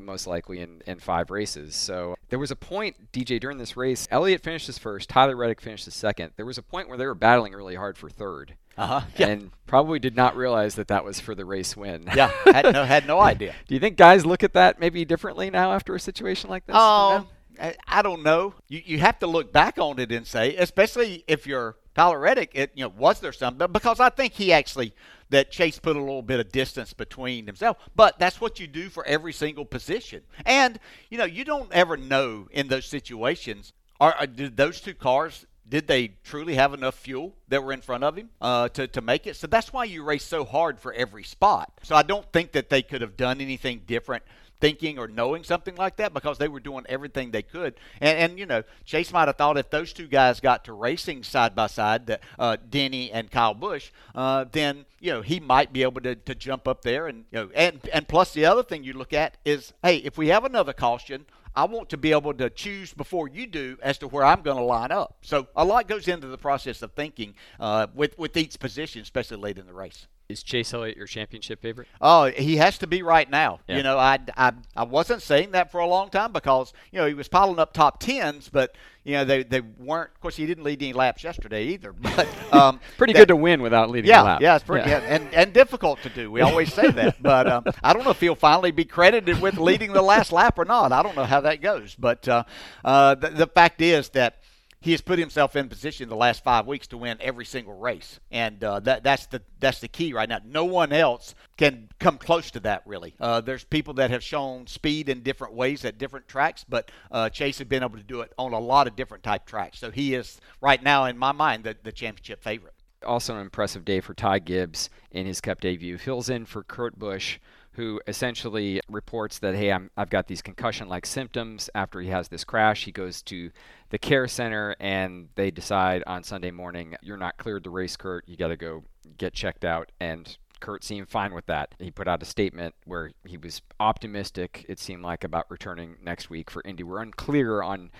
Most 0.00 0.26
likely 0.26 0.60
in, 0.60 0.82
in 0.86 0.98
five 0.98 1.30
races. 1.30 1.74
So 1.74 2.16
there 2.28 2.38
was 2.38 2.50
a 2.50 2.56
point, 2.56 3.12
DJ, 3.12 3.40
during 3.40 3.58
this 3.58 3.76
race, 3.76 4.06
Elliott 4.10 4.42
finished 4.42 4.66
his 4.66 4.78
first, 4.78 5.08
Tyler 5.08 5.36
Reddick 5.36 5.60
finished 5.60 5.84
his 5.84 5.94
second. 5.94 6.32
There 6.36 6.46
was 6.46 6.58
a 6.58 6.62
point 6.62 6.88
where 6.88 6.98
they 6.98 7.06
were 7.06 7.14
battling 7.14 7.52
really 7.52 7.74
hard 7.74 7.96
for 7.98 8.08
third, 8.08 8.54
Uh-huh. 8.76 9.02
Yeah. 9.16 9.28
and 9.28 9.50
probably 9.66 9.98
did 9.98 10.14
not 10.16 10.36
realize 10.36 10.74
that 10.76 10.88
that 10.88 11.04
was 11.04 11.20
for 11.20 11.34
the 11.34 11.44
race 11.44 11.76
win. 11.76 12.08
yeah, 12.14 12.30
had 12.44 12.72
no, 12.72 12.84
had 12.84 13.06
no 13.06 13.18
idea. 13.32 13.54
Do 13.68 13.74
you 13.74 13.80
think 13.80 13.96
guys 13.96 14.24
look 14.24 14.42
at 14.42 14.52
that 14.54 14.78
maybe 14.80 15.04
differently 15.04 15.50
now 15.50 15.72
after 15.72 15.94
a 15.94 16.00
situation 16.00 16.50
like 16.50 16.66
this? 16.66 16.76
Oh, 16.78 17.26
I, 17.60 17.74
I 17.86 18.02
don't 18.02 18.22
know. 18.24 18.54
You 18.68 18.82
you 18.84 18.98
have 18.98 19.18
to 19.20 19.26
look 19.28 19.52
back 19.52 19.78
on 19.78 19.98
it 20.00 20.10
and 20.10 20.26
say, 20.26 20.56
especially 20.56 21.22
if 21.28 21.46
you're 21.46 21.76
Tyler 21.94 22.18
Reddick, 22.18 22.50
it 22.54 22.72
you 22.74 22.84
know 22.84 22.92
was 22.96 23.20
there 23.20 23.32
some? 23.32 23.56
But 23.56 23.72
because 23.72 24.00
I 24.00 24.08
think 24.08 24.32
he 24.32 24.52
actually 24.52 24.94
that 25.30 25.50
Chase 25.50 25.78
put 25.78 25.96
a 25.96 26.00
little 26.00 26.22
bit 26.22 26.40
of 26.40 26.52
distance 26.52 26.92
between 26.92 27.46
himself. 27.46 27.76
But 27.94 28.18
that's 28.18 28.40
what 28.40 28.60
you 28.60 28.66
do 28.66 28.88
for 28.88 29.04
every 29.06 29.32
single 29.32 29.64
position. 29.64 30.22
And 30.44 30.78
you 31.10 31.18
know 31.18 31.24
you 31.24 31.44
don't 31.44 31.72
ever 31.72 31.96
know 31.96 32.48
in 32.50 32.68
those 32.68 32.86
situations. 32.86 33.72
Are, 34.00 34.14
are 34.14 34.26
did 34.26 34.56
those 34.56 34.80
two 34.80 34.94
cars? 34.94 35.46
Did 35.66 35.86
they 35.86 36.08
truly 36.24 36.56
have 36.56 36.74
enough 36.74 36.94
fuel 36.94 37.34
that 37.48 37.64
were 37.64 37.72
in 37.72 37.80
front 37.80 38.04
of 38.04 38.16
him 38.16 38.28
uh, 38.38 38.68
to, 38.70 38.86
to 38.88 39.00
make 39.00 39.26
it? 39.26 39.34
So 39.34 39.46
that's 39.46 39.72
why 39.72 39.84
you 39.84 40.04
race 40.04 40.24
so 40.24 40.44
hard 40.44 40.78
for 40.78 40.92
every 40.92 41.24
spot. 41.24 41.72
So 41.82 41.96
I 41.96 42.02
don't 42.02 42.30
think 42.32 42.52
that 42.52 42.68
they 42.68 42.82
could 42.82 43.00
have 43.00 43.16
done 43.16 43.40
anything 43.40 43.80
different 43.86 44.24
thinking 44.64 44.98
or 44.98 45.06
knowing 45.06 45.44
something 45.44 45.74
like 45.74 45.96
that 45.96 46.14
because 46.14 46.38
they 46.38 46.48
were 46.48 46.58
doing 46.58 46.86
everything 46.88 47.30
they 47.30 47.42
could. 47.42 47.74
And, 48.00 48.18
and 48.18 48.38
you 48.38 48.46
know, 48.46 48.62
Chase 48.86 49.12
might 49.12 49.28
have 49.28 49.36
thought 49.36 49.58
if 49.58 49.68
those 49.68 49.92
two 49.92 50.06
guys 50.06 50.40
got 50.40 50.64
to 50.64 50.72
racing 50.72 51.22
side 51.22 51.54
by 51.54 51.66
side, 51.66 52.06
that 52.06 52.22
uh, 52.38 52.56
Denny 52.70 53.12
and 53.12 53.30
Kyle 53.30 53.52
Busch, 53.52 53.90
uh, 54.14 54.46
then 54.50 54.86
you 55.00 55.12
know 55.12 55.20
he 55.20 55.38
might 55.38 55.70
be 55.70 55.82
able 55.82 56.00
to, 56.00 56.14
to 56.14 56.34
jump 56.34 56.66
up 56.66 56.80
there. 56.80 57.08
And 57.08 57.26
you 57.30 57.40
know, 57.40 57.50
and 57.54 57.78
and 57.92 58.08
plus 58.08 58.32
the 58.32 58.46
other 58.46 58.62
thing 58.62 58.84
you 58.84 58.94
look 58.94 59.12
at 59.12 59.36
is, 59.44 59.74
hey, 59.82 59.98
if 59.98 60.16
we 60.16 60.28
have 60.28 60.44
another 60.44 60.72
caution. 60.72 61.26
I 61.56 61.66
want 61.66 61.90
to 61.90 61.96
be 61.96 62.10
able 62.10 62.34
to 62.34 62.50
choose 62.50 62.92
before 62.92 63.28
you 63.28 63.46
do 63.46 63.78
as 63.80 63.98
to 63.98 64.08
where 64.08 64.24
I'm 64.24 64.42
going 64.42 64.56
to 64.56 64.64
line 64.64 64.90
up. 64.90 65.18
So 65.22 65.46
a 65.54 65.64
lot 65.64 65.86
goes 65.86 66.08
into 66.08 66.26
the 66.26 66.36
process 66.36 66.82
of 66.82 66.94
thinking 66.94 67.34
uh, 67.60 67.86
with 67.94 68.18
with 68.18 68.36
each 68.36 68.58
position, 68.58 69.02
especially 69.02 69.36
late 69.36 69.56
in 69.56 69.66
the 69.66 69.72
race. 69.72 70.08
Is 70.26 70.42
Chase 70.42 70.72
Elliott 70.72 70.96
your 70.96 71.06
championship 71.06 71.60
favorite? 71.60 71.86
Oh, 72.00 72.24
he 72.24 72.56
has 72.56 72.78
to 72.78 72.86
be 72.86 73.02
right 73.02 73.28
now. 73.28 73.60
Yeah. 73.68 73.76
You 73.76 73.82
know, 73.82 73.98
I, 73.98 74.18
I, 74.38 74.52
I 74.74 74.84
wasn't 74.84 75.20
saying 75.20 75.50
that 75.50 75.70
for 75.70 75.80
a 75.80 75.86
long 75.86 76.08
time 76.08 76.32
because, 76.32 76.72
you 76.90 76.98
know, 76.98 77.06
he 77.06 77.12
was 77.12 77.28
piling 77.28 77.58
up 77.58 77.74
top 77.74 78.00
tens, 78.00 78.48
but, 78.50 78.74
you 79.04 79.12
know, 79.12 79.26
they, 79.26 79.42
they 79.42 79.60
weren't, 79.60 80.12
of 80.14 80.20
course, 80.22 80.36
he 80.36 80.46
didn't 80.46 80.64
lead 80.64 80.82
any 80.82 80.94
laps 80.94 81.24
yesterday 81.24 81.66
either. 81.66 81.92
But 82.02 82.26
um, 82.54 82.80
Pretty 82.96 83.12
that- 83.12 83.18
good 83.18 83.28
to 83.28 83.36
win 83.36 83.60
without 83.60 83.90
leading 83.90 84.08
yeah, 84.08 84.22
a 84.22 84.24
lap. 84.24 84.40
yeah, 84.40 84.54
it's 84.56 84.64
pretty, 84.64 84.88
yeah. 84.88 85.00
and, 85.00 85.32
and 85.34 85.52
difficult 85.52 86.00
to 86.04 86.08
do. 86.08 86.30
We 86.30 86.40
always 86.40 86.72
say 86.72 86.90
that. 86.90 87.16
But 87.22 87.46
um, 87.46 87.64
I 87.82 87.92
don't 87.92 88.04
know 88.04 88.10
if 88.10 88.20
he'll 88.20 88.34
finally 88.34 88.70
be 88.70 88.86
credited 88.86 89.42
with 89.42 89.58
leading 89.58 89.92
the 89.92 90.02
last 90.02 90.32
lap 90.32 90.58
or 90.58 90.64
not. 90.64 90.90
I 90.90 91.02
don't 91.02 91.16
know 91.16 91.24
how 91.24 91.42
that 91.42 91.60
goes. 91.60 91.94
But 91.98 92.26
uh, 92.28 92.44
uh, 92.82 93.14
the, 93.16 93.28
the 93.28 93.46
fact 93.46 93.82
is 93.82 94.08
that 94.10 94.38
he 94.84 94.90
has 94.90 95.00
put 95.00 95.18
himself 95.18 95.56
in 95.56 95.70
position 95.70 96.10
the 96.10 96.14
last 96.14 96.44
five 96.44 96.66
weeks 96.66 96.86
to 96.88 96.98
win 96.98 97.16
every 97.22 97.46
single 97.46 97.72
race, 97.72 98.20
and 98.30 98.62
uh, 98.62 98.80
that 98.80 99.02
that's 99.02 99.24
the 99.28 99.40
that's 99.58 99.80
the 99.80 99.88
key 99.88 100.12
right 100.12 100.28
now. 100.28 100.40
No 100.44 100.66
one 100.66 100.92
else 100.92 101.34
can 101.56 101.88
come 101.98 102.18
close 102.18 102.50
to 102.50 102.60
that 102.60 102.82
really. 102.84 103.14
Uh, 103.18 103.40
there's 103.40 103.64
people 103.64 103.94
that 103.94 104.10
have 104.10 104.22
shown 104.22 104.66
speed 104.66 105.08
in 105.08 105.22
different 105.22 105.54
ways 105.54 105.86
at 105.86 105.96
different 105.96 106.28
tracks, 106.28 106.66
but 106.68 106.90
uh, 107.10 107.30
Chase 107.30 107.56
has 107.56 107.66
been 107.66 107.82
able 107.82 107.96
to 107.96 108.04
do 108.04 108.20
it 108.20 108.34
on 108.36 108.52
a 108.52 108.58
lot 108.58 108.86
of 108.86 108.94
different 108.94 109.24
type 109.24 109.46
tracks. 109.46 109.78
So 109.78 109.90
he 109.90 110.14
is 110.14 110.38
right 110.60 110.82
now, 110.82 111.06
in 111.06 111.16
my 111.16 111.32
mind, 111.32 111.64
the, 111.64 111.74
the 111.82 111.90
championship 111.90 112.42
favorite. 112.42 112.74
also 113.06 113.34
an 113.34 113.40
impressive 113.40 113.86
day 113.86 114.00
for 114.00 114.12
Ty 114.12 114.40
Gibbs 114.40 114.90
in 115.10 115.24
his 115.24 115.40
Cup 115.40 115.62
debut. 115.62 115.96
Fills 115.96 116.28
in 116.28 116.44
for 116.44 116.62
Kurt 116.62 116.98
Busch, 116.98 117.38
who 117.74 118.00
essentially 118.06 118.80
reports 118.88 119.40
that, 119.40 119.54
hey, 119.54 119.72
I'm, 119.72 119.90
I've 119.96 120.10
got 120.10 120.28
these 120.28 120.42
concussion 120.42 120.88
like 120.88 121.06
symptoms 121.06 121.68
after 121.74 122.00
he 122.00 122.08
has 122.08 122.28
this 122.28 122.44
crash. 122.44 122.84
He 122.84 122.92
goes 122.92 123.20
to 123.22 123.50
the 123.90 123.98
care 123.98 124.28
center 124.28 124.76
and 124.78 125.28
they 125.34 125.50
decide 125.50 126.02
on 126.06 126.22
Sunday 126.22 126.50
morning, 126.50 126.96
you're 127.02 127.16
not 127.16 127.36
cleared 127.36 127.64
to 127.64 127.70
race, 127.70 127.96
Kurt. 127.96 128.28
You 128.28 128.36
got 128.36 128.48
to 128.48 128.56
go 128.56 128.84
get 129.18 129.34
checked 129.34 129.64
out. 129.64 129.90
And 130.00 130.36
Kurt 130.60 130.84
seemed 130.84 131.08
fine 131.08 131.34
with 131.34 131.46
that. 131.46 131.74
He 131.78 131.90
put 131.90 132.08
out 132.08 132.22
a 132.22 132.26
statement 132.26 132.74
where 132.84 133.10
he 133.26 133.36
was 133.36 133.60
optimistic, 133.80 134.64
it 134.68 134.78
seemed 134.78 135.02
like, 135.02 135.24
about 135.24 135.50
returning 135.50 135.96
next 136.02 136.30
week 136.30 136.50
for 136.50 136.62
Indy. 136.64 136.84
We're 136.84 137.02
unclear 137.02 137.62
on 137.62 137.90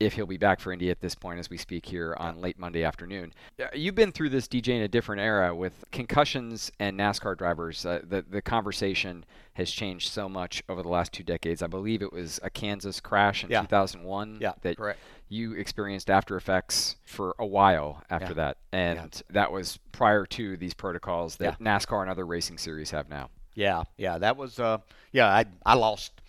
if 0.00 0.14
he'll 0.14 0.26
be 0.26 0.36
back 0.36 0.60
for 0.60 0.72
Indy 0.72 0.90
at 0.90 1.00
this 1.00 1.14
point 1.14 1.38
as 1.38 1.48
we 1.48 1.56
speak 1.56 1.86
here 1.86 2.14
on 2.18 2.40
late 2.40 2.58
Monday 2.58 2.82
afternoon. 2.84 3.32
Uh, 3.60 3.66
You've 3.74 3.94
been 3.94 4.12
through 4.12 4.30
this 4.30 4.48
DJ 4.48 4.68
in 4.70 4.82
a 4.82 4.88
different 4.88 5.20
era 5.22 5.54
with 5.54 5.84
concussions 5.92 6.70
and 6.80 6.98
NASCAR 6.98 7.36
drivers. 7.38 7.84
Uh, 7.86 8.00
the 8.06 8.22
the 8.28 8.42
conversation 8.42 9.24
has 9.54 9.70
changed 9.70 10.10
so 10.10 10.28
much 10.28 10.62
over 10.68 10.82
the 10.82 10.88
last 10.88 11.12
two 11.12 11.22
decades. 11.22 11.62
I 11.62 11.68
believe 11.68 12.02
it 12.02 12.12
was 12.12 12.40
a 12.42 12.50
Kansas 12.50 12.98
crash 13.00 13.44
in 13.44 13.50
Yeah. 13.50 13.60
2001 13.62 14.38
Yeah, 14.40 14.52
that 14.62 14.76
correct. 14.76 14.98
you 15.28 15.52
experienced 15.54 16.10
after 16.10 16.36
effects 16.36 16.96
for 17.06 17.36
a 17.38 17.46
while 17.46 18.02
after 18.10 18.28
Yeah. 18.28 18.34
that, 18.34 18.56
and 18.72 19.22
that 19.30 19.52
was 19.52 19.78
prior 19.92 20.26
to 20.26 20.56
these 20.56 20.74
protocols 20.74 21.36
that. 21.36 21.60
NASCAR 21.60 22.02
and 22.02 22.10
other 22.10 22.26
racing 22.26 22.58
series 22.58 22.90
have 22.90 23.08
now. 23.08 23.30
Yeah, 23.54 23.84
yeah, 23.96 24.18
that 24.18 24.36
was 24.36 24.58
uh, 24.58 24.78
yeah. 25.12 25.28
I 25.28 25.44
I 25.64 25.74
lost 25.74 26.20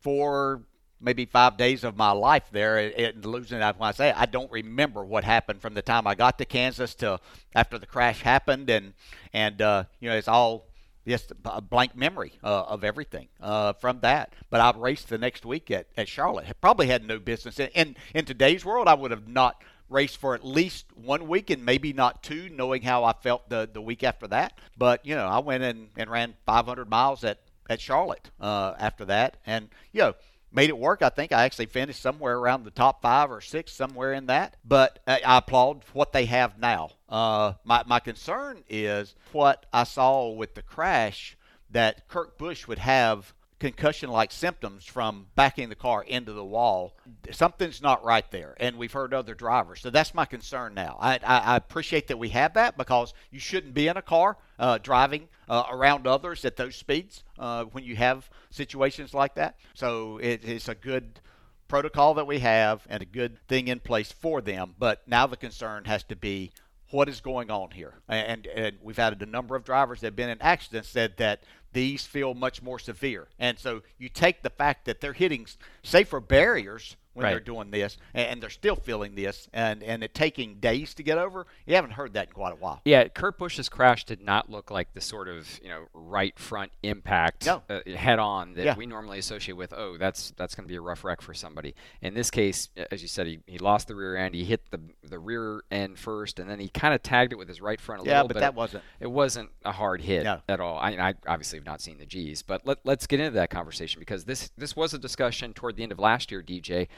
four, 0.00 0.62
maybe 1.00 1.24
five 1.24 1.56
days 1.56 1.84
of 1.84 1.96
my 1.96 2.10
life 2.10 2.44
there 2.50 2.78
and 2.78 3.24
losing. 3.24 3.58
When 3.60 3.74
I 3.80 3.92
say 3.92 4.12
I 4.12 4.26
don't 4.26 4.50
remember 4.50 5.04
what 5.04 5.24
happened 5.24 5.60
from 5.60 5.74
the 5.74 5.82
time 5.82 6.06
I 6.06 6.14
got 6.14 6.38
to 6.38 6.44
Kansas 6.44 6.94
to 6.96 7.20
after 7.54 7.78
the 7.78 7.86
crash 7.86 8.22
happened, 8.22 8.70
and 8.70 8.94
and 9.32 9.60
uh, 9.62 9.84
you 10.00 10.08
know 10.08 10.16
it's 10.16 10.28
all 10.28 10.68
just 11.06 11.32
a 11.44 11.60
blank 11.60 11.96
memory 11.96 12.32
uh, 12.44 12.64
of 12.64 12.84
everything 12.84 13.28
uh, 13.40 13.72
from 13.74 14.00
that. 14.00 14.34
But 14.50 14.60
I 14.60 14.78
raced 14.78 15.08
the 15.08 15.18
next 15.18 15.46
week 15.46 15.70
at, 15.70 15.86
at 15.96 16.08
Charlotte. 16.08 16.46
Probably 16.60 16.86
had 16.86 17.04
no 17.04 17.18
business 17.18 17.58
in, 17.58 17.68
in 17.68 17.96
in 18.14 18.24
today's 18.24 18.64
world. 18.64 18.88
I 18.88 18.94
would 18.94 19.10
have 19.10 19.28
not 19.28 19.62
raced 19.88 20.18
for 20.18 20.34
at 20.34 20.44
least 20.44 20.84
one 20.94 21.26
week 21.28 21.48
and 21.48 21.64
maybe 21.64 21.94
not 21.94 22.22
two, 22.22 22.50
knowing 22.50 22.82
how 22.82 23.04
I 23.04 23.14
felt 23.14 23.48
the 23.48 23.68
the 23.72 23.80
week 23.80 24.04
after 24.04 24.28
that. 24.28 24.58
But 24.76 25.04
you 25.06 25.14
know, 25.14 25.26
I 25.26 25.38
went 25.38 25.62
in 25.62 25.88
and 25.96 26.10
ran 26.10 26.34
500 26.46 26.88
miles 26.88 27.24
at 27.24 27.38
at 27.70 27.80
Charlotte 27.80 28.30
uh, 28.40 28.74
after 28.78 29.04
that, 29.06 29.38
and 29.46 29.68
you 29.92 30.02
know. 30.02 30.14
Made 30.50 30.70
it 30.70 30.78
work. 30.78 31.02
I 31.02 31.10
think 31.10 31.32
I 31.32 31.44
actually 31.44 31.66
finished 31.66 32.00
somewhere 32.00 32.38
around 32.38 32.64
the 32.64 32.70
top 32.70 33.02
five 33.02 33.30
or 33.30 33.40
six, 33.40 33.72
somewhere 33.72 34.14
in 34.14 34.26
that. 34.26 34.56
But 34.64 34.98
I, 35.06 35.20
I 35.24 35.38
applaud 35.38 35.84
what 35.92 36.12
they 36.12 36.24
have 36.26 36.58
now. 36.58 36.90
Uh, 37.08 37.54
my 37.64 37.82
my 37.86 38.00
concern 38.00 38.64
is 38.68 39.14
what 39.32 39.66
I 39.72 39.84
saw 39.84 40.30
with 40.30 40.54
the 40.54 40.62
crash 40.62 41.36
that 41.70 42.08
Kurt 42.08 42.38
Busch 42.38 42.66
would 42.66 42.78
have 42.78 43.34
concussion 43.58 44.10
like 44.10 44.30
symptoms 44.30 44.84
from 44.84 45.26
backing 45.34 45.68
the 45.68 45.74
car 45.74 46.02
into 46.02 46.32
the 46.32 46.44
wall. 46.44 46.96
Something's 47.30 47.82
not 47.82 48.04
right 48.04 48.28
there. 48.30 48.54
And 48.58 48.76
we've 48.76 48.92
heard 48.92 49.12
other 49.12 49.34
drivers. 49.34 49.80
So 49.80 49.90
that's 49.90 50.14
my 50.14 50.24
concern 50.24 50.74
now. 50.74 50.96
I, 51.00 51.14
I, 51.24 51.38
I 51.38 51.56
appreciate 51.56 52.08
that 52.08 52.18
we 52.18 52.28
have 52.30 52.54
that 52.54 52.76
because 52.76 53.14
you 53.30 53.40
shouldn't 53.40 53.74
be 53.74 53.88
in 53.88 53.96
a 53.96 54.02
car 54.02 54.36
uh, 54.58 54.78
driving 54.78 55.28
uh, 55.48 55.64
around 55.70 56.06
others 56.06 56.44
at 56.44 56.56
those 56.56 56.76
speeds 56.76 57.24
uh, 57.38 57.64
when 57.64 57.84
you 57.84 57.96
have 57.96 58.30
situations 58.50 59.12
like 59.12 59.34
that. 59.34 59.56
So 59.74 60.18
it, 60.18 60.44
it's 60.44 60.68
a 60.68 60.74
good 60.74 61.20
protocol 61.66 62.14
that 62.14 62.26
we 62.26 62.38
have 62.38 62.86
and 62.88 63.02
a 63.02 63.06
good 63.06 63.38
thing 63.48 63.68
in 63.68 63.80
place 63.80 64.12
for 64.12 64.40
them. 64.40 64.74
But 64.78 65.06
now 65.06 65.26
the 65.26 65.36
concern 65.36 65.84
has 65.84 66.04
to 66.04 66.16
be 66.16 66.52
what 66.90 67.08
is 67.08 67.20
going 67.20 67.50
on 67.50 67.70
here. 67.70 67.94
And, 68.08 68.46
and 68.46 68.78
we've 68.82 68.96
had 68.96 69.20
a 69.20 69.26
number 69.26 69.56
of 69.56 69.64
drivers 69.64 70.00
that 70.00 70.08
have 70.08 70.16
been 70.16 70.30
in 70.30 70.40
accidents 70.40 70.88
said 70.88 71.16
that 71.18 71.42
these 71.72 72.06
feel 72.06 72.34
much 72.34 72.62
more 72.62 72.78
severe. 72.78 73.28
And 73.38 73.58
so 73.58 73.82
you 73.98 74.08
take 74.08 74.42
the 74.42 74.50
fact 74.50 74.86
that 74.86 75.00
they're 75.00 75.12
hitting 75.12 75.46
safer 75.82 76.20
barriers 76.20 76.96
when 77.18 77.24
Right. 77.24 77.30
they're 77.32 77.40
doing 77.40 77.70
this, 77.72 77.96
and, 78.14 78.40
they're 78.40 78.48
still 78.48 78.76
feeling 78.76 79.16
this, 79.16 79.48
and 79.52 79.82
and 79.82 80.04
it 80.04 80.14
taking 80.14 80.60
days 80.60 80.94
to 80.94 81.02
get 81.02 81.18
over. 81.18 81.46
You 81.66 81.74
haven't 81.74 81.90
heard 81.92 82.12
that 82.14 82.28
in 82.28 82.32
quite 82.32 82.52
a 82.52 82.56
while. 82.56 82.80
Yeah, 82.84 83.08
Kurt 83.08 83.36
Busch's 83.38 83.68
crash 83.68 84.04
did 84.04 84.20
not 84.22 84.48
look 84.48 84.70
like 84.70 84.94
the 84.94 85.00
sort 85.00 85.26
of 85.28 85.58
you 85.60 85.68
know 85.68 85.86
right 85.92 86.38
front 86.38 86.70
impact 86.84 87.46
No. 87.46 87.62
uh, 87.68 87.80
head 87.96 88.20
on 88.20 88.54
that 88.54 88.64
Yeah. 88.64 88.76
we 88.76 88.86
normally 88.86 89.18
associate 89.18 89.54
with. 89.56 89.72
Oh, 89.76 89.96
that's 89.98 90.30
that's 90.36 90.54
going 90.54 90.64
to 90.66 90.68
be 90.68 90.76
a 90.76 90.80
rough 90.80 91.02
wreck 91.02 91.20
for 91.20 91.34
somebody. 91.34 91.74
In 92.00 92.14
this 92.14 92.30
case, 92.30 92.68
as 92.92 93.02
you 93.02 93.08
said, 93.08 93.26
he, 93.26 93.40
he 93.46 93.58
lost 93.58 93.88
the 93.88 93.96
rear 93.96 94.16
end. 94.16 94.36
He 94.36 94.44
hit 94.44 94.70
the 94.70 94.80
the 95.02 95.18
rear 95.18 95.62
end 95.72 95.98
first, 95.98 96.38
and 96.38 96.48
then 96.48 96.60
he 96.60 96.68
kind 96.68 96.94
of 96.94 97.02
tagged 97.02 97.32
it 97.32 97.36
with 97.36 97.48
his 97.48 97.60
right 97.60 97.80
front 97.80 98.02
a 98.02 98.04
Yeah, 98.04 98.12
little. 98.22 98.28
but 98.28 98.34
but 98.34 98.40
that 98.40 98.52
it- 98.52 98.54
wasn't- 98.54 98.84
It 99.00 99.10
wasn't 99.10 99.50
a 99.64 99.72
hard 99.72 100.00
hit 100.02 100.22
No. 100.24 100.40
at 100.48 100.60
all. 100.60 100.78
I, 100.78 100.90
I 100.92 101.14
obviously 101.26 101.58
have 101.58 101.66
not 101.66 101.80
seen 101.80 101.98
the 101.98 102.06
G's, 102.06 102.42
but 102.42 102.64
let, 102.64 102.78
let's 102.84 103.06
get 103.08 103.18
into 103.18 103.32
that 103.32 103.50
conversation 103.50 103.98
because 103.98 104.24
this 104.24 104.50
this 104.56 104.76
was 104.76 104.94
a 104.94 104.98
discussion 104.98 105.52
toward 105.54 105.76
the 105.76 105.82
end 105.82 105.90
of 105.92 105.98
last 105.98 106.30
year. 106.30 106.42
DJ 106.42 106.88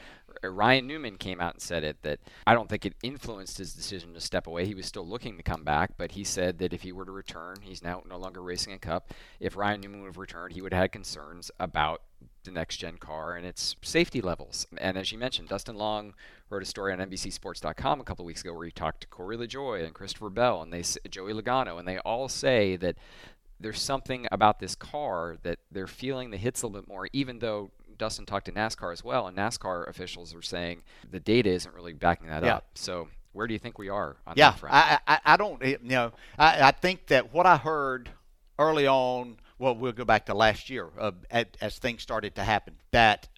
Uh, 0.43 0.49
Ryan 0.49 0.87
Newman 0.87 1.17
came 1.17 1.39
out 1.39 1.53
and 1.53 1.61
said 1.61 1.83
it 1.83 2.01
that 2.03 2.19
I 2.45 2.53
don't 2.53 2.69
think 2.69 2.85
it 2.85 2.93
influenced 3.03 3.57
his 3.57 3.73
decision 3.73 4.13
to 4.13 4.19
step 4.19 4.47
away. 4.47 4.65
He 4.65 4.75
was 4.75 4.85
still 4.85 5.07
looking 5.07 5.37
to 5.37 5.43
come 5.43 5.63
back, 5.63 5.91
but 5.97 6.11
he 6.11 6.23
said 6.23 6.59
that 6.59 6.73
if 6.73 6.81
he 6.81 6.91
were 6.91 7.05
to 7.05 7.11
return, 7.11 7.57
he's 7.61 7.83
now 7.83 8.03
no 8.07 8.17
longer 8.17 8.41
racing 8.41 8.73
a 8.73 8.79
cup. 8.79 9.13
If 9.39 9.55
Ryan 9.55 9.81
Newman 9.81 10.01
would 10.01 10.07
have 10.07 10.17
returned, 10.17 10.53
he 10.53 10.61
would 10.61 10.73
have 10.73 10.81
had 10.81 10.91
concerns 10.91 11.51
about 11.59 12.01
the 12.43 12.51
next 12.51 12.77
gen 12.77 12.97
car 12.97 13.35
and 13.35 13.45
its 13.45 13.75
safety 13.81 14.21
levels. 14.21 14.65
And 14.77 14.97
as 14.97 15.11
you 15.11 15.17
mentioned, 15.17 15.49
Dustin 15.49 15.75
Long 15.75 16.13
wrote 16.49 16.63
a 16.63 16.65
story 16.65 16.91
on 16.91 16.99
NBCSports.com 16.99 18.01
a 18.01 18.03
couple 18.03 18.25
weeks 18.25 18.41
ago 18.41 18.53
where 18.53 18.65
he 18.65 18.71
talked 18.71 19.01
to 19.01 19.07
Corey 19.07 19.37
LaJoie 19.37 19.85
and 19.85 19.93
Christopher 19.93 20.29
Bell 20.29 20.61
and 20.61 20.73
they 20.73 20.83
Joey 21.09 21.33
Logano, 21.33 21.77
and 21.77 21.87
they 21.87 21.99
all 21.99 22.27
say 22.27 22.75
that 22.77 22.95
there's 23.59 23.81
something 23.81 24.27
about 24.31 24.59
this 24.59 24.75
car 24.75 25.37
that 25.43 25.59
they're 25.71 25.87
feeling 25.87 26.31
the 26.31 26.37
hits 26.37 26.63
a 26.63 26.67
little 26.67 26.81
bit 26.81 26.89
more, 26.89 27.07
even 27.13 27.39
though 27.39 27.71
Dustin 28.01 28.25
talked 28.25 28.47
to 28.47 28.51
NASCAR 28.51 28.91
as 28.91 29.03
well, 29.03 29.27
and 29.27 29.37
NASCAR 29.37 29.87
officials 29.87 30.33
are 30.33 30.41
saying 30.41 30.81
the 31.11 31.19
data 31.19 31.49
isn't 31.51 31.75
really 31.75 31.93
backing 31.93 32.29
that 32.29 32.43
Yeah. 32.43 32.55
up. 32.55 32.65
So 32.73 33.09
where 33.31 33.45
do 33.45 33.53
you 33.53 33.59
think 33.59 33.77
we 33.77 33.89
are 33.89 34.17
on 34.25 34.33
Yeah, 34.35 34.49
that 34.49 34.59
front? 34.59 34.73
I, 34.73 34.99
I, 35.07 35.19
I 35.23 35.37
don't, 35.37 35.63
you 35.63 35.77
know, 35.83 36.11
I, 36.39 36.69
I 36.69 36.71
think 36.71 37.05
that 37.07 37.31
what 37.31 37.45
I 37.45 37.57
heard 37.57 38.09
early 38.57 38.87
on, 38.87 39.37
well, 39.59 39.75
we'll 39.75 39.91
go 39.91 40.03
back 40.03 40.25
to 40.25 40.33
last 40.33 40.67
year 40.67 40.89
uh, 40.99 41.11
at, 41.29 41.55
as 41.61 41.77
things 41.77 42.01
started 42.01 42.33
to 42.37 42.43
happen, 42.43 42.77
that 42.89 43.29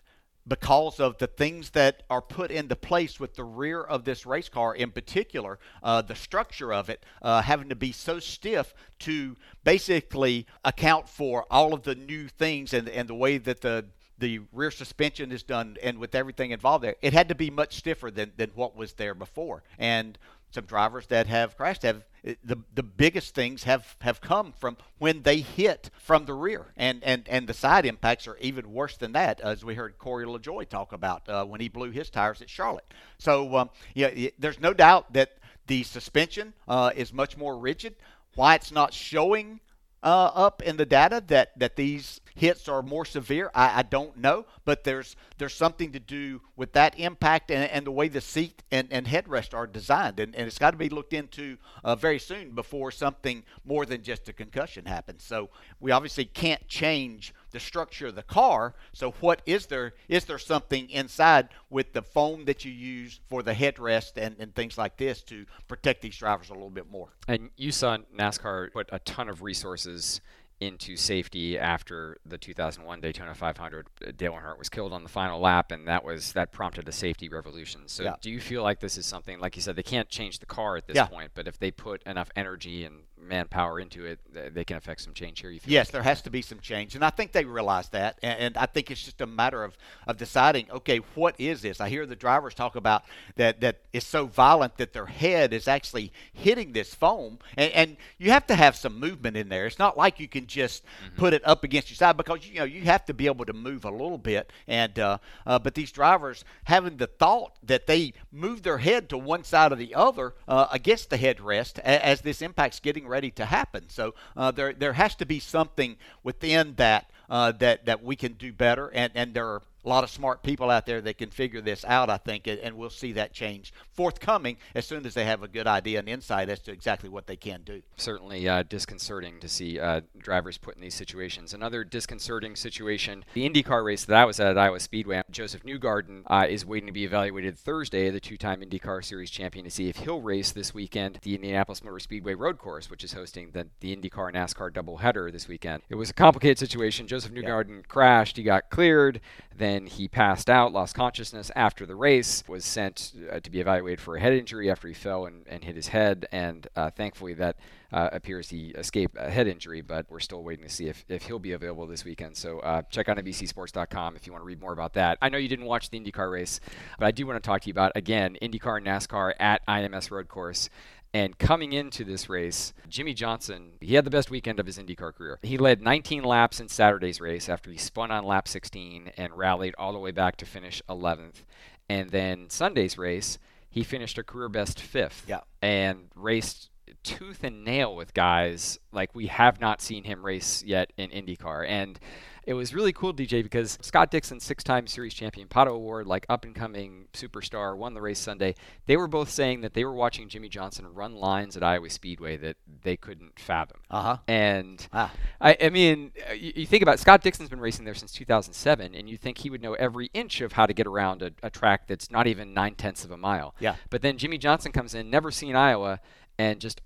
because 0.48 1.02
of 1.02 1.18
the 1.18 1.28
things 1.28 1.72
that 1.72 2.04
are 2.10 2.22
put 2.22 2.50
into 2.50 2.78
place 2.78 3.20
with 3.20 3.36
the 3.36 3.44
rear 3.44 3.82
of 3.82 4.06
this 4.06 4.26
race 4.26 4.48
car 4.48 4.74
in 4.74 4.92
particular, 4.92 5.60
uh, 5.84 6.02
the 6.02 6.16
structure 6.16 6.74
of 6.74 6.90
it 6.90 7.06
uh, 7.22 7.42
having 7.42 7.68
to 7.68 7.76
be 7.76 7.92
so 7.92 8.18
stiff 8.18 8.74
to 9.00 9.36
basically 9.66 10.48
account 10.64 11.10
for 11.10 11.46
all 11.52 11.74
of 11.74 11.84
the 11.84 11.96
new 11.96 12.30
things 12.30 12.74
and, 12.74 12.88
and 12.88 13.10
the 13.10 13.14
way 13.16 13.38
that 13.38 13.60
the 13.60 13.86
the 14.20 14.42
rear 14.52 14.72
suspension 14.72 15.32
is 15.32 15.44
done 15.44 15.78
and 15.82 15.98
with 15.98 16.16
everything 16.16 16.52
involved 16.52 16.84
there, 16.84 16.96
it 17.02 17.14
had 17.14 17.30
to 17.30 17.36
be 17.36 17.50
much 17.50 17.76
stiffer 17.76 18.12
than, 18.12 18.32
than 18.38 18.52
what 18.56 18.76
was 18.76 18.94
there 18.94 19.16
before. 19.16 19.64
And 19.78 20.18
some 20.52 20.66
drivers 20.66 21.08
that 21.08 21.26
have 21.28 21.58
crashed 21.58 21.82
have 21.82 22.04
the 22.44 22.58
the 22.74 22.84
biggest 22.84 23.36
things 23.36 23.64
have 23.64 23.96
have 24.02 24.22
come 24.22 24.54
from 24.54 24.78
when 25.00 25.24
they 25.24 25.40
hit 25.40 25.90
from 25.98 26.26
the 26.26 26.34
rear, 26.34 26.68
and 26.78 27.04
and 27.04 27.28
and 27.28 27.48
the 27.48 27.54
side 27.54 27.86
impacts 27.86 28.28
are 28.28 28.38
even 28.38 28.72
worse 28.72 28.96
than 28.96 29.12
that, 29.14 29.42
as 29.42 29.66
we 29.66 29.76
heard 29.76 29.98
Corey 29.98 30.26
LaJoie 30.26 30.70
talk 30.70 30.94
about 30.94 31.28
uh, 31.28 31.44
when 31.44 31.60
he 31.60 31.68
blew 31.68 31.92
his 31.92 32.10
tires 32.10 32.42
at 32.42 32.50
Charlotte. 32.50 32.86
So 33.18 33.58
um, 33.58 33.70
yeah, 33.94 34.12
y- 34.16 34.32
there's 34.40 34.60
no 34.60 34.74
doubt 34.74 35.12
that 35.14 35.38
the 35.68 35.84
suspension 35.84 36.54
uh, 36.68 36.92
is 36.96 37.12
much 37.12 37.36
more 37.36 37.58
rigid. 37.58 37.96
Why 38.36 38.56
it's 38.56 38.72
not 38.72 38.94
showing 38.94 39.60
uh, 40.04 40.32
up 40.36 40.62
in 40.62 40.78
the 40.78 40.86
data 40.86 41.24
that, 41.28 41.58
that 41.58 41.76
these 41.76 42.20
hits 42.36 42.68
are 42.68 42.82
more 42.82 43.06
severe, 43.06 43.50
I, 43.56 43.80
I 43.80 43.84
don't 43.84 44.18
know. 44.18 44.46
But 44.66 44.84
there's 44.84 45.16
there's 45.38 45.54
something 45.54 45.92
to 45.94 46.00
do 46.00 46.42
with 46.56 46.74
that 46.74 47.00
impact 47.00 47.52
and, 47.52 47.70
and 47.70 47.86
the 47.86 47.92
way 47.92 48.08
the 48.08 48.22
seat 48.22 48.64
and, 48.72 48.88
and 48.92 49.08
headrest 49.08 49.54
are 49.54 49.68
designed, 49.68 50.20
and, 50.20 50.36
and 50.36 50.48
it's 50.48 50.58
got 50.58 50.72
to 50.72 50.78
be 50.78 50.90
looked 50.90 51.14
into 51.14 51.58
uh, 51.84 51.96
very 51.96 52.20
soon 52.20 52.52
before 52.52 52.92
something 52.92 53.44
more 53.66 53.86
than 53.86 54.04
just 54.04 54.30
a 54.30 54.34
concussion 54.34 54.86
happens. 54.86 55.24
So 55.24 55.50
we 55.80 55.92
obviously 55.92 56.26
can't 56.26 56.68
change 56.68 57.34
the 57.54 57.60
structure 57.60 58.08
of 58.08 58.16
the 58.16 58.24
car. 58.24 58.74
So 58.92 59.12
what 59.22 59.42
is 59.46 59.68
there? 59.68 59.94
Is 60.10 60.26
there 60.26 60.38
something 60.38 60.90
inside 60.90 61.50
with 61.70 61.94
the 61.94 62.02
foam 62.02 62.46
that 62.46 62.66
you 62.66 62.72
use 62.72 63.22
for 63.30 63.42
the 63.42 63.54
headrest 63.54 64.18
and, 64.18 64.36
and 64.40 64.54
things 64.54 64.78
like 64.78 64.98
this 64.98 65.22
to 65.24 65.46
protect 65.68 66.02
these 66.02 66.18
drivers 66.18 66.50
a 66.50 66.54
little 66.54 66.70
bit 66.70 66.92
more? 66.92 67.10
And 67.28 67.52
you 67.56 67.72
saw 67.72 67.98
NASCAR 68.14 68.74
put 68.74 68.90
a 68.92 69.00
ton 69.00 69.30
of 69.30 69.42
resources 69.42 70.20
into 70.66 70.96
safety 70.98 71.58
after 71.58 72.18
the 72.26 72.38
2001 72.38 73.02
Daytona 73.02 73.34
500. 73.36 73.88
Uh, 74.06 74.12
Dale 74.16 74.34
Earnhardt 74.34 74.58
was 74.58 74.70
killed 74.70 74.94
on 74.94 75.04
the 75.04 75.10
final 75.10 75.40
lap, 75.40 75.72
and 75.72 75.88
that 75.88 76.04
was 76.04 76.34
that 76.34 76.52
prompted 76.52 76.88
a 76.88 76.92
safety 76.92 77.30
revolution. 77.30 77.82
So, 77.88 78.04
Yeah. 78.04 78.16
do 78.22 78.30
you 78.30 78.40
feel 78.40 78.64
like 78.64 78.80
this 78.80 78.98
is 78.98 79.06
something, 79.06 79.40
like 79.40 79.56
you 79.56 79.62
said, 79.62 79.76
they 79.76 79.84
can't 79.84 80.10
change 80.10 80.40
the 80.40 80.46
car 80.46 80.78
at 80.78 80.88
this 80.88 80.96
Yeah. 80.96 81.06
point, 81.06 81.32
but 81.34 81.48
if 81.48 81.60
they 81.60 81.72
put 81.72 82.02
enough 82.04 82.30
energy 82.36 82.86
and 82.86 83.04
manpower 83.18 83.80
into 83.80 84.06
it, 84.06 84.20
they 84.54 84.66
can 84.66 84.76
affect 84.76 85.00
some 85.02 85.14
change 85.14 85.40
here? 85.40 85.50
You 85.50 85.60
feel? 85.60 85.72
Yes, 85.74 85.90
there 85.92 86.04
has 86.04 86.22
to 86.24 86.30
be 86.30 86.42
some 86.42 86.60
change, 86.60 86.94
and 86.96 87.06
I 87.06 87.10
think 87.10 87.32
they 87.32 87.46
realize 87.46 87.88
that. 87.90 88.20
And, 88.22 88.40
and 88.40 88.58
I 88.58 88.66
think 88.66 88.92
it's 88.92 89.04
just 89.04 89.22
a 89.22 89.26
matter 89.26 89.64
of, 89.64 89.78
of 90.08 90.18
deciding, 90.18 90.70
okay, 90.72 90.98
what 91.16 91.36
is 91.40 91.62
this? 91.62 91.80
I 91.80 91.88
hear 91.90 92.06
the 92.06 92.16
drivers 92.18 92.54
talk 92.54 92.76
about 92.76 93.04
that 93.36 93.62
that 93.62 93.80
it's 93.94 94.06
so 94.06 94.26
violent 94.26 94.78
that 94.78 94.92
their 94.94 95.06
head 95.06 95.54
is 95.54 95.68
actually 95.70 96.12
hitting 96.34 96.74
this 96.74 96.94
foam, 96.94 97.40
and, 97.58 97.72
and 97.72 97.98
you 98.18 98.32
have 98.32 98.46
to 98.48 98.56
have 98.56 98.76
some 98.76 99.00
movement 99.00 99.38
in 99.38 99.48
there. 99.50 99.66
It's 99.68 99.80
not 99.80 99.98
like 99.98 100.20
you 100.20 100.28
can 100.28 100.46
just 100.54 100.84
put 101.18 101.34
it 101.34 101.46
up 101.46 101.64
against 101.64 101.90
your 101.90 101.96
side 101.96 102.18
because 102.18 102.48
you 102.48 102.60
know 102.60 102.64
you 102.64 102.82
have 102.82 103.06
to 103.06 103.14
be 103.14 103.26
able 103.26 103.46
to 103.46 103.54
move 103.54 103.86
a 103.86 103.92
little 103.92 104.18
bit. 104.18 104.52
And 104.68 104.98
uh, 105.00 105.18
uh, 105.46 105.60
but 105.60 105.76
these 105.76 105.92
drivers 105.92 106.46
having 106.66 106.98
the 106.98 107.08
thought 107.08 107.54
that 107.64 107.88
they 107.88 108.14
move 108.32 108.64
their 108.64 108.78
head 108.78 109.10
to 109.10 109.18
one 109.18 109.44
side 109.44 109.72
or 109.72 109.76
the 109.76 109.96
other 109.96 110.34
uh, 110.48 110.68
against 110.72 111.10
the 111.10 111.18
headrest 111.18 111.80
a- 111.80 112.06
as 112.06 112.22
this 112.22 112.42
impact's 112.42 112.80
getting 112.80 113.08
ready 113.08 113.32
to 113.32 113.46
happen. 113.46 113.90
So 113.90 114.14
uh, 114.38 114.52
there 114.52 114.74
there 114.74 114.94
has 114.94 115.16
to 115.16 115.26
be 115.26 115.40
something 115.40 115.98
within 116.24 116.76
that 116.76 117.10
uh, 117.30 117.52
that 117.54 117.86
that 117.86 118.04
we 118.04 118.16
can 118.16 118.34
do 118.34 118.54
better, 118.54 118.90
and 118.94 119.12
and 119.16 119.34
there 119.34 119.48
are 119.48 119.62
a 119.84 119.90
lot 119.90 120.04
of 120.04 120.10
smart 120.10 120.44
people 120.44 120.70
out 120.70 120.86
there 120.86 121.02
that 121.02 121.18
can 121.18 121.30
figure 121.30 121.62
this 121.62 121.84
out, 121.86 122.10
I 122.10 122.18
think, 122.18 122.48
and, 122.48 122.74
we'll 122.74 122.90
see 122.90 123.12
that 123.12 123.34
change 123.34 123.72
forthcoming 123.92 124.58
as 124.74 124.88
soon 124.88 125.06
as 125.06 125.14
they 125.14 125.26
have 125.26 125.44
a 125.44 125.48
good 125.48 125.68
idea 125.68 126.00
and 126.00 126.10
insight 126.10 126.50
as 126.50 126.60
to 126.62 126.72
exactly 126.72 127.08
what 127.08 127.28
they 127.28 127.36
can 127.36 127.62
do. 127.64 127.84
certainly 127.98 128.50
uh, 128.50 128.64
disconcerting 128.64 129.40
to 129.40 129.48
see 129.48 129.80
uh, 129.80 130.02
drivers 130.18 130.58
put 130.58 130.76
in 130.76 130.82
these 130.82 130.96
situations. 130.96 131.54
Another 131.54 131.84
disconcerting 131.84 132.56
situation: 132.56 133.24
the 133.36 133.48
IndyCar 133.48 133.86
race 133.86 134.06
that 134.06 134.18
I 134.18 134.26
was 134.26 134.40
at 134.40 134.54
at 134.54 134.58
Iowa 134.58 134.80
Speedway. 134.80 135.22
Josef 135.32 135.64
Newgarden 135.64 136.24
uh, 136.28 136.46
is 136.48 136.66
waiting 136.66 136.86
to 136.86 136.94
be 136.94 137.04
evaluated 137.04 137.58
Thursday, 137.58 138.10
the 138.12 138.20
two-time 138.20 138.62
IndyCar 138.62 139.04
Series 139.04 139.32
champion, 139.32 139.66
to 139.66 139.72
see 139.72 139.90
if 139.90 139.98
he'll 139.98 140.22
race 140.22 140.52
this 140.52 140.74
weekend 140.74 141.20
the 141.24 141.34
Indianapolis 141.34 141.84
Motor 141.84 142.00
Speedway 142.00 142.36
Road 142.36 142.60
Course, 142.60 142.90
which 142.90 143.04
is 143.04 143.14
hosting 143.14 143.50
the, 143.52 143.68
the 143.80 143.96
IndyCar 143.96 144.32
NASCAR 144.34 144.72
doubleheader 144.72 145.32
this 145.32 145.48
weekend. 145.48 145.82
It 145.90 145.96
was 145.96 146.12
a 146.12 146.14
complicated 146.14 146.60
situation. 146.60 147.08
Josef 147.08 147.32
Newgarden 147.32 147.88
crashed. 147.88 148.38
He 148.38 148.44
got 148.44 148.70
cleared. 148.70 149.22
Then 149.56 149.73
he 149.82 150.08
passed 150.08 150.50
out, 150.50 150.72
lost 150.72 150.96
consciousness 150.96 151.52
after 151.56 151.86
the 151.86 151.96
race, 151.96 152.44
was 152.48 152.66
sent 152.66 153.14
uh, 153.32 153.40
to 153.40 153.50
be 153.50 153.60
evaluated 153.60 154.00
for 154.02 154.16
a 154.16 154.20
head 154.20 154.34
injury 154.34 154.70
after 154.70 154.88
he 154.88 154.94
fell 154.94 155.26
and, 155.26 155.46
and 155.48 155.64
hit 155.64 155.76
his 155.76 155.88
head. 155.88 156.28
And 156.32 156.68
uh, 156.76 156.90
thankfully, 156.90 157.34
that 157.36 157.58
uh, 157.92 158.10
appears 158.12 158.50
he 158.50 158.70
escaped 158.70 159.16
a 159.18 159.30
head 159.30 159.48
injury, 159.48 159.82
but 159.82 160.06
we're 160.10 160.20
still 160.20 160.44
waiting 160.44 160.66
to 160.66 160.70
see 160.70 160.88
if, 160.88 161.06
if 161.08 161.24
he'll 161.24 161.40
be 161.40 161.52
available 161.52 161.86
this 161.86 162.04
weekend. 162.04 162.36
So 162.36 162.60
uh, 162.60 162.82
check 162.90 163.08
out 163.08 163.18
NBCSports.com 163.18 164.16
if 164.16 164.26
you 164.26 164.34
want 164.34 164.42
to 164.42 164.48
read 164.48 164.60
more 164.60 164.74
about 164.74 164.94
that. 164.94 165.18
I 165.22 165.30
know 165.30 165.38
you 165.38 165.48
didn't 165.48 165.66
watch 165.66 165.90
the 165.90 166.00
IndyCar 166.00 166.32
race, 166.32 166.60
but 166.98 167.06
I 167.06 167.12
do 167.12 167.28
want 167.28 167.42
to 167.42 167.48
talk 167.48 167.62
to 167.62 167.68
you 167.68 167.72
about, 167.74 167.92
again, 167.96 168.38
IndyCar 168.42 168.78
and 168.78 168.88
NASCAR 168.88 169.34
at 169.40 169.66
IMS 169.68 170.10
Road 170.10 170.28
Course. 170.28 170.70
And 171.14 171.38
coming 171.38 171.74
into 171.74 172.04
this 172.04 172.28
race, 172.28 172.74
Jimmie 172.90 173.14
Johnson, 173.14 173.74
he 173.82 173.94
had 173.94 174.04
the 174.04 174.10
best 174.10 174.32
weekend 174.32 174.60
of 174.60 174.66
his 174.66 174.80
IndyCar 174.80 175.14
career. 175.14 175.38
He 175.44 175.60
led 175.60 175.82
19 175.82 176.24
laps 176.24 176.60
in 176.60 176.68
Saturday's 176.68 177.22
race 177.22 177.50
after 177.50 177.70
he 177.70 177.78
spun 177.78 178.10
on 178.10 178.24
lap 178.24 178.48
16 178.48 179.12
and 179.16 179.38
rallied 179.38 179.76
all 179.78 179.94
the 179.94 180.00
way 180.00 180.10
back 180.12 180.38
to 180.38 180.46
finish 180.46 180.82
11th. 180.90 181.44
And 181.88 182.10
then 182.10 182.50
Sunday's 182.50 182.98
race, 182.98 183.38
he 183.70 183.84
finished 183.84 184.18
a 184.18 184.24
career 184.24 184.50
best 184.50 184.80
fifth 184.80 185.26
Yeah. 185.28 185.42
and 185.62 186.10
raced 186.16 186.70
tooth 187.04 187.44
and 187.44 187.64
nail 187.64 187.96
with 187.96 188.14
guys 188.14 188.80
like 188.92 189.14
we 189.14 189.28
have 189.28 189.60
not 189.62 189.82
seen 189.82 190.06
him 190.06 190.26
race 190.26 190.64
yet 190.66 190.94
in 190.98 191.10
IndyCar. 191.12 191.68
And 191.68 192.00
it 192.46 192.54
was 192.54 192.74
really 192.74 192.92
cool, 192.94 193.14
DJ, 193.14 193.42
because 193.44 193.78
Scott 193.82 194.12
Dixon, 194.12 194.40
six 194.40 194.64
time 194.64 194.88
series 194.88 195.14
champion, 195.14 195.48
Pato 195.48 195.68
O'Ward, 195.68 196.08
like 196.08 196.26
up 196.30 196.44
and 196.46 196.54
coming 196.54 197.06
superstar, 197.14 197.76
won 197.78 197.94
the 197.94 198.02
race 198.02 198.20
Sunday. 198.20 198.56
They 198.86 198.98
were 198.98 199.08
both 199.08 199.30
saying 199.30 199.62
that 199.62 199.74
they 199.74 199.86
were 199.86 199.94
watching 199.94 200.28
Jimmie 200.30 200.50
Johnson 200.50 200.86
run 200.94 201.16
lines 201.16 201.56
at 201.56 201.64
Iowa 201.64 201.90
Speedway 201.90 202.38
that 202.38 202.58
they 202.84 202.98
couldn't 202.98 203.40
fathom. 203.40 203.80
Uh-huh. 203.90 204.18
And 204.28 204.86
Ah. 204.94 205.12
I, 205.40 205.58
I 205.62 205.70
mean, 205.70 206.12
uh, 206.30 206.34
you, 206.34 206.54
you 206.56 206.66
think 206.66 206.84
about 206.84 206.96
it, 206.96 207.00
Scott 207.00 207.22
Dixon's 207.22 207.50
been 207.50 207.60
racing 207.60 207.86
there 207.86 207.94
since 207.96 208.12
2007, 208.12 208.94
and 208.96 209.10
you 209.10 209.18
think 209.18 209.38
he 209.40 209.50
would 209.50 209.62
know 209.62 209.74
every 209.74 210.10
inch 210.14 210.42
of 210.42 210.54
how 210.54 210.66
to 210.66 210.74
get 210.74 210.88
around 210.88 211.22
a, 211.22 211.32
a 211.42 211.50
track 211.50 211.88
that's 211.88 212.12
not 212.12 212.28
even 212.28 212.54
nine 212.54 212.76
tenths 212.76 213.04
of 213.06 213.12
a 213.12 213.18
mile. 213.18 213.56
Yeah. 213.60 213.76
But 213.90 214.02
then 214.02 214.18
Jimmie 214.18 214.38
Johnson 214.38 214.72
comes 214.72 214.94
in, 214.94 215.10
never 215.10 215.32
seen 215.32 215.56
Iowa, 215.56 216.00
and 216.38 216.60
just 216.60 216.82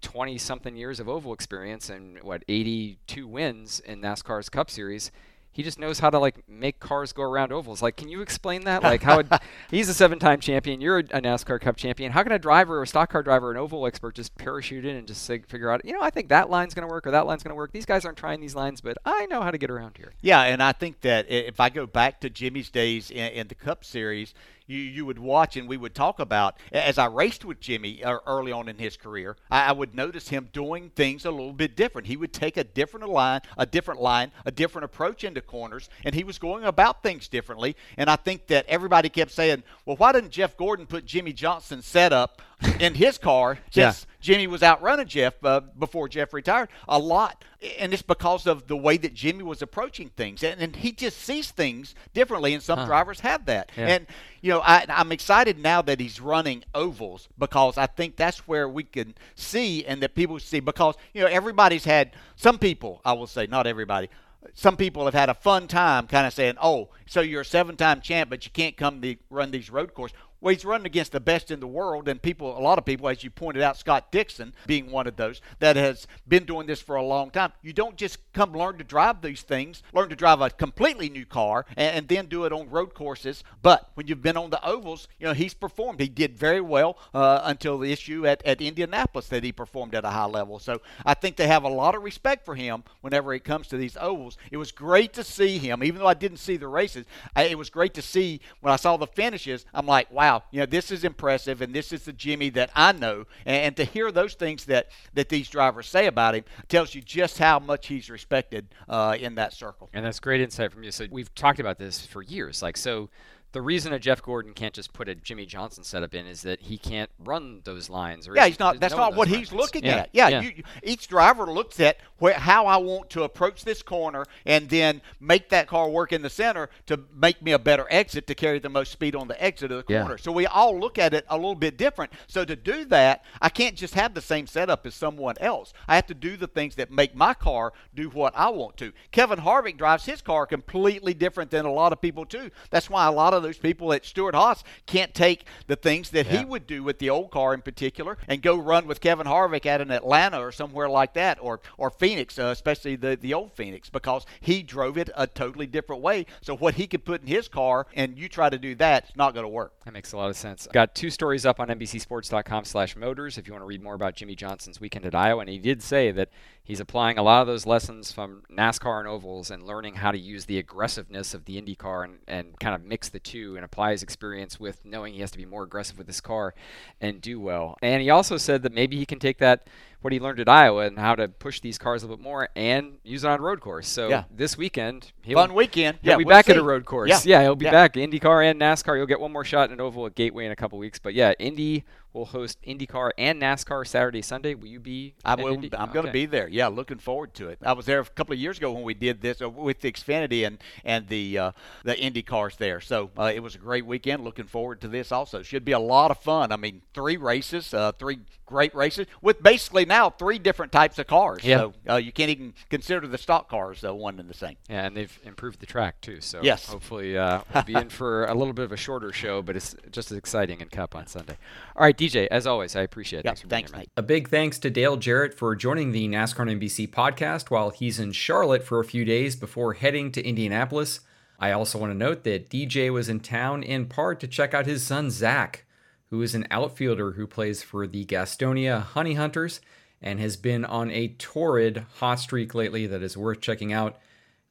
20 0.00 0.38
something 0.38 0.76
years 0.76 1.00
of 1.00 1.08
oval 1.08 1.32
experience 1.32 1.90
and 1.90 2.22
what 2.22 2.44
82 2.48 3.26
wins 3.26 3.80
in 3.80 4.00
NASCAR's 4.00 4.48
Cup 4.48 4.70
Series 4.70 5.10
he 5.52 5.62
just 5.62 5.78
knows 5.78 5.98
how 5.98 6.10
to 6.10 6.18
like 6.18 6.48
make 6.48 6.78
cars 6.78 7.12
go 7.12 7.22
around 7.22 7.52
ovals. 7.52 7.82
Like, 7.82 7.96
can 7.96 8.08
you 8.08 8.20
explain 8.20 8.64
that? 8.64 8.82
Like, 8.82 9.02
how 9.02 9.18
it, 9.18 9.26
he's 9.70 9.88
a 9.88 9.94
seven-time 9.94 10.40
champion, 10.40 10.80
you're 10.80 10.98
a, 10.98 11.04
a, 11.10 11.20
NASCAR 11.20 11.60
Cup 11.60 11.76
champion. 11.76 12.12
How 12.12 12.22
can 12.22 12.32
a 12.32 12.38
driver, 12.38 12.78
or 12.78 12.82
a 12.82 12.86
stock 12.86 13.10
car 13.10 13.22
driver, 13.22 13.50
an 13.50 13.56
oval 13.56 13.86
expert, 13.86 14.14
just 14.14 14.36
parachute 14.36 14.84
in 14.84 14.96
and 14.96 15.06
just 15.06 15.24
say, 15.24 15.40
figure 15.40 15.70
out, 15.70 15.84
you 15.84 15.92
know, 15.92 16.02
I 16.02 16.10
think 16.10 16.28
that 16.28 16.50
line's 16.50 16.74
going 16.74 16.86
to 16.86 16.92
work 16.92 17.06
or 17.06 17.10
that 17.10 17.26
line's 17.26 17.42
going 17.42 17.50
to 17.50 17.56
work. 17.56 17.72
These 17.72 17.86
guys 17.86 18.04
aren't 18.04 18.18
trying 18.18 18.40
these 18.40 18.54
lines, 18.54 18.80
but 18.80 18.96
I 19.04 19.26
know 19.26 19.42
how 19.42 19.50
to 19.50 19.58
get 19.58 19.70
around 19.70 19.96
here. 19.96 20.12
Yeah, 20.20 20.42
and 20.42 20.62
I 20.62 20.72
think 20.72 21.00
that 21.00 21.28
if 21.28 21.58
I 21.58 21.68
go 21.68 21.86
back 21.86 22.20
to 22.20 22.30
Jimmie's 22.30 22.70
days 22.70 23.10
in, 23.10 23.32
in 23.32 23.48
the 23.48 23.54
Cup 23.56 23.84
Series, 23.84 24.34
you, 24.70 24.78
you 24.78 25.06
would 25.06 25.18
watch 25.18 25.56
and 25.56 25.68
we 25.68 25.76
would 25.76 25.94
talk 25.94 26.20
about 26.20 26.56
as 26.72 26.96
I 26.96 27.06
raced 27.06 27.44
with 27.44 27.60
Jimmie 27.60 28.04
uh, 28.04 28.18
early 28.26 28.52
on 28.52 28.68
in 28.68 28.78
his 28.78 28.96
career. 28.96 29.36
I, 29.50 29.66
I 29.66 29.72
would 29.72 29.94
notice 29.94 30.28
him 30.28 30.48
doing 30.52 30.90
things 30.90 31.24
a 31.24 31.30
little 31.30 31.52
bit 31.52 31.76
different. 31.76 32.06
He 32.06 32.16
would 32.16 32.32
take 32.32 32.56
a 32.56 32.64
different 32.64 33.08
line, 33.08 33.40
a 33.58 33.66
different 33.66 34.00
line, 34.00 34.30
a 34.46 34.50
different 34.50 34.84
approach 34.84 35.24
into 35.24 35.40
corners, 35.40 35.88
and 36.04 36.14
he 36.14 36.24
was 36.24 36.38
going 36.38 36.64
about 36.64 37.02
things 37.02 37.28
differently. 37.28 37.76
And 37.96 38.08
I 38.08 38.16
think 38.16 38.46
that 38.46 38.66
everybody 38.66 39.08
kept 39.08 39.32
saying, 39.32 39.64
"Well, 39.84 39.96
why 39.96 40.12
didn't 40.12 40.30
Jeff 40.30 40.56
Gordon 40.56 40.86
put 40.86 41.04
Jimmie 41.04 41.32
Johnson's 41.32 41.86
setup 41.86 42.40
in 42.78 42.94
his 42.94 43.18
car 43.18 43.58
since 43.70 44.06
yeah. 44.08 44.14
Jimmie 44.20 44.46
was 44.46 44.62
outrunning 44.62 45.06
Jeff 45.06 45.42
uh, 45.44 45.60
before 45.78 46.08
Jeff 46.08 46.32
retired 46.32 46.68
a 46.88 46.98
lot. 46.98 47.44
And 47.78 47.92
it's 47.92 48.02
because 48.02 48.46
of 48.46 48.68
the 48.68 48.76
way 48.76 48.96
that 48.96 49.14
Jimmie 49.14 49.42
was 49.42 49.60
approaching 49.60 50.10
things. 50.10 50.42
And, 50.42 50.60
and 50.60 50.76
he 50.76 50.92
just 50.92 51.18
sees 51.18 51.50
things 51.50 51.94
differently, 52.14 52.54
and 52.54 52.62
some 52.62 52.78
huh. 52.78 52.86
drivers 52.86 53.20
have 53.20 53.44
that. 53.46 53.70
Yeah. 53.76 53.86
And, 53.88 54.06
you 54.40 54.50
know, 54.50 54.60
I, 54.60 54.86
I'm 54.88 55.12
excited 55.12 55.58
now 55.58 55.82
that 55.82 56.00
he's 56.00 56.20
running 56.20 56.64
ovals 56.74 57.28
because 57.38 57.76
I 57.76 57.86
think 57.86 58.16
that's 58.16 58.48
where 58.48 58.68
we 58.68 58.84
can 58.84 59.14
see 59.34 59.84
and 59.84 60.02
that 60.02 60.14
people 60.14 60.38
see 60.38 60.60
because, 60.60 60.94
you 61.12 61.20
know, 61.20 61.26
everybody's 61.26 61.84
had, 61.84 62.12
some 62.36 62.58
people, 62.58 63.00
I 63.04 63.12
will 63.12 63.26
say, 63.26 63.46
not 63.46 63.66
everybody, 63.66 64.08
some 64.54 64.76
people 64.76 65.04
have 65.04 65.14
had 65.14 65.28
a 65.28 65.34
fun 65.34 65.68
time 65.68 66.06
kind 66.06 66.26
of 66.26 66.32
saying, 66.32 66.54
oh, 66.62 66.88
so 67.06 67.20
you're 67.20 67.42
a 67.42 67.44
seven 67.44 67.76
time 67.76 68.00
champ, 68.00 68.30
but 68.30 68.44
you 68.44 68.50
can't 68.50 68.76
come 68.76 69.02
to 69.02 69.16
run 69.28 69.50
these 69.50 69.70
road 69.70 69.94
courses. 69.94 70.16
Well, 70.40 70.54
he's 70.54 70.64
running 70.64 70.86
against 70.86 71.12
the 71.12 71.20
best 71.20 71.50
in 71.50 71.60
the 71.60 71.66
world, 71.66 72.08
and 72.08 72.20
people, 72.20 72.56
a 72.56 72.60
lot 72.60 72.78
of 72.78 72.86
people, 72.86 73.08
as 73.08 73.22
you 73.22 73.28
pointed 73.30 73.62
out, 73.62 73.76
Scott 73.76 74.10
Dixon 74.10 74.54
being 74.66 74.90
one 74.90 75.06
of 75.06 75.16
those 75.16 75.42
that 75.58 75.76
has 75.76 76.06
been 76.26 76.44
doing 76.44 76.66
this 76.66 76.80
for 76.80 76.96
a 76.96 77.02
long 77.02 77.30
time. 77.30 77.52
You 77.60 77.74
don't 77.74 77.96
just 77.96 78.18
come 78.32 78.52
learn 78.54 78.78
to 78.78 78.84
drive 78.84 79.20
these 79.20 79.42
things, 79.42 79.82
learn 79.92 80.08
to 80.08 80.16
drive 80.16 80.40
a 80.40 80.48
completely 80.48 81.10
new 81.10 81.26
car, 81.26 81.66
and, 81.76 81.96
and 81.96 82.08
then 82.08 82.26
do 82.26 82.46
it 82.46 82.54
on 82.54 82.70
road 82.70 82.94
courses. 82.94 83.44
But 83.60 83.90
when 83.94 84.06
you've 84.06 84.22
been 84.22 84.38
on 84.38 84.48
the 84.48 84.64
ovals, 84.66 85.08
you 85.18 85.26
know 85.26 85.34
he's 85.34 85.52
performed. 85.52 86.00
He 86.00 86.08
did 86.08 86.38
very 86.38 86.62
well 86.62 86.96
uh, 87.12 87.42
until 87.44 87.78
the 87.78 87.92
issue 87.92 88.26
at, 88.26 88.42
at 88.46 88.62
Indianapolis 88.62 89.28
that 89.28 89.44
he 89.44 89.52
performed 89.52 89.94
at 89.94 90.06
a 90.06 90.10
high 90.10 90.24
level. 90.24 90.58
So 90.58 90.80
I 91.04 91.12
think 91.12 91.36
they 91.36 91.48
have 91.48 91.64
a 91.64 91.68
lot 91.68 91.94
of 91.94 92.02
respect 92.02 92.46
for 92.46 92.54
him 92.54 92.84
whenever 93.02 93.34
it 93.34 93.44
comes 93.44 93.66
to 93.68 93.76
these 93.76 93.96
ovals. 94.00 94.38
It 94.50 94.56
was 94.56 94.72
great 94.72 95.12
to 95.14 95.24
see 95.24 95.58
him, 95.58 95.84
even 95.84 96.00
though 96.00 96.06
I 96.06 96.14
didn't 96.14 96.38
see 96.38 96.56
the 96.56 96.68
races. 96.68 97.04
I, 97.36 97.44
it 97.44 97.58
was 97.58 97.68
great 97.68 97.92
to 97.94 98.02
see 98.02 98.40
when 98.62 98.72
I 98.72 98.76
saw 98.76 98.96
the 98.96 99.06
finishes. 99.06 99.66
I'm 99.74 99.86
like, 99.86 100.10
wow 100.10 100.29
wow, 100.30 100.42
you 100.50 100.60
know, 100.60 100.66
this 100.66 100.90
is 100.90 101.04
impressive, 101.04 101.60
and 101.60 101.74
this 101.74 101.92
is 101.92 102.04
the 102.04 102.12
Jimmie 102.12 102.50
that 102.50 102.70
I 102.74 102.92
know. 102.92 103.26
And, 103.44 103.56
and, 103.56 103.76
to 103.76 103.84
hear 103.84 104.10
those 104.12 104.34
things 104.34 104.64
that, 104.66 104.88
that 105.14 105.28
these 105.28 105.48
drivers 105.48 105.88
say 105.88 106.06
about 106.06 106.34
him 106.34 106.44
tells 106.68 106.94
you 106.94 107.00
just 107.00 107.38
how 107.38 107.58
much 107.58 107.86
he's 107.86 108.10
respected 108.10 108.66
uh, 108.88 109.16
in 109.18 109.34
that 109.36 109.52
circle. 109.52 109.88
And 109.92 110.04
that's 110.04 110.20
great 110.20 110.40
insight 110.40 110.72
from 110.72 110.82
you. 110.82 110.90
So 110.90 111.06
we've 111.10 111.34
talked 111.34 111.60
about 111.60 111.78
this 111.78 112.04
for 112.04 112.22
years. 112.22 112.62
Like, 112.62 112.76
so 112.76 113.08
the 113.52 113.60
reason 113.60 113.92
a 113.92 113.98
Jeff 113.98 114.22
Gordon 114.22 114.52
can't 114.52 114.72
just 114.72 114.92
put 114.92 115.08
a 115.08 115.14
Jimmie 115.14 115.46
Johnson 115.46 115.82
setup 115.82 116.14
in 116.14 116.26
is 116.26 116.42
that 116.42 116.60
he 116.60 116.78
can't 116.78 117.10
run 117.18 117.60
those 117.64 117.90
lines. 117.90 118.28
yeah, 118.32 118.46
he's 118.46 118.58
not. 118.58 118.78
That's 118.78 118.94
not 118.94 119.14
what 119.14 119.28
he's 119.28 119.52
looking 119.52 119.84
yeah. 119.84 119.96
at. 119.96 120.10
Yeah, 120.12 120.28
yeah. 120.28 120.40
You, 120.40 120.62
each 120.82 121.08
driver 121.08 121.46
looks 121.46 121.80
at 121.80 121.98
where, 122.18 122.34
how 122.34 122.66
I 122.66 122.76
want 122.76 123.10
to 123.10 123.24
approach 123.24 123.64
this 123.64 123.82
corner 123.82 124.24
and 124.46 124.68
then 124.68 125.02
make 125.18 125.48
that 125.48 125.66
car 125.66 125.88
work 125.88 126.12
in 126.12 126.22
the 126.22 126.30
center 126.30 126.70
to 126.86 127.00
make 127.14 127.42
me 127.42 127.52
a 127.52 127.58
better 127.58 127.86
exit 127.90 128.26
to 128.28 128.34
carry 128.34 128.60
the 128.60 128.68
most 128.68 128.92
speed 128.92 129.16
on 129.16 129.26
the 129.26 129.42
exit 129.42 129.72
of 129.72 129.78
the 129.78 129.82
corner. 129.82 130.14
Yeah. 130.14 130.22
So 130.22 130.30
we 130.30 130.46
all 130.46 130.78
look 130.78 130.98
at 130.98 131.12
it 131.12 131.24
a 131.28 131.36
little 131.36 131.54
bit 131.56 131.76
different. 131.76 132.12
So 132.28 132.44
to 132.44 132.54
do 132.54 132.84
that, 132.86 133.24
I 133.42 133.48
can't 133.48 133.74
just 133.74 133.94
have 133.94 134.14
the 134.14 134.20
same 134.20 134.46
setup 134.46 134.86
as 134.86 134.94
someone 134.94 135.34
else. 135.40 135.72
I 135.88 135.96
have 135.96 136.06
to 136.06 136.14
do 136.14 136.36
the 136.36 136.46
things 136.46 136.76
that 136.76 136.90
make 136.90 137.14
my 137.16 137.34
car 137.34 137.72
do 137.94 138.10
what 138.10 138.32
I 138.36 138.50
want 138.50 138.76
to. 138.78 138.92
Kevin 139.10 139.40
Harvick 139.40 139.76
drives 139.76 140.04
his 140.04 140.22
car 140.22 140.46
completely 140.46 141.14
different 141.14 141.50
than 141.50 141.64
a 141.64 141.72
lot 141.72 141.92
of 141.92 142.00
people 142.00 142.24
too. 142.24 142.50
That's 142.70 142.88
why 142.88 143.06
a 143.06 143.12
lot 143.12 143.34
of 143.34 143.39
those 143.42 143.58
people 143.58 143.92
at 143.92 144.04
Stewart-Haas 144.04 144.64
can't 144.86 145.14
take 145.14 145.44
the 145.66 145.76
things 145.76 146.10
that 146.10 146.26
yeah. 146.26 146.38
he 146.38 146.44
would 146.44 146.66
do 146.66 146.82
with 146.82 146.98
the 146.98 147.10
old 147.10 147.30
car 147.30 147.54
in 147.54 147.62
particular 147.62 148.18
and 148.28 148.42
go 148.42 148.56
run 148.56 148.86
with 148.86 149.00
Kevin 149.00 149.26
Harvick 149.26 149.66
at 149.66 149.80
an 149.80 149.90
Atlanta 149.90 150.40
or 150.40 150.52
somewhere 150.52 150.88
like 150.88 151.14
that, 151.14 151.38
or 151.40 151.60
or 151.78 151.90
Phoenix, 151.90 152.38
uh, 152.38 152.44
especially 152.44 152.96
the 152.96 153.16
the 153.20 153.34
old 153.34 153.52
Phoenix, 153.52 153.88
because 153.88 154.26
he 154.40 154.62
drove 154.62 154.98
it 154.98 155.10
a 155.16 155.26
totally 155.26 155.66
different 155.66 156.02
way. 156.02 156.26
So 156.42 156.56
what 156.56 156.74
he 156.74 156.86
could 156.86 157.04
put 157.04 157.22
in 157.22 157.26
his 157.26 157.48
car, 157.48 157.86
and 157.94 158.18
you 158.18 158.28
try 158.28 158.50
to 158.50 158.58
do 158.58 158.74
that, 158.76 159.04
it's 159.08 159.16
not 159.16 159.34
going 159.34 159.44
to 159.44 159.48
work. 159.48 159.72
That 159.84 159.92
makes 159.92 160.12
a 160.12 160.16
lot 160.16 160.30
of 160.30 160.36
sense. 160.36 160.68
Got 160.72 160.94
two 160.94 161.10
stories 161.10 161.46
up 161.46 161.60
on 161.60 161.68
NBCSports.com/motors 161.68 163.38
if 163.38 163.46
you 163.46 163.52
want 163.52 163.62
to 163.62 163.66
read 163.66 163.82
more 163.82 163.94
about 163.94 164.14
Jimmie 164.14 164.36
Johnson's 164.36 164.80
weekend 164.80 165.06
at 165.06 165.14
Iowa, 165.14 165.40
and 165.40 165.50
he 165.50 165.58
did 165.58 165.82
say 165.82 166.10
that 166.12 166.30
he's 166.62 166.80
applying 166.80 167.18
a 167.18 167.22
lot 167.22 167.40
of 167.40 167.46
those 167.46 167.66
lessons 167.66 168.12
from 168.12 168.42
NASCAR 168.50 169.00
and 169.00 169.08
ovals 169.08 169.50
and 169.50 169.62
learning 169.62 169.96
how 169.96 170.12
to 170.12 170.18
use 170.18 170.44
the 170.44 170.58
aggressiveness 170.58 171.34
of 171.34 171.44
the 171.44 171.60
IndyCar 171.60 172.04
and, 172.04 172.18
and 172.26 172.58
kind 172.60 172.74
of 172.74 172.84
mix 172.84 173.08
the 173.08 173.18
two 173.18 173.29
and 173.34 173.64
apply 173.64 173.92
his 173.92 174.02
experience 174.02 174.58
with 174.58 174.84
knowing 174.84 175.14
he 175.14 175.20
has 175.20 175.30
to 175.30 175.38
be 175.38 175.46
more 175.46 175.62
aggressive 175.62 175.98
with 175.98 176.06
his 176.06 176.20
car 176.20 176.54
and 177.00 177.20
do 177.20 177.40
well. 177.40 177.76
And 177.82 178.02
he 178.02 178.10
also 178.10 178.36
said 178.36 178.62
that 178.62 178.72
maybe 178.72 178.96
he 178.96 179.06
can 179.06 179.18
take 179.18 179.38
that 179.38 179.66
what 180.00 180.12
he 180.12 180.20
learned 180.20 180.40
at 180.40 180.48
Iowa 180.48 180.86
and 180.86 180.98
how 180.98 181.14
to 181.14 181.28
push 181.28 181.60
these 181.60 181.78
cars 181.78 182.02
a 182.02 182.06
little 182.06 182.16
bit 182.16 182.24
more 182.24 182.48
and 182.56 182.98
use 183.04 183.24
it 183.24 183.28
on 183.28 183.40
road 183.40 183.60
course. 183.60 183.88
So 183.88 184.08
yeah. 184.08 184.24
this 184.30 184.56
weekend, 184.56 185.12
he'll, 185.22 185.36
fun 185.36 185.54
weekend. 185.54 185.98
He'll 186.02 186.12
yeah, 186.12 186.16
be 186.16 186.24
we'll 186.24 186.34
back 186.34 186.46
see. 186.46 186.52
at 186.52 186.58
a 186.58 186.62
road 186.62 186.84
course. 186.84 187.08
Yeah, 187.08 187.20
yeah 187.24 187.42
he'll 187.42 187.56
be 187.56 187.66
yeah. 187.66 187.70
back. 187.70 187.94
IndyCar 187.94 188.50
and 188.50 188.60
NASCAR. 188.60 188.96
You'll 188.96 189.06
get 189.06 189.20
one 189.20 189.32
more 189.32 189.44
shot 189.44 189.68
in 189.68 189.74
an 189.74 189.80
oval 189.80 190.06
at 190.06 190.14
Gateway 190.14 190.46
in 190.46 190.52
a 190.52 190.56
couple 190.56 190.78
weeks. 190.78 190.98
But 190.98 191.14
yeah, 191.14 191.32
Indy 191.38 191.84
will 192.12 192.26
host 192.26 192.58
IndyCar 192.66 193.10
and 193.18 193.40
NASCAR 193.40 193.86
Saturday, 193.86 194.22
Sunday. 194.22 194.54
Will 194.54 194.68
you 194.68 194.80
be? 194.80 195.14
I 195.24 195.34
will. 195.34 195.54
Indy? 195.54 195.70
I'm 195.76 195.92
going 195.92 196.06
to 196.06 196.12
be 196.12 196.26
there. 196.26 196.48
Yeah, 196.48 196.68
looking 196.68 196.98
forward 196.98 197.34
to 197.34 197.48
it. 197.48 197.58
I 197.62 197.72
was 197.72 197.86
there 197.86 198.00
a 198.00 198.04
couple 198.04 198.32
of 198.32 198.38
years 198.38 198.58
ago 198.58 198.72
when 198.72 198.82
we 198.82 198.94
did 198.94 199.20
this 199.20 199.40
uh, 199.40 199.48
with 199.48 199.80
the 199.80 199.92
Xfinity 199.92 200.46
and 200.46 200.58
and 200.84 201.06
the 201.08 201.38
uh, 201.38 201.52
the 201.84 201.98
Indy 201.98 202.22
cars 202.22 202.56
there. 202.56 202.80
So 202.80 203.10
uh, 203.18 203.32
it 203.34 203.40
was 203.40 203.54
a 203.54 203.58
great 203.58 203.86
weekend. 203.86 204.24
Looking 204.24 204.46
forward 204.46 204.80
to 204.80 204.88
this 204.88 205.12
also. 205.12 205.42
Should 205.42 205.64
be 205.64 205.72
a 205.72 205.78
lot 205.78 206.10
of 206.10 206.18
fun. 206.18 206.52
I 206.52 206.56
mean, 206.56 206.82
three 206.94 207.16
races, 207.16 207.72
uh, 207.72 207.92
three 207.92 208.20
great 208.46 208.74
races 208.74 209.06
with 209.22 209.42
basically 209.42 209.84
now 209.90 210.08
three 210.08 210.38
different 210.38 210.72
types 210.72 210.98
of 210.98 211.06
cars. 211.06 211.44
Yeah. 211.44 211.58
So 211.58 211.74
uh, 211.88 211.96
you 211.96 212.12
can't 212.12 212.30
even 212.30 212.54
consider 212.70 213.06
the 213.06 213.18
stock 213.18 213.50
cars 213.50 213.84
uh, 213.84 213.94
one 213.94 214.18
and 214.18 214.30
the 214.30 214.34
same. 214.34 214.56
Yeah, 214.70 214.86
and 214.86 214.96
they've 214.96 215.20
improved 215.24 215.60
the 215.60 215.66
track 215.66 216.00
too. 216.00 216.22
So 216.22 216.40
yes. 216.42 216.66
hopefully 216.66 217.18
uh, 217.18 217.42
we'll 217.52 217.64
be 217.64 217.74
in 217.74 217.88
for 217.90 218.24
a 218.24 218.34
little 218.34 218.54
bit 218.54 218.64
of 218.64 218.72
a 218.72 218.76
shorter 218.76 219.12
show, 219.12 219.42
but 219.42 219.56
it's 219.56 219.76
just 219.90 220.10
as 220.10 220.16
exciting 220.16 220.60
in 220.60 220.68
Cup 220.68 220.96
on 220.96 221.06
Sunday. 221.06 221.36
All 221.76 221.82
right, 221.82 221.96
DJ, 221.96 222.28
as 222.30 222.46
always, 222.46 222.74
I 222.74 222.80
appreciate 222.80 223.20
it. 223.20 223.24
Yep, 223.26 223.38
thanks, 223.50 223.70
thanks 223.72 223.90
A 223.96 224.02
big 224.02 224.30
thanks 224.30 224.58
to 224.60 224.70
Dale 224.70 224.96
Jarrett 224.96 225.34
for 225.34 225.54
joining 225.54 225.92
the 225.92 226.08
NASCAR 226.08 226.50
and 226.50 226.60
NBC 226.60 226.88
podcast 226.88 227.50
while 227.50 227.70
he's 227.70 227.98
in 227.98 228.12
Charlotte 228.12 228.62
for 228.62 228.80
a 228.80 228.84
few 228.84 229.04
days 229.04 229.36
before 229.36 229.74
heading 229.74 230.10
to 230.12 230.24
Indianapolis. 230.24 231.00
I 231.38 231.52
also 231.52 231.78
want 231.78 231.92
to 231.92 231.98
note 231.98 232.24
that 232.24 232.48
DJ 232.48 232.92
was 232.92 233.08
in 233.08 233.20
town 233.20 233.62
in 233.62 233.86
part 233.86 234.20
to 234.20 234.28
check 234.28 234.54
out 234.54 234.66
his 234.66 234.82
son 234.86 235.10
Zach 235.10 235.64
who 236.10 236.20
is 236.22 236.34
an 236.34 236.46
outfielder 236.50 237.12
who 237.12 237.26
plays 237.26 237.62
for 237.62 237.86
the 237.86 238.04
Gastonia 238.04 238.82
Honey 238.82 239.14
Hunters 239.14 239.60
and 240.02 240.20
has 240.20 240.36
been 240.36 240.64
on 240.64 240.90
a 240.90 241.08
torrid 241.18 241.84
hot 241.96 242.20
streak 242.20 242.54
lately 242.54 242.86
that 242.86 243.02
is 243.02 243.16
worth 243.16 243.40
checking 243.40 243.72
out. 243.72 243.98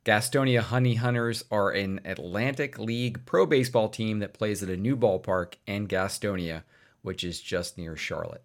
Gastonia 0.05 0.61
Honey 0.61 0.95
Hunters 0.95 1.43
are 1.51 1.71
an 1.71 1.99
Atlantic 2.05 2.79
League 2.79 3.25
pro 3.25 3.45
baseball 3.45 3.89
team 3.89 4.19
that 4.19 4.33
plays 4.33 4.63
at 4.63 4.69
a 4.69 4.77
new 4.77 4.95
ballpark 4.95 5.55
in 5.67 5.87
Gastonia, 5.87 6.63
which 7.01 7.23
is 7.23 7.41
just 7.41 7.77
near 7.77 7.95
Charlotte. 7.95 8.43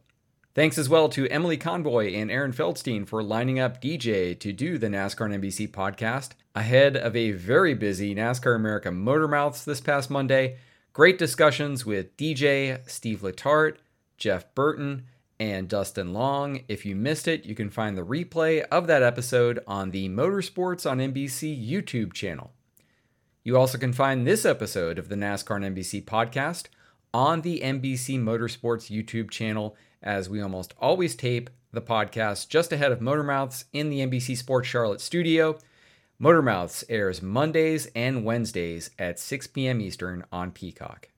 Thanks 0.54 0.78
as 0.78 0.88
well 0.88 1.08
to 1.10 1.28
Emily 1.28 1.56
Convoy 1.56 2.14
and 2.14 2.30
Aaron 2.30 2.52
Feldstein 2.52 3.06
for 3.06 3.22
lining 3.22 3.58
up 3.58 3.82
DJ 3.82 4.38
to 4.38 4.52
do 4.52 4.78
the 4.78 4.86
NASCAR 4.86 5.32
and 5.32 5.42
NBC 5.42 5.70
podcast 5.70 6.30
ahead 6.54 6.96
of 6.96 7.16
a 7.16 7.32
very 7.32 7.74
busy 7.74 8.14
NASCAR 8.14 8.54
America 8.54 8.90
Motormouths 8.90 9.64
this 9.64 9.80
past 9.80 10.10
Monday 10.10 10.56
Great 10.94 11.18
discussions 11.18 11.84
with 11.84 12.16
DJ, 12.16 12.78
Steve 12.88 13.22
Letarte, 13.22 13.78
Jeff 14.16 14.54
Burton, 14.54 15.06
and 15.38 15.68
Dustin 15.68 16.12
Long. 16.12 16.64
If 16.68 16.86
you 16.86 16.94
missed 16.96 17.28
it, 17.28 17.44
you 17.44 17.54
can 17.54 17.70
find 17.70 17.96
the 17.96 18.02
replay 18.02 18.64
of 18.70 18.86
that 18.86 19.02
episode 19.02 19.60
on 19.66 19.90
the 19.90 20.08
Motorsports 20.08 20.88
on 20.90 20.98
NBC 20.98 21.68
YouTube 21.68 22.12
channel. 22.12 22.52
You 23.42 23.58
also 23.58 23.76
can 23.76 23.92
find 23.92 24.26
this 24.26 24.44
episode 24.44 24.98
of 24.98 25.08
the 25.08 25.16
NASCAR 25.16 25.56
and 25.62 25.76
NBC 25.76 26.04
podcast 26.04 26.66
on 27.12 27.42
the 27.42 27.60
NBC 27.60 28.18
Motorsports 28.18 28.90
YouTube 28.90 29.30
channel, 29.30 29.76
as 30.02 30.28
we 30.28 30.40
almost 30.40 30.74
always 30.80 31.14
tape 31.14 31.50
the 31.72 31.82
podcast 31.82 32.48
just 32.48 32.72
ahead 32.72 32.92
of 32.92 33.00
Motormouths 33.00 33.64
in 33.72 33.90
the 33.90 34.00
NBC 34.00 34.36
Sports 34.36 34.68
Charlotte 34.68 35.00
studio. 35.00 35.58
Motormouths 36.20 36.84
airs 36.88 37.20
Mondays 37.20 37.86
and 37.94 38.24
Wednesdays 38.24 38.90
at 38.98 39.18
6 39.18 39.48
p.m. 39.48 39.80
Eastern 39.80 40.24
on 40.32 40.50
Peacock. 40.52 41.08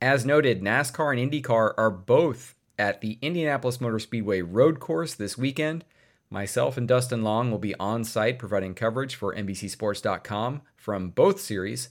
As 0.00 0.24
noted, 0.24 0.62
NASCAR 0.62 1.16
and 1.16 1.30
IndyCar 1.30 1.74
are 1.76 1.90
both 1.90 2.54
at 2.82 3.00
the 3.00 3.16
Indianapolis 3.22 3.80
Motor 3.80 4.00
Speedway 4.00 4.40
Road 4.40 4.80
Course 4.80 5.14
this 5.14 5.38
weekend. 5.38 5.84
Myself 6.30 6.76
and 6.76 6.88
Dustin 6.88 7.22
Long 7.22 7.48
will 7.48 7.60
be 7.60 7.76
on 7.76 8.02
site 8.02 8.40
providing 8.40 8.74
coverage 8.74 9.14
for 9.14 9.32
NBCSports.com 9.32 10.62
from 10.74 11.10
both 11.10 11.40
series. 11.40 11.90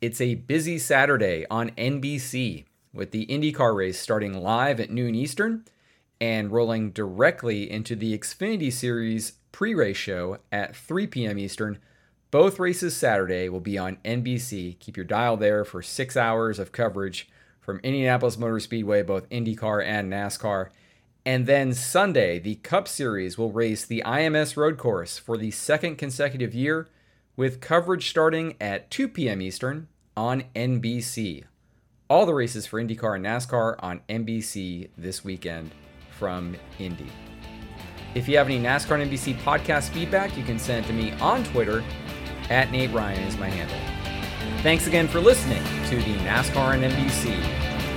It's 0.00 0.18
a 0.18 0.36
busy 0.36 0.78
Saturday 0.78 1.44
on 1.50 1.72
NBC 1.72 2.64
with 2.90 3.10
the 3.10 3.26
IndyCar 3.26 3.76
race 3.76 4.00
starting 4.00 4.32
live 4.32 4.80
at 4.80 4.88
noon 4.88 5.14
Eastern 5.14 5.66
and 6.22 6.50
rolling 6.50 6.92
directly 6.92 7.70
into 7.70 7.94
the 7.94 8.16
Xfinity 8.18 8.72
Series 8.72 9.34
pre 9.52 9.74
race 9.74 9.98
show 9.98 10.38
at 10.50 10.74
3 10.74 11.06
p.m. 11.06 11.38
Eastern. 11.38 11.78
Both 12.30 12.58
races 12.58 12.96
Saturday 12.96 13.50
will 13.50 13.60
be 13.60 13.76
on 13.76 13.98
NBC. 14.06 14.78
Keep 14.78 14.96
your 14.96 15.04
dial 15.04 15.36
there 15.36 15.66
for 15.66 15.82
six 15.82 16.16
hours 16.16 16.58
of 16.58 16.72
coverage 16.72 17.28
from 17.60 17.80
Indianapolis 17.82 18.38
Motor 18.38 18.60
Speedway, 18.60 19.02
both 19.02 19.28
IndyCar 19.28 19.84
and 19.84 20.12
NASCAR. 20.12 20.70
And 21.24 21.46
then 21.46 21.74
Sunday, 21.74 22.38
the 22.38 22.56
Cup 22.56 22.88
Series 22.88 23.36
will 23.36 23.52
race 23.52 23.84
the 23.84 24.02
IMS 24.06 24.56
Road 24.56 24.78
Course 24.78 25.18
for 25.18 25.36
the 25.36 25.50
second 25.50 25.96
consecutive 25.96 26.54
year, 26.54 26.88
with 27.36 27.60
coverage 27.60 28.08
starting 28.10 28.56
at 28.60 28.90
2 28.90 29.08
p.m. 29.08 29.40
Eastern 29.40 29.88
on 30.16 30.44
NBC. 30.54 31.44
All 32.08 32.26
the 32.26 32.34
races 32.34 32.66
for 32.66 32.82
IndyCar 32.82 33.16
and 33.16 33.24
NASCAR 33.24 33.76
on 33.80 34.00
NBC 34.08 34.88
this 34.96 35.24
weekend 35.24 35.70
from 36.18 36.56
Indy. 36.78 37.10
If 38.14 38.28
you 38.28 38.36
have 38.38 38.48
any 38.48 38.58
NASCAR 38.58 39.00
and 39.00 39.10
NBC 39.10 39.38
podcast 39.38 39.90
feedback, 39.90 40.36
you 40.36 40.42
can 40.42 40.58
send 40.58 40.84
it 40.84 40.88
to 40.88 40.94
me 40.94 41.12
on 41.20 41.44
Twitter 41.44 41.84
at 42.48 42.72
Nate 42.72 42.90
Ryan 42.90 43.22
is 43.22 43.38
my 43.38 43.48
handle. 43.48 43.99
Thanks 44.62 44.86
again 44.86 45.08
for 45.08 45.20
listening 45.20 45.62
to 45.88 45.96
the 45.96 46.18
NASCAR 46.18 46.74
and 46.74 46.84
NBC 46.84 47.34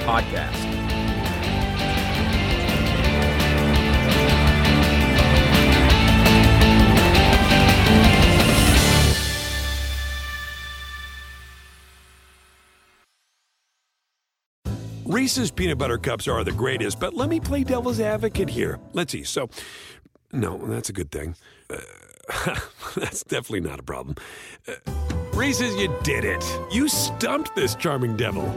podcast. 0.05 0.73
Reese's 15.05 15.51
peanut 15.51 15.77
butter 15.77 15.97
cups 15.97 16.29
are 16.29 16.45
the 16.45 16.53
greatest, 16.53 16.97
but 16.97 17.13
let 17.13 17.27
me 17.27 17.41
play 17.41 17.65
devil's 17.65 17.99
advocate 17.99 18.49
here. 18.49 18.79
Let's 18.93 19.11
see. 19.11 19.23
So, 19.23 19.49
no, 20.31 20.57
that's 20.65 20.87
a 20.87 20.93
good 20.93 21.11
thing. 21.11 21.35
Uh, 21.69 22.55
that's 22.95 23.23
definitely 23.23 23.69
not 23.69 23.81
a 23.81 23.83
problem. 23.83 24.15
Uh, 24.65 25.22
Reese's, 25.33 25.75
you 25.75 25.91
did 26.03 26.25
it. 26.25 26.45
You 26.71 26.87
stumped 26.87 27.55
this 27.55 27.73
charming 27.73 28.15
devil. 28.15 28.53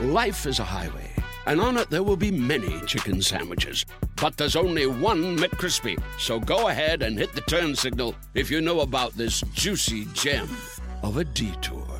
Life 0.00 0.46
is 0.46 0.60
a 0.60 0.64
highway, 0.64 1.10
and 1.44 1.60
on 1.60 1.76
it 1.76 1.90
there 1.90 2.02
will 2.02 2.16
be 2.16 2.30
many 2.30 2.80
chicken 2.86 3.20
sandwiches. 3.20 3.84
But 4.16 4.38
there's 4.38 4.56
only 4.56 4.86
one 4.86 5.36
McCrispy. 5.36 6.02
So 6.18 6.40
go 6.40 6.68
ahead 6.68 7.02
and 7.02 7.18
hit 7.18 7.34
the 7.34 7.42
turn 7.42 7.76
signal 7.76 8.14
if 8.32 8.50
you 8.50 8.62
know 8.62 8.80
about 8.80 9.12
this 9.12 9.42
juicy 9.52 10.06
gem 10.14 10.48
of 11.02 11.18
a 11.18 11.24
detour. 11.24 11.97